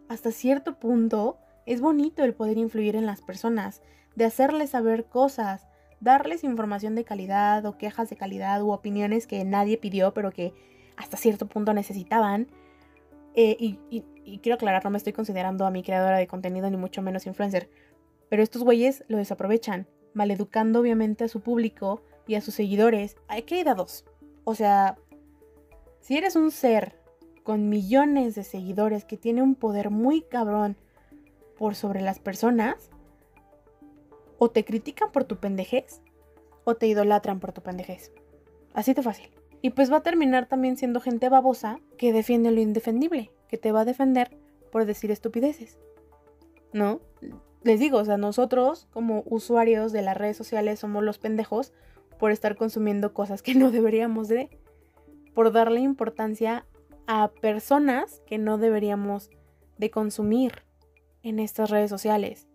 Hasta 0.09 0.31
cierto 0.31 0.79
punto 0.79 1.37
es 1.65 1.81
bonito 1.81 2.23
el 2.23 2.33
poder 2.33 2.57
influir 2.57 2.95
en 2.95 3.05
las 3.05 3.21
personas, 3.21 3.81
de 4.15 4.25
hacerles 4.25 4.71
saber 4.71 5.05
cosas, 5.05 5.67
darles 5.99 6.43
información 6.43 6.95
de 6.95 7.05
calidad 7.05 7.65
o 7.65 7.77
quejas 7.77 8.09
de 8.09 8.17
calidad 8.17 8.61
u 8.61 8.71
opiniones 8.71 9.25
que 9.25 9.43
nadie 9.45 9.77
pidió 9.77 10.13
pero 10.13 10.31
que 10.31 10.53
hasta 10.97 11.17
cierto 11.17 11.47
punto 11.47 11.73
necesitaban. 11.73 12.47
Eh, 13.35 13.55
y, 13.59 13.79
y 14.25 14.39
quiero 14.39 14.55
aclarar, 14.55 14.83
no 14.83 14.91
me 14.91 14.97
estoy 14.97 15.13
considerando 15.13 15.65
a 15.65 15.71
mi 15.71 15.83
creadora 15.83 16.17
de 16.17 16.27
contenido 16.27 16.69
ni 16.69 16.77
mucho 16.77 17.01
menos 17.01 17.25
influencer. 17.25 17.69
Pero 18.33 18.41
estos 18.41 18.63
güeyes 18.63 19.03
lo 19.09 19.17
desaprovechan, 19.17 19.85
maleducando 20.15 20.79
obviamente 20.79 21.23
a 21.23 21.27
su 21.27 21.41
público 21.41 22.01
y 22.25 22.33
a 22.33 22.41
sus 22.41 22.55
seguidores. 22.55 23.15
Hay 23.27 23.43
que 23.43 23.59
ir 23.59 23.69
a 23.69 23.75
dos. 23.75 24.05
O 24.43 24.55
sea, 24.55 24.97
si 25.99 26.17
eres 26.17 26.35
un 26.35 26.49
ser 26.49 26.99
con 27.43 27.69
millones 27.69 28.33
de 28.33 28.43
seguidores 28.43 29.05
que 29.05 29.17
tiene 29.17 29.43
un 29.43 29.53
poder 29.53 29.91
muy 29.91 30.23
cabrón 30.23 30.77
por 31.59 31.75
sobre 31.75 32.01
las 32.01 32.17
personas, 32.17 32.89
o 34.39 34.49
te 34.49 34.65
critican 34.65 35.11
por 35.11 35.25
tu 35.25 35.37
pendejez, 35.37 36.01
o 36.63 36.73
te 36.73 36.87
idolatran 36.87 37.39
por 37.39 37.51
tu 37.51 37.61
pendejez. 37.61 38.11
Así 38.73 38.95
de 38.95 39.03
fácil. 39.03 39.29
Y 39.61 39.69
pues 39.69 39.91
va 39.91 39.97
a 39.97 40.01
terminar 40.01 40.47
también 40.47 40.75
siendo 40.75 41.01
gente 41.01 41.29
babosa 41.29 41.79
que 41.99 42.11
defiende 42.11 42.49
lo 42.49 42.61
indefendible, 42.61 43.29
que 43.47 43.59
te 43.59 43.71
va 43.71 43.81
a 43.81 43.85
defender 43.85 44.35
por 44.71 44.87
decir 44.87 45.11
estupideces. 45.11 45.77
¿No? 46.73 46.99
Les 47.63 47.79
digo, 47.79 47.97
o 47.97 48.05
sea, 48.05 48.17
nosotros 48.17 48.87
como 48.91 49.23
usuarios 49.25 49.91
de 49.91 50.01
las 50.01 50.17
redes 50.17 50.35
sociales 50.35 50.79
somos 50.79 51.03
los 51.03 51.17
pendejos 51.17 51.73
por 52.19 52.31
estar 52.31 52.55
consumiendo 52.55 53.13
cosas 53.13 53.41
que 53.41 53.55
no 53.55 53.71
deberíamos 53.71 54.27
de, 54.27 54.49
por 55.33 55.51
darle 55.51 55.79
importancia 55.79 56.65
a 57.07 57.31
personas 57.41 58.21
que 58.25 58.37
no 58.37 58.57
deberíamos 58.57 59.29
de 59.77 59.91
consumir 59.91 60.63
en 61.23 61.39
estas 61.39 61.69
redes 61.69 61.89
sociales. 61.89 62.47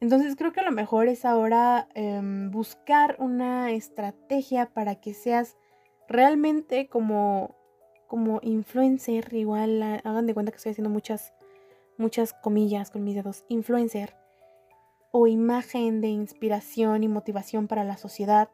Entonces 0.00 0.34
creo 0.34 0.52
que 0.52 0.60
a 0.60 0.64
lo 0.64 0.72
mejor 0.72 1.06
es 1.06 1.24
ahora 1.24 1.88
em, 1.94 2.50
buscar 2.50 3.14
una 3.20 3.70
estrategia 3.70 4.66
para 4.66 4.96
que 4.96 5.14
seas 5.14 5.56
realmente 6.08 6.88
como, 6.88 7.56
como 8.08 8.40
influencer, 8.42 9.32
igual 9.32 9.80
hagan 10.02 10.26
de 10.26 10.34
cuenta 10.34 10.50
que 10.50 10.56
estoy 10.56 10.72
haciendo 10.72 10.90
muchas, 10.90 11.32
muchas 11.98 12.32
comillas 12.32 12.90
con 12.90 13.04
mis 13.04 13.14
dedos, 13.14 13.44
influencer 13.48 14.14
o 15.10 15.26
imagen 15.26 16.00
de 16.00 16.08
inspiración 16.08 17.04
y 17.04 17.08
motivación 17.08 17.68
para 17.68 17.84
la 17.84 17.96
sociedad, 17.96 18.48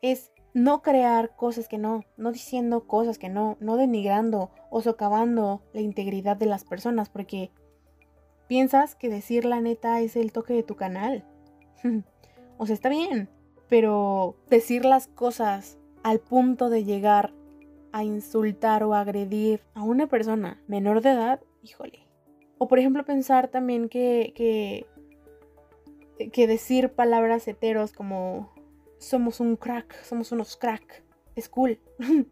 es 0.00 0.32
no 0.54 0.82
crear 0.82 1.34
cosas 1.36 1.68
que 1.68 1.78
no, 1.78 2.04
no 2.16 2.32
diciendo 2.32 2.86
cosas 2.86 3.18
que 3.18 3.28
no, 3.28 3.56
no 3.60 3.76
denigrando 3.76 4.50
o 4.70 4.80
socavando 4.80 5.62
la 5.72 5.80
integridad 5.80 6.36
de 6.36 6.46
las 6.46 6.64
personas, 6.64 7.08
porque 7.08 7.50
piensas 8.46 8.94
que 8.94 9.08
decir 9.08 9.44
la 9.44 9.60
neta 9.60 10.00
es 10.00 10.16
el 10.16 10.32
toque 10.32 10.54
de 10.54 10.62
tu 10.62 10.76
canal. 10.76 11.24
o 12.58 12.66
sea, 12.66 12.74
está 12.74 12.88
bien, 12.88 13.28
pero 13.68 14.36
decir 14.48 14.84
las 14.84 15.06
cosas 15.06 15.78
al 16.02 16.20
punto 16.20 16.70
de 16.70 16.84
llegar 16.84 17.34
a 17.92 18.04
insultar 18.04 18.82
o 18.84 18.94
agredir 18.94 19.62
a 19.74 19.82
una 19.82 20.06
persona 20.06 20.62
menor 20.66 21.02
de 21.02 21.10
edad, 21.10 21.40
híjole. 21.62 22.07
O 22.58 22.68
por 22.68 22.78
ejemplo 22.78 23.04
pensar 23.04 23.48
también 23.48 23.88
que, 23.88 24.32
que, 24.34 24.86
que 26.30 26.46
decir 26.46 26.90
palabras 26.90 27.46
heteros 27.48 27.92
como 27.92 28.52
somos 28.98 29.40
un 29.40 29.56
crack, 29.56 30.02
somos 30.02 30.32
unos 30.32 30.56
crack, 30.56 31.02
es 31.36 31.48
cool. 31.48 31.78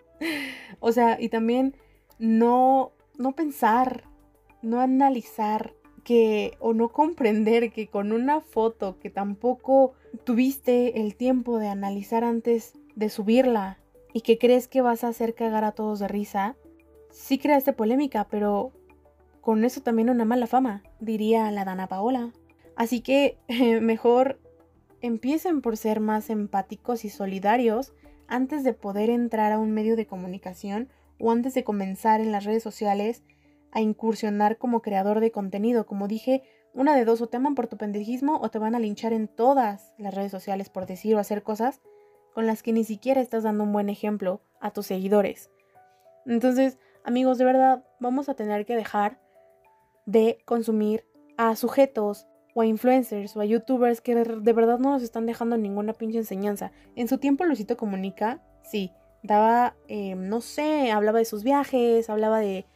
o 0.81 0.93
sea, 0.93 1.17
y 1.21 1.29
también 1.29 1.77
no, 2.19 2.93
no 3.19 3.33
pensar, 3.33 4.05
no 4.63 4.81
analizar 4.81 5.75
que 6.05 6.57
o 6.61 6.73
no 6.73 6.91
comprender 6.91 7.73
que 7.73 7.89
con 7.89 8.13
una 8.13 8.41
foto 8.41 8.99
que 9.01 9.11
tampoco 9.11 9.95
tuviste 10.25 11.01
el 11.01 11.17
tiempo 11.17 11.59
de 11.59 11.69
analizar 11.69 12.23
antes 12.23 12.75
de 12.95 13.09
subirla 13.09 13.81
y 14.13 14.21
que 14.21 14.39
crees 14.39 14.69
que 14.69 14.83
vas 14.83 15.05
a 15.05 15.09
hacer 15.09 15.35
cagar 15.35 15.65
a 15.65 15.73
todos 15.73 15.99
de 15.99 16.09
risa, 16.09 16.57
sí 17.11 17.39
creaste 17.39 17.73
polémica, 17.73 18.29
pero 18.31 18.73
con 19.47 19.63
eso 19.63 19.81
también 19.81 20.11
una 20.11 20.25
mala 20.25 20.49
fama, 20.49 20.83
diría 20.99 21.53
la 21.53 21.65
Dana 21.65 21.87
Paola. 21.87 22.33
Así 22.75 23.01
que 23.01 23.39
mejor 23.81 24.41
empiecen 25.01 25.63
por 25.63 25.77
ser 25.77 26.01
más 26.01 26.31
empáticos 26.31 27.05
y 27.05 27.11
solidarios 27.11 27.95
antes 28.27 28.65
de 28.65 28.73
poder 28.73 29.09
entrar 29.09 29.53
a 29.53 29.61
un 29.61 29.71
medio 29.71 29.95
de 29.95 30.09
comunicación 30.09 30.89
o 31.21 31.31
antes 31.31 31.55
de 31.55 31.63
comenzar 31.63 32.21
en 32.21 32.33
las 32.33 32.43
redes 32.43 32.65
sociales 32.65 33.23
a 33.71 33.81
incursionar 33.81 34.59
como 34.59 34.83
creador 34.83 35.21
de 35.21 35.31
contenido. 35.31 35.87
Como 35.87 36.09
dije, 36.09 36.43
una 36.75 36.97
de 36.97 37.05
dos, 37.05 37.21
o 37.21 37.29
te 37.29 37.37
aman 37.37 37.55
por 37.55 37.69
tu 37.69 37.77
pendejismo 37.77 38.41
o 38.41 38.51
te 38.51 38.59
van 38.59 38.75
a 38.75 38.81
linchar 38.81 39.13
en 39.13 39.29
todas 39.29 39.93
las 39.97 40.13
redes 40.13 40.33
sociales 40.33 40.71
por 40.71 40.87
decir 40.87 41.15
o 41.15 41.21
hacer 41.21 41.45
cosas 41.45 41.81
con 42.35 42.49
las 42.49 42.65
que 42.65 42.73
ni 42.73 42.83
siquiera 42.83 43.21
estás 43.21 43.45
dando 43.45 43.63
un 43.63 43.73
buen 43.73 43.91
ejemplo 43.91 44.41
a 44.59 44.73
tus 44.73 44.87
seguidores. 44.87 45.53
Entonces, 46.27 46.79
amigos, 47.05 47.39
de 47.39 47.45
verdad, 47.45 47.85
vamos 48.01 48.29
a 48.29 48.35
tener 48.35 48.67
que 48.67 48.75
dejar 48.75 49.25
de 50.07 50.39
consumir 50.45 51.05
a 51.37 51.55
sujetos 51.57 52.27
o 52.55 52.63
a 52.63 52.67
influencers 52.67 53.37
o 53.37 53.41
a 53.41 53.45
youtubers 53.45 54.01
que 54.01 54.15
de 54.15 54.53
verdad 54.53 54.79
no 54.79 54.93
nos 54.93 55.03
están 55.03 55.27
dejando 55.27 55.59
ninguna 55.59 55.93
pinche 55.93 56.19
enseñanza. 56.19 56.73
En 56.95 57.09
su 57.09 57.19
tiempo 57.19 57.45
Luisito 57.45 57.77
Comunica, 57.77 58.41
sí, 58.63 58.93
daba, 59.23 59.77
eh, 59.89 60.15
no 60.15 60.41
sé, 60.41 60.91
hablaba 60.91 61.19
de 61.19 61.27
sus 61.27 61.43
viajes, 61.43 62.09
hablaba 62.09 62.41
de 62.41 62.67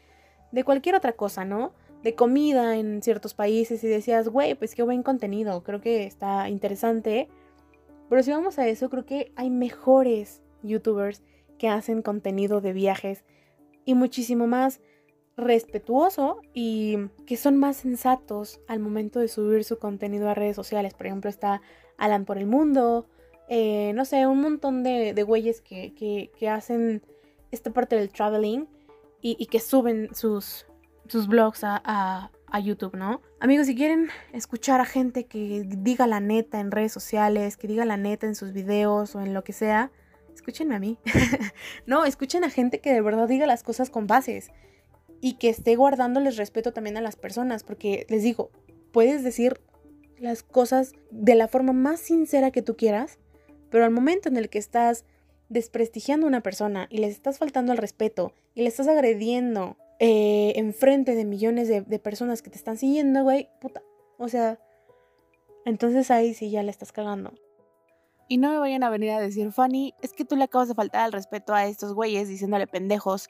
de 0.53 0.65
cualquier 0.65 0.95
otra 0.95 1.13
cosa, 1.13 1.45
¿no? 1.45 1.73
De 2.03 2.15
comida 2.15 2.77
en 2.77 3.03
ciertos 3.03 3.35
países 3.35 3.85
y 3.85 3.89
decías, 3.89 4.29
güey, 4.29 4.55
pues 4.55 4.75
qué 4.75 4.83
buen 4.83 5.03
contenido, 5.03 5.63
creo 5.63 5.81
que 5.81 6.05
está 6.05 6.49
interesante. 6.49 7.29
Pero 8.09 8.23
si 8.23 8.31
vamos 8.31 8.59
a 8.59 8.67
eso, 8.67 8.91
creo 8.91 9.05
que 9.05 9.33
hay 9.37 9.51
mejores 9.51 10.43
youtubers 10.63 11.23
que 11.59 11.69
hacen 11.69 12.03
contenido 12.03 12.61
de 12.61 12.73
viajes 12.73 13.25
y 13.85 13.95
muchísimo 13.95 14.47
más 14.47 14.81
respetuoso 15.41 16.41
y 16.55 17.09
que 17.27 17.37
son 17.37 17.57
más 17.57 17.79
sensatos 17.79 18.61
al 18.69 18.81
momento 18.81 19.21
de 19.21 19.29
subir 19.29 19.65
su 19.65 19.79
contenido 19.79 20.29
a 20.29 20.35
redes 20.35 20.57
sociales. 20.57 20.95
Por 20.95 21.07
ejemplo, 21.07 21.31
está 21.31 21.63
Alan 21.97 22.25
por 22.25 22.39
el 22.39 22.47
Mundo, 22.47 23.07
eh, 23.49 23.93
no 23.95 24.05
sé, 24.05 24.29
un 24.29 24.41
montón 24.41 24.85
de, 24.85 25.13
de 25.13 25.23
güeyes 25.25 25.61
que, 25.61 25.93
que, 25.95 26.49
hacen 26.49 27.03
esta 27.51 27.73
parte 27.73 27.97
del 27.97 28.11
traveling 28.11 28.69
y, 29.21 29.45
que 29.47 29.59
suben 29.59 30.15
sus, 30.15 30.67
sus 31.09 31.27
blogs 31.27 31.63
a, 31.65 32.31
YouTube, 32.63 32.97
¿no? 32.97 33.21
Amigos, 33.39 33.67
si 33.67 33.75
quieren 33.75 34.09
escuchar 34.33 34.81
a 34.81 34.85
gente 34.85 35.25
que 35.25 35.65
diga 35.67 36.07
la 36.07 36.21
neta 36.21 36.61
en 36.61 36.71
redes 36.71 36.93
sociales, 36.93 37.57
que 37.57 37.69
diga 37.69 37.85
la 37.85 37.97
neta 37.97 38.27
en 38.27 38.35
sus 38.35 38.53
videos 38.53 39.15
o 39.15 39.21
en 39.21 39.35
lo 39.35 39.45
que 39.45 39.53
sea, 39.53 39.91
escúchenme 40.33 40.77
a 40.77 40.79
mí. 40.79 40.99
no, 41.87 42.05
escuchen 42.05 42.45
a 42.45 42.51
gente 42.51 42.81
que 42.81 42.93
de 42.93 43.01
verdad 43.01 43.29
diga 43.29 43.47
las 43.47 43.63
cosas 43.63 43.91
con 43.91 44.07
bases 44.07 44.51
y 45.21 45.35
que 45.35 45.49
esté 45.49 45.77
guardándoles 45.77 46.37
respeto 46.37 46.73
también 46.73 46.97
a 46.97 47.01
las 47.01 47.17
personas, 47.17 47.63
porque 47.63 48.07
les 48.09 48.23
digo, 48.23 48.51
puedes 48.93 49.23
decir 49.23 49.61
las 50.19 50.43
cosas 50.43 50.93
de 51.11 51.35
la 51.35 51.49
forma 51.49 51.73
más 51.73 52.01
sincera 52.01 52.51
que 52.51 52.63
tú 52.63 52.77
quieras, 52.77 53.19
pero 53.71 53.85
al 53.85 53.91
momento 53.91 54.29
en 54.29 54.37
el 54.37 54.49
que 54.49 54.59
estás 54.59 55.05
desprestigiando 55.49 56.27
a 56.27 56.29
una 56.29 56.43
persona 56.43 56.87
y 56.91 56.99
les 56.99 57.11
estás 57.11 57.39
faltando 57.39 57.73
al 57.73 57.79
respeto 57.79 58.33
y 58.55 58.63
le 58.63 58.69
estás 58.69 58.89
agrediendo 58.89 59.77
eh, 59.99 60.53
enfrente 60.57 61.15
de 61.15 61.25
millones 61.25 61.69
de, 61.69 61.99
personas 61.99 62.41
que 62.41 62.51
te 62.51 62.57
están 62.57 62.79
siguiendo, 62.79 63.23
güey, 63.23 63.49
puta. 63.61 63.83
O 64.17 64.29
sea, 64.29 64.59
entonces 65.65 66.11
ahí 66.11 66.35
sí 66.35 66.51
ya 66.51 66.63
le 66.63 66.71
estás 66.71 66.93
cagando. 66.93 67.35
Y 68.29 68.39
no 68.39 68.51
me 68.51 68.59
vayan 68.59 68.85
a 68.85 68.91
venir 68.91 69.11
a 69.11 69.21
decir, 69.21 69.51
Fanny, 69.51 69.93
es 70.03 70.13
que 70.13 70.25
tú 70.25 70.37
le 70.37 70.45
acabas 70.45 70.69
de 70.69 70.75
faltar 70.75 71.03
al 71.03 71.13
respeto 71.13 71.53
a 71.53 71.67
estos 71.67 71.95
güeyes 71.95 72.29
diciéndole 72.29 72.67
pendejos. 72.67 73.29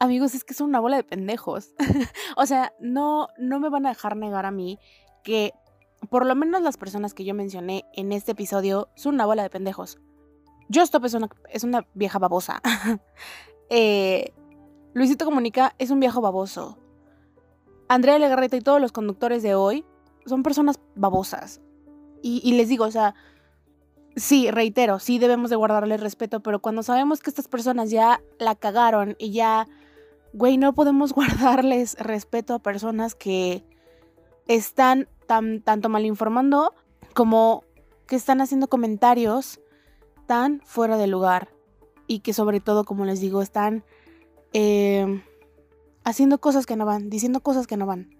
Amigos, 0.00 0.34
es 0.34 0.44
que 0.44 0.54
son 0.54 0.68
una 0.68 0.80
bola 0.80 0.96
de 0.96 1.04
pendejos. 1.04 1.74
o 2.36 2.46
sea, 2.46 2.72
no, 2.80 3.28
no 3.38 3.60
me 3.60 3.68
van 3.68 3.86
a 3.86 3.90
dejar 3.90 4.16
negar 4.16 4.46
a 4.46 4.50
mí 4.50 4.78
que 5.24 5.52
por 6.10 6.26
lo 6.26 6.34
menos 6.34 6.62
las 6.62 6.76
personas 6.76 7.14
que 7.14 7.24
yo 7.24 7.34
mencioné 7.34 7.84
en 7.94 8.12
este 8.12 8.32
episodio 8.32 8.88
son 8.94 9.14
una 9.14 9.26
bola 9.26 9.42
de 9.42 9.50
pendejos. 9.50 9.98
Stop 10.70 11.04
es 11.04 11.14
una, 11.14 11.28
es 11.50 11.64
una 11.64 11.86
vieja 11.94 12.18
babosa. 12.18 12.60
eh, 13.70 14.32
Luisito 14.94 15.24
Comunica 15.24 15.74
es 15.78 15.90
un 15.90 16.00
viejo 16.00 16.20
baboso. 16.20 16.78
Andrea 17.88 18.18
Legarreta 18.18 18.56
y 18.56 18.60
todos 18.60 18.80
los 18.80 18.92
conductores 18.92 19.42
de 19.42 19.54
hoy 19.54 19.84
son 20.26 20.42
personas 20.42 20.78
babosas. 20.94 21.60
Y, 22.20 22.52
les 22.52 22.68
digo, 22.68 22.84
o 22.84 22.90
sea, 22.90 23.14
sí, 24.16 24.50
reitero, 24.50 24.98
sí 24.98 25.20
debemos 25.20 25.50
de 25.50 25.56
guardarle 25.56 25.96
respeto, 25.96 26.40
pero 26.40 26.60
cuando 26.60 26.82
sabemos 26.82 27.20
que 27.20 27.30
estas 27.30 27.46
personas 27.46 27.90
ya 27.90 28.20
la 28.40 28.56
cagaron 28.56 29.14
y 29.18 29.30
ya, 29.30 29.68
güey, 30.32 30.58
no 30.58 30.74
podemos 30.74 31.12
guardarles 31.14 31.96
respeto 31.98 32.54
a 32.54 32.58
personas 32.58 33.14
que 33.14 33.64
están 34.46 35.08
tan, 35.26 35.60
tanto 35.60 35.88
mal 35.88 36.06
informando 36.06 36.74
como 37.14 37.64
que 38.06 38.16
están 38.16 38.40
haciendo 38.40 38.68
comentarios 38.68 39.60
tan 40.26 40.60
fuera 40.64 40.96
de 40.96 41.06
lugar 41.06 41.50
y 42.06 42.20
que 42.20 42.32
sobre 42.32 42.60
todo, 42.60 42.84
como 42.84 43.04
les 43.04 43.20
digo, 43.20 43.42
están 43.42 43.84
eh, 44.52 45.22
haciendo 46.04 46.38
cosas 46.40 46.66
que 46.66 46.76
no 46.76 46.86
van, 46.86 47.10
diciendo 47.10 47.40
cosas 47.40 47.66
que 47.66 47.76
no 47.76 47.86
van. 47.86 48.16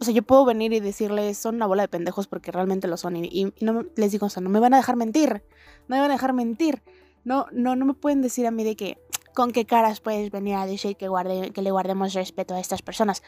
O 0.00 0.04
sea, 0.04 0.14
yo 0.14 0.22
puedo 0.22 0.44
venir 0.44 0.72
y 0.72 0.80
decirles, 0.80 1.36
son 1.36 1.56
una 1.56 1.66
bola 1.66 1.82
de 1.82 1.88
pendejos 1.88 2.28
porque 2.28 2.52
realmente 2.52 2.86
lo 2.86 2.96
son. 2.96 3.16
Y, 3.16 3.52
no 3.60 3.84
les 3.96 4.12
digo, 4.12 4.26
o 4.26 4.30
sea, 4.30 4.40
no 4.40 4.48
me 4.48 4.60
van 4.60 4.72
a 4.74 4.76
dejar 4.76 4.94
mentir. 4.94 5.42
No 5.88 5.96
me 5.96 6.00
van 6.00 6.10
a 6.10 6.14
dejar 6.14 6.32
mentir. 6.32 6.82
No, 7.24 7.46
no, 7.50 7.74
no 7.74 7.84
me 7.84 7.94
pueden 7.94 8.22
decir 8.22 8.46
a 8.46 8.52
mí 8.52 8.62
de 8.62 8.76
que, 8.76 8.98
¿con 9.38 9.52
qué 9.52 9.66
caras 9.66 10.00
puedes 10.00 10.32
venir 10.32 10.56
a 10.56 10.66
decir 10.66 10.96
que, 10.96 11.06
guarde, 11.06 11.52
que 11.52 11.62
le 11.62 11.70
guardemos 11.70 12.12
respeto 12.12 12.54
a 12.54 12.60
estas 12.60 12.82
personas? 12.82 13.22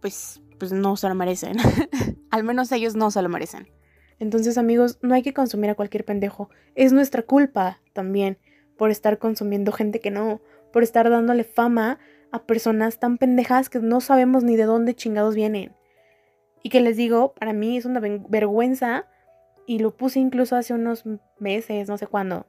Pues, 0.00 0.42
pues 0.58 0.72
no 0.72 0.96
se 0.96 1.08
lo 1.08 1.14
merecen. 1.14 1.58
Al 2.32 2.42
menos 2.42 2.72
ellos 2.72 2.96
no 2.96 3.12
se 3.12 3.22
lo 3.22 3.28
merecen. 3.28 3.68
Entonces, 4.18 4.58
amigos, 4.58 4.98
no 5.00 5.14
hay 5.14 5.22
que 5.22 5.32
consumir 5.32 5.70
a 5.70 5.76
cualquier 5.76 6.04
pendejo. 6.04 6.50
Es 6.74 6.92
nuestra 6.92 7.22
culpa 7.22 7.80
también 7.92 8.38
por 8.76 8.90
estar 8.90 9.20
consumiendo 9.20 9.70
gente 9.70 10.00
que 10.00 10.10
no, 10.10 10.40
por 10.72 10.82
estar 10.82 11.08
dándole 11.08 11.44
fama 11.44 12.00
a 12.32 12.42
personas 12.44 12.98
tan 12.98 13.16
pendejas 13.16 13.70
que 13.70 13.78
no 13.78 14.00
sabemos 14.00 14.42
ni 14.42 14.56
de 14.56 14.64
dónde 14.64 14.96
chingados 14.96 15.36
vienen. 15.36 15.72
Y 16.64 16.70
que 16.70 16.80
les 16.80 16.96
digo, 16.96 17.32
para 17.34 17.52
mí 17.52 17.76
es 17.76 17.84
una 17.84 18.00
vergüenza, 18.00 19.06
y 19.68 19.78
lo 19.78 19.96
puse 19.96 20.18
incluso 20.18 20.56
hace 20.56 20.74
unos 20.74 21.04
meses, 21.38 21.88
no 21.88 21.96
sé 21.96 22.08
cuándo, 22.08 22.48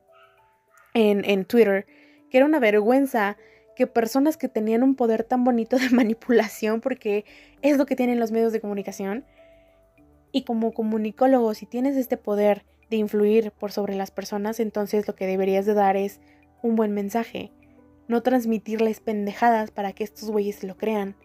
en, 0.96 1.24
en 1.24 1.46
Twitter, 1.46 1.86
que 2.30 2.38
era 2.38 2.45
una 2.45 2.59
vergüenza 2.59 3.38
que 3.75 3.88
personas 3.88 4.36
que 4.36 4.49
tenían 4.49 4.84
un 4.84 4.95
poder 4.95 5.23
tan 5.23 5.43
bonito 5.43 5.77
de 5.77 5.89
manipulación, 5.91 6.82
porque 6.82 7.25
es 7.61 7.77
lo 7.77 7.86
que 7.86 7.95
tienen 7.95 8.19
los 8.19 8.32
medios 8.32 8.51
de 8.51 8.61
comunicación, 8.61 9.25
y 10.32 10.43
como 10.43 10.73
comunicólogo, 10.73 11.53
si 11.53 11.65
tienes 11.65 11.95
este 11.95 12.17
poder 12.17 12.65
de 12.89 12.97
influir 12.97 13.51
por 13.51 13.71
sobre 13.71 13.95
las 13.95 14.11
personas, 14.11 14.59
entonces 14.59 15.07
lo 15.07 15.15
que 15.15 15.27
deberías 15.27 15.65
de 15.65 15.73
dar 15.73 15.97
es 15.97 16.19
un 16.61 16.75
buen 16.75 16.93
mensaje, 16.93 17.51
no 18.07 18.21
transmitirles 18.21 18.99
pendejadas 18.99 19.71
para 19.71 19.93
que 19.93 20.03
estos 20.03 20.30
güeyes 20.30 20.63
lo 20.63 20.77
crean. 20.77 21.15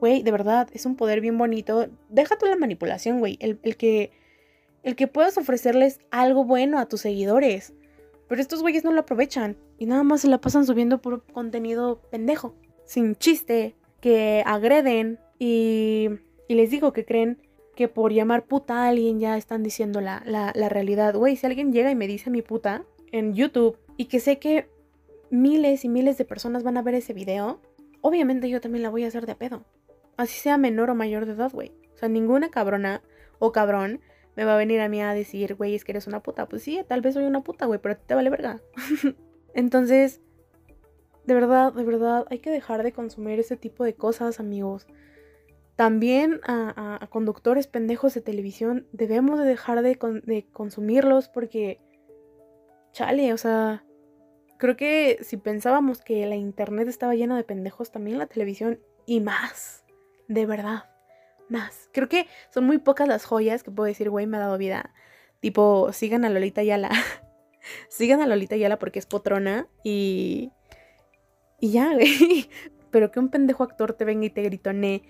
Güey, 0.00 0.22
de 0.22 0.32
verdad, 0.32 0.68
es 0.72 0.86
un 0.86 0.96
poder 0.96 1.20
bien 1.20 1.36
bonito. 1.36 1.88
Deja 2.08 2.36
la 2.42 2.56
manipulación, 2.56 3.20
güey. 3.20 3.36
El, 3.40 3.60
el, 3.62 3.76
que, 3.76 4.10
el 4.82 4.96
que 4.96 5.06
puedas 5.06 5.36
ofrecerles 5.36 6.00
algo 6.10 6.44
bueno 6.44 6.78
a 6.78 6.86
tus 6.86 7.02
seguidores. 7.02 7.74
Pero 8.30 8.42
estos 8.42 8.62
güeyes 8.62 8.84
no 8.84 8.92
lo 8.92 9.00
aprovechan 9.00 9.56
y 9.76 9.86
nada 9.86 10.04
más 10.04 10.20
se 10.20 10.28
la 10.28 10.40
pasan 10.40 10.64
subiendo 10.64 11.02
por 11.02 11.24
contenido 11.24 12.00
pendejo, 12.12 12.54
sin 12.84 13.16
chiste, 13.16 13.74
que 14.00 14.44
agreden 14.46 15.18
y, 15.40 16.10
y 16.46 16.54
les 16.54 16.70
digo 16.70 16.92
que 16.92 17.04
creen 17.04 17.42
que 17.74 17.88
por 17.88 18.12
llamar 18.12 18.46
puta 18.46 18.84
a 18.84 18.88
alguien 18.90 19.18
ya 19.18 19.36
están 19.36 19.64
diciendo 19.64 20.00
la, 20.00 20.22
la, 20.24 20.68
realidad. 20.68 21.16
Güey, 21.16 21.34
si 21.34 21.44
alguien 21.44 21.72
llega 21.72 21.90
y 21.90 21.96
me 21.96 22.06
dice 22.06 22.30
mi 22.30 22.40
puta 22.40 22.84
en 23.10 23.34
YouTube 23.34 23.76
y 23.96 24.04
que 24.04 24.20
sé 24.20 24.38
que 24.38 24.68
miles 25.30 25.84
y 25.84 25.88
miles 25.88 26.16
de 26.16 26.24
personas 26.24 26.62
van 26.62 26.76
a 26.76 26.82
ver 26.82 26.94
ese 26.94 27.12
video, 27.12 27.60
obviamente 28.00 28.48
yo 28.48 28.60
también 28.60 28.84
la 28.84 28.90
voy 28.90 29.02
a 29.02 29.08
hacer 29.08 29.26
de 29.26 29.34
pedo. 29.34 29.64
Así 30.16 30.38
sea 30.38 30.56
menor 30.56 30.90
o 30.90 30.94
mayor 30.94 31.26
de 31.26 31.32
edad, 31.32 31.50
güey. 31.52 31.72
O 31.96 31.98
sea, 31.98 32.08
ninguna 32.08 32.48
cabrona 32.52 33.02
o 33.40 33.50
cabrón 33.50 34.00
me 34.40 34.46
va 34.46 34.54
a 34.54 34.56
venir 34.56 34.80
a 34.80 34.88
mí 34.88 35.02
a 35.02 35.12
decir, 35.12 35.54
güey, 35.54 35.74
es 35.74 35.84
que 35.84 35.92
eres 35.92 36.06
una 36.06 36.22
puta. 36.22 36.48
Pues 36.48 36.62
sí, 36.62 36.82
tal 36.88 37.02
vez 37.02 37.12
soy 37.12 37.24
una 37.24 37.42
puta, 37.42 37.66
güey, 37.66 37.78
pero 37.78 37.92
a 37.92 37.98
ti 37.98 38.04
te 38.06 38.14
vale 38.14 38.30
verga. 38.30 38.62
Entonces, 39.54 40.22
de 41.26 41.34
verdad, 41.34 41.74
de 41.74 41.84
verdad, 41.84 42.26
hay 42.30 42.38
que 42.38 42.50
dejar 42.50 42.82
de 42.82 42.92
consumir 42.92 43.38
ese 43.38 43.58
tipo 43.58 43.84
de 43.84 43.92
cosas, 43.92 44.40
amigos. 44.40 44.86
También 45.76 46.40
a, 46.44 47.06
conductores 47.10 47.66
pendejos 47.66 48.14
de 48.14 48.22
televisión 48.22 48.86
debemos 48.92 49.38
de 49.38 49.44
dejar 49.44 49.82
de, 49.82 49.98
de 50.24 50.46
consumirlos 50.50 51.28
porque, 51.28 51.78
chale, 52.92 53.34
o 53.34 53.36
sea, 53.36 53.84
creo 54.56 54.74
que 54.74 55.18
si 55.20 55.36
pensábamos 55.36 56.00
que 56.00 56.24
la 56.24 56.36
internet 56.36 56.88
estaba 56.88 57.14
llena 57.14 57.36
de 57.36 57.44
pendejos, 57.44 57.90
también 57.90 58.16
la 58.16 58.26
televisión 58.26 58.80
y 59.04 59.20
más, 59.20 59.84
de 60.28 60.46
verdad, 60.46 60.84
más. 61.50 61.88
Creo 61.92 62.08
que 62.08 62.26
son 62.50 62.64
muy 62.64 62.78
pocas 62.78 63.08
las 63.08 63.24
joyas 63.24 63.62
que 63.62 63.70
puedo 63.70 63.86
decir, 63.86 64.10
güey, 64.10 64.26
me 64.26 64.36
ha 64.36 64.40
dado 64.40 64.58
vida. 64.58 64.92
Tipo, 65.40 65.92
sigan 65.92 66.24
a 66.24 66.30
Lolita 66.30 66.62
Yala. 66.62 66.90
sigan 67.88 68.20
a 68.20 68.26
Lolita 68.26 68.56
Yala 68.56 68.78
porque 68.78 68.98
es 68.98 69.06
potrona 69.06 69.68
y... 69.84 70.52
Y 71.60 71.72
ya, 71.72 71.92
güey. 71.94 72.48
Pero 72.90 73.10
que 73.10 73.20
un 73.20 73.28
pendejo 73.28 73.62
actor 73.62 73.92
te 73.92 74.04
venga 74.04 74.26
y 74.26 74.30
te 74.30 74.42
gritone 74.42 75.02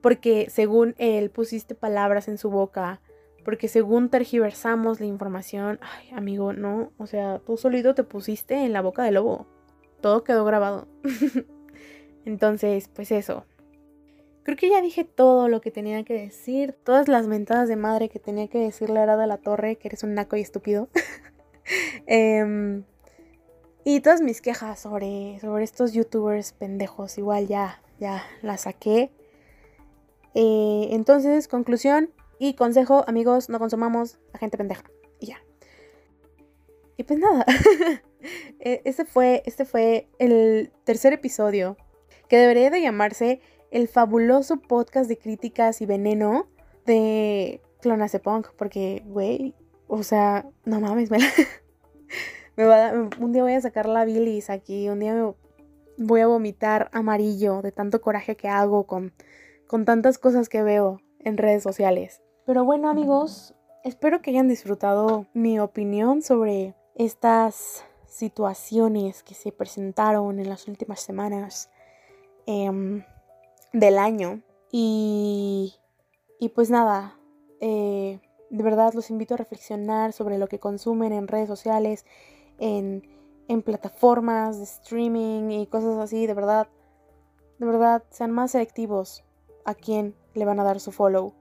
porque 0.00 0.48
según 0.50 0.94
él 0.98 1.30
pusiste 1.30 1.74
palabras 1.74 2.28
en 2.28 2.38
su 2.38 2.50
boca, 2.50 3.00
porque 3.44 3.68
según 3.68 4.08
tergiversamos 4.10 5.00
la 5.00 5.06
información, 5.06 5.78
ay 5.82 6.10
amigo, 6.14 6.52
no, 6.52 6.92
o 6.98 7.06
sea, 7.06 7.38
tú 7.40 7.56
solito 7.56 7.94
te 7.94 8.04
pusiste 8.04 8.64
en 8.64 8.72
la 8.72 8.82
boca 8.82 9.02
del 9.02 9.14
lobo, 9.14 9.46
todo 10.00 10.24
quedó 10.24 10.44
grabado. 10.44 10.88
Entonces, 12.24 12.88
pues 12.88 13.12
eso. 13.12 13.46
Creo 14.42 14.56
que 14.56 14.70
ya 14.70 14.80
dije 14.80 15.04
todo 15.04 15.48
lo 15.48 15.60
que 15.60 15.70
tenía 15.70 16.02
que 16.04 16.14
decir, 16.14 16.72
todas 16.72 17.08
las 17.08 17.26
mentadas 17.26 17.68
de 17.68 17.76
madre 17.76 18.08
que 18.08 18.18
tenía 18.18 18.48
que 18.48 18.58
decirle 18.58 19.00
a 19.00 19.16
de 19.16 19.26
la 19.26 19.36
Torre, 19.36 19.76
que 19.76 19.88
eres 19.88 20.02
un 20.02 20.14
naco 20.14 20.36
y 20.36 20.40
estúpido. 20.40 20.88
Em, 22.06 22.84
y 23.84 24.00
todas 24.00 24.22
mis 24.22 24.40
quejas 24.40 24.80
sobre, 24.80 25.38
sobre 25.40 25.62
estos 25.62 25.92
youtubers 25.92 26.52
pendejos, 26.52 27.16
igual 27.16 27.46
ya, 27.46 27.80
ya 28.00 28.24
las 28.42 28.62
saqué. 28.62 29.12
Eh, 30.34 30.88
entonces, 30.90 31.46
conclusión 31.46 32.10
y 32.40 32.54
consejo, 32.54 33.04
amigos, 33.06 33.48
no 33.48 33.58
consumamos 33.58 34.18
a 34.32 34.38
gente 34.38 34.56
pendeja. 34.56 34.84
Y 35.20 35.26
ya. 35.26 35.44
Y 36.96 37.04
pues 37.04 37.18
nada. 37.18 37.46
este, 38.60 39.04
fue, 39.04 39.42
este 39.46 39.64
fue 39.64 40.08
el 40.18 40.72
tercer 40.84 41.12
episodio 41.12 41.76
que 42.28 42.36
debería 42.36 42.70
de 42.70 42.80
llamarse 42.80 43.40
el 43.70 43.88
fabuloso 43.88 44.56
podcast 44.56 45.08
de 45.08 45.18
críticas 45.18 45.80
y 45.80 45.86
veneno 45.86 46.48
de 46.86 47.60
Clonacepunk. 47.80 48.48
Porque, 48.56 49.02
güey, 49.06 49.54
o 49.86 50.02
sea, 50.02 50.46
no 50.64 50.80
mames, 50.80 51.10
me, 52.56 52.64
va 52.64 52.88
a, 52.88 52.92
un 52.92 53.32
día 53.32 53.42
voy 53.42 53.54
a 53.54 53.60
sacar 53.60 53.86
la 53.86 54.04
bilis 54.04 54.50
aquí, 54.50 54.88
un 54.88 55.00
día 55.00 55.14
me 55.14 55.34
voy 55.98 56.20
a 56.20 56.26
vomitar 56.26 56.88
amarillo 56.92 57.62
de 57.62 57.72
tanto 57.72 58.00
coraje 58.00 58.36
que 58.36 58.48
hago 58.48 58.86
con 58.86 59.12
con 59.70 59.84
tantas 59.84 60.18
cosas 60.18 60.48
que 60.48 60.64
veo 60.64 61.00
en 61.20 61.36
redes 61.36 61.62
sociales. 61.62 62.22
Pero 62.44 62.64
bueno 62.64 62.90
amigos, 62.90 63.54
espero 63.84 64.20
que 64.20 64.30
hayan 64.30 64.48
disfrutado 64.48 65.28
mi 65.32 65.60
opinión 65.60 66.22
sobre 66.22 66.74
estas 66.96 67.84
situaciones 68.08 69.22
que 69.22 69.34
se 69.34 69.52
presentaron 69.52 70.40
en 70.40 70.48
las 70.48 70.66
últimas 70.66 70.98
semanas 70.98 71.70
em, 72.46 73.04
del 73.72 73.98
año. 73.98 74.42
Y, 74.72 75.74
y 76.38 76.50
pues 76.50 76.70
nada, 76.70 77.18
eh, 77.60 78.20
de 78.50 78.62
verdad 78.62 78.92
los 78.94 79.10
invito 79.10 79.34
a 79.34 79.36
reflexionar 79.36 80.12
sobre 80.12 80.38
lo 80.38 80.48
que 80.48 80.58
consumen 80.58 81.12
en 81.12 81.28
redes 81.28 81.48
sociales, 81.48 82.04
en, 82.58 83.08
en 83.48 83.62
plataformas 83.62 84.58
de 84.58 84.64
streaming 84.64 85.50
y 85.50 85.66
cosas 85.66 85.98
así. 85.98 86.26
De 86.26 86.34
verdad, 86.34 86.68
de 87.58 87.66
verdad, 87.66 88.04
sean 88.10 88.30
más 88.30 88.52
selectivos 88.52 89.24
a 89.64 89.74
quién 89.74 90.14
le 90.34 90.44
van 90.44 90.60
a 90.60 90.64
dar 90.64 90.80
su 90.80 90.92
follow. 90.92 91.34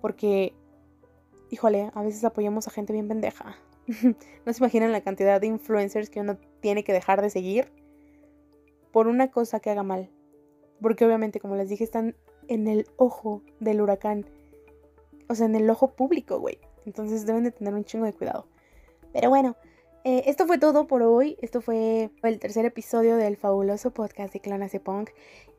Porque, 0.00 0.54
híjole, 1.50 1.90
a 1.94 2.02
veces 2.02 2.24
apoyamos 2.24 2.68
a 2.68 2.70
gente 2.70 2.92
bien 2.92 3.08
pendeja. 3.08 3.56
no 4.44 4.52
se 4.52 4.58
imaginan 4.58 4.92
la 4.92 5.02
cantidad 5.02 5.40
de 5.40 5.46
influencers 5.46 6.10
que 6.10 6.20
uno 6.20 6.38
tiene 6.60 6.84
que 6.84 6.92
dejar 6.92 7.22
de 7.22 7.30
seguir 7.30 7.72
por 8.92 9.06
una 9.08 9.30
cosa 9.30 9.60
que 9.60 9.70
haga 9.70 9.82
mal. 9.82 10.10
Porque 10.80 11.04
obviamente, 11.04 11.40
como 11.40 11.56
les 11.56 11.68
dije, 11.68 11.84
están 11.84 12.14
en 12.48 12.68
el 12.68 12.86
ojo 12.96 13.42
del 13.60 13.80
huracán. 13.80 14.26
O 15.28 15.34
sea, 15.34 15.46
en 15.46 15.54
el 15.54 15.68
ojo 15.70 15.88
público, 15.88 16.38
güey. 16.38 16.58
Entonces 16.86 17.26
deben 17.26 17.44
de 17.44 17.50
tener 17.50 17.74
un 17.74 17.84
chingo 17.84 18.04
de 18.04 18.12
cuidado. 18.12 18.46
Pero 19.12 19.30
bueno, 19.30 19.56
eh, 20.04 20.24
esto 20.26 20.46
fue 20.46 20.58
todo 20.58 20.86
por 20.86 21.02
hoy. 21.02 21.38
Esto 21.40 21.60
fue 21.60 22.10
el 22.22 22.38
tercer 22.38 22.66
episodio 22.66 23.16
del 23.16 23.36
fabuloso 23.36 23.90
podcast 23.90 24.34
de 24.34 24.40
Clonace 24.40 24.80
Punk. 24.80 25.10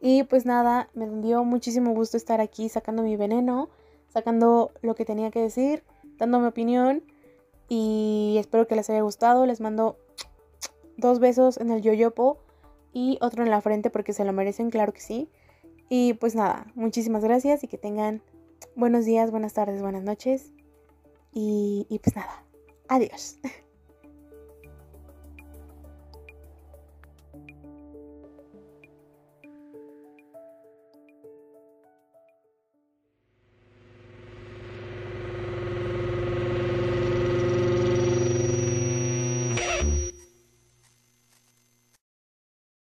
Y 0.02 0.24
pues 0.24 0.46
nada, 0.46 0.90
me 0.94 1.10
dio 1.22 1.44
muchísimo 1.44 1.94
gusto 1.94 2.18
estar 2.18 2.42
aquí 2.42 2.70
sacando 2.70 3.02
mi 3.02 3.16
veneno, 3.16 3.70
sacando 4.10 4.72
lo 4.82 4.94
que 4.94 5.06
tenía 5.06 5.32
que 5.32 5.42
decir, 5.42 5.84
dando 6.18 6.40
mi 6.40 6.48
opinión. 6.48 7.04
Y 7.68 8.36
espero 8.38 8.68
que 8.68 8.76
les 8.76 8.90
haya 8.90 9.02
gustado. 9.02 9.48
Les 9.48 9.62
mando 9.62 9.98
dos 10.98 11.20
besos 11.20 11.58
en 11.58 11.72
el 11.72 11.82
yoyopo 11.82 12.38
y 12.96 13.18
otro 13.20 13.44
en 13.44 13.52
la 13.52 13.60
frente 13.60 13.90
porque 13.90 14.14
se 14.14 14.24
lo 14.24 14.32
merecen, 14.32 14.70
claro 14.70 14.94
que 14.94 15.02
sí. 15.02 15.30
Y 15.90 16.14
pues 16.14 16.34
nada, 16.34 16.66
muchísimas 16.76 17.26
gracias 17.26 17.62
y 17.66 17.68
que 17.68 17.78
tengan 17.78 18.24
buenos 18.74 19.04
días, 19.04 19.32
buenas 19.32 19.54
tardes, 19.54 19.82
buenas 19.82 20.04
noches. 20.04 20.54
Y, 21.34 21.86
y 21.90 22.00
pues 22.00 22.16
nada, 22.16 22.46
adiós. 22.88 23.38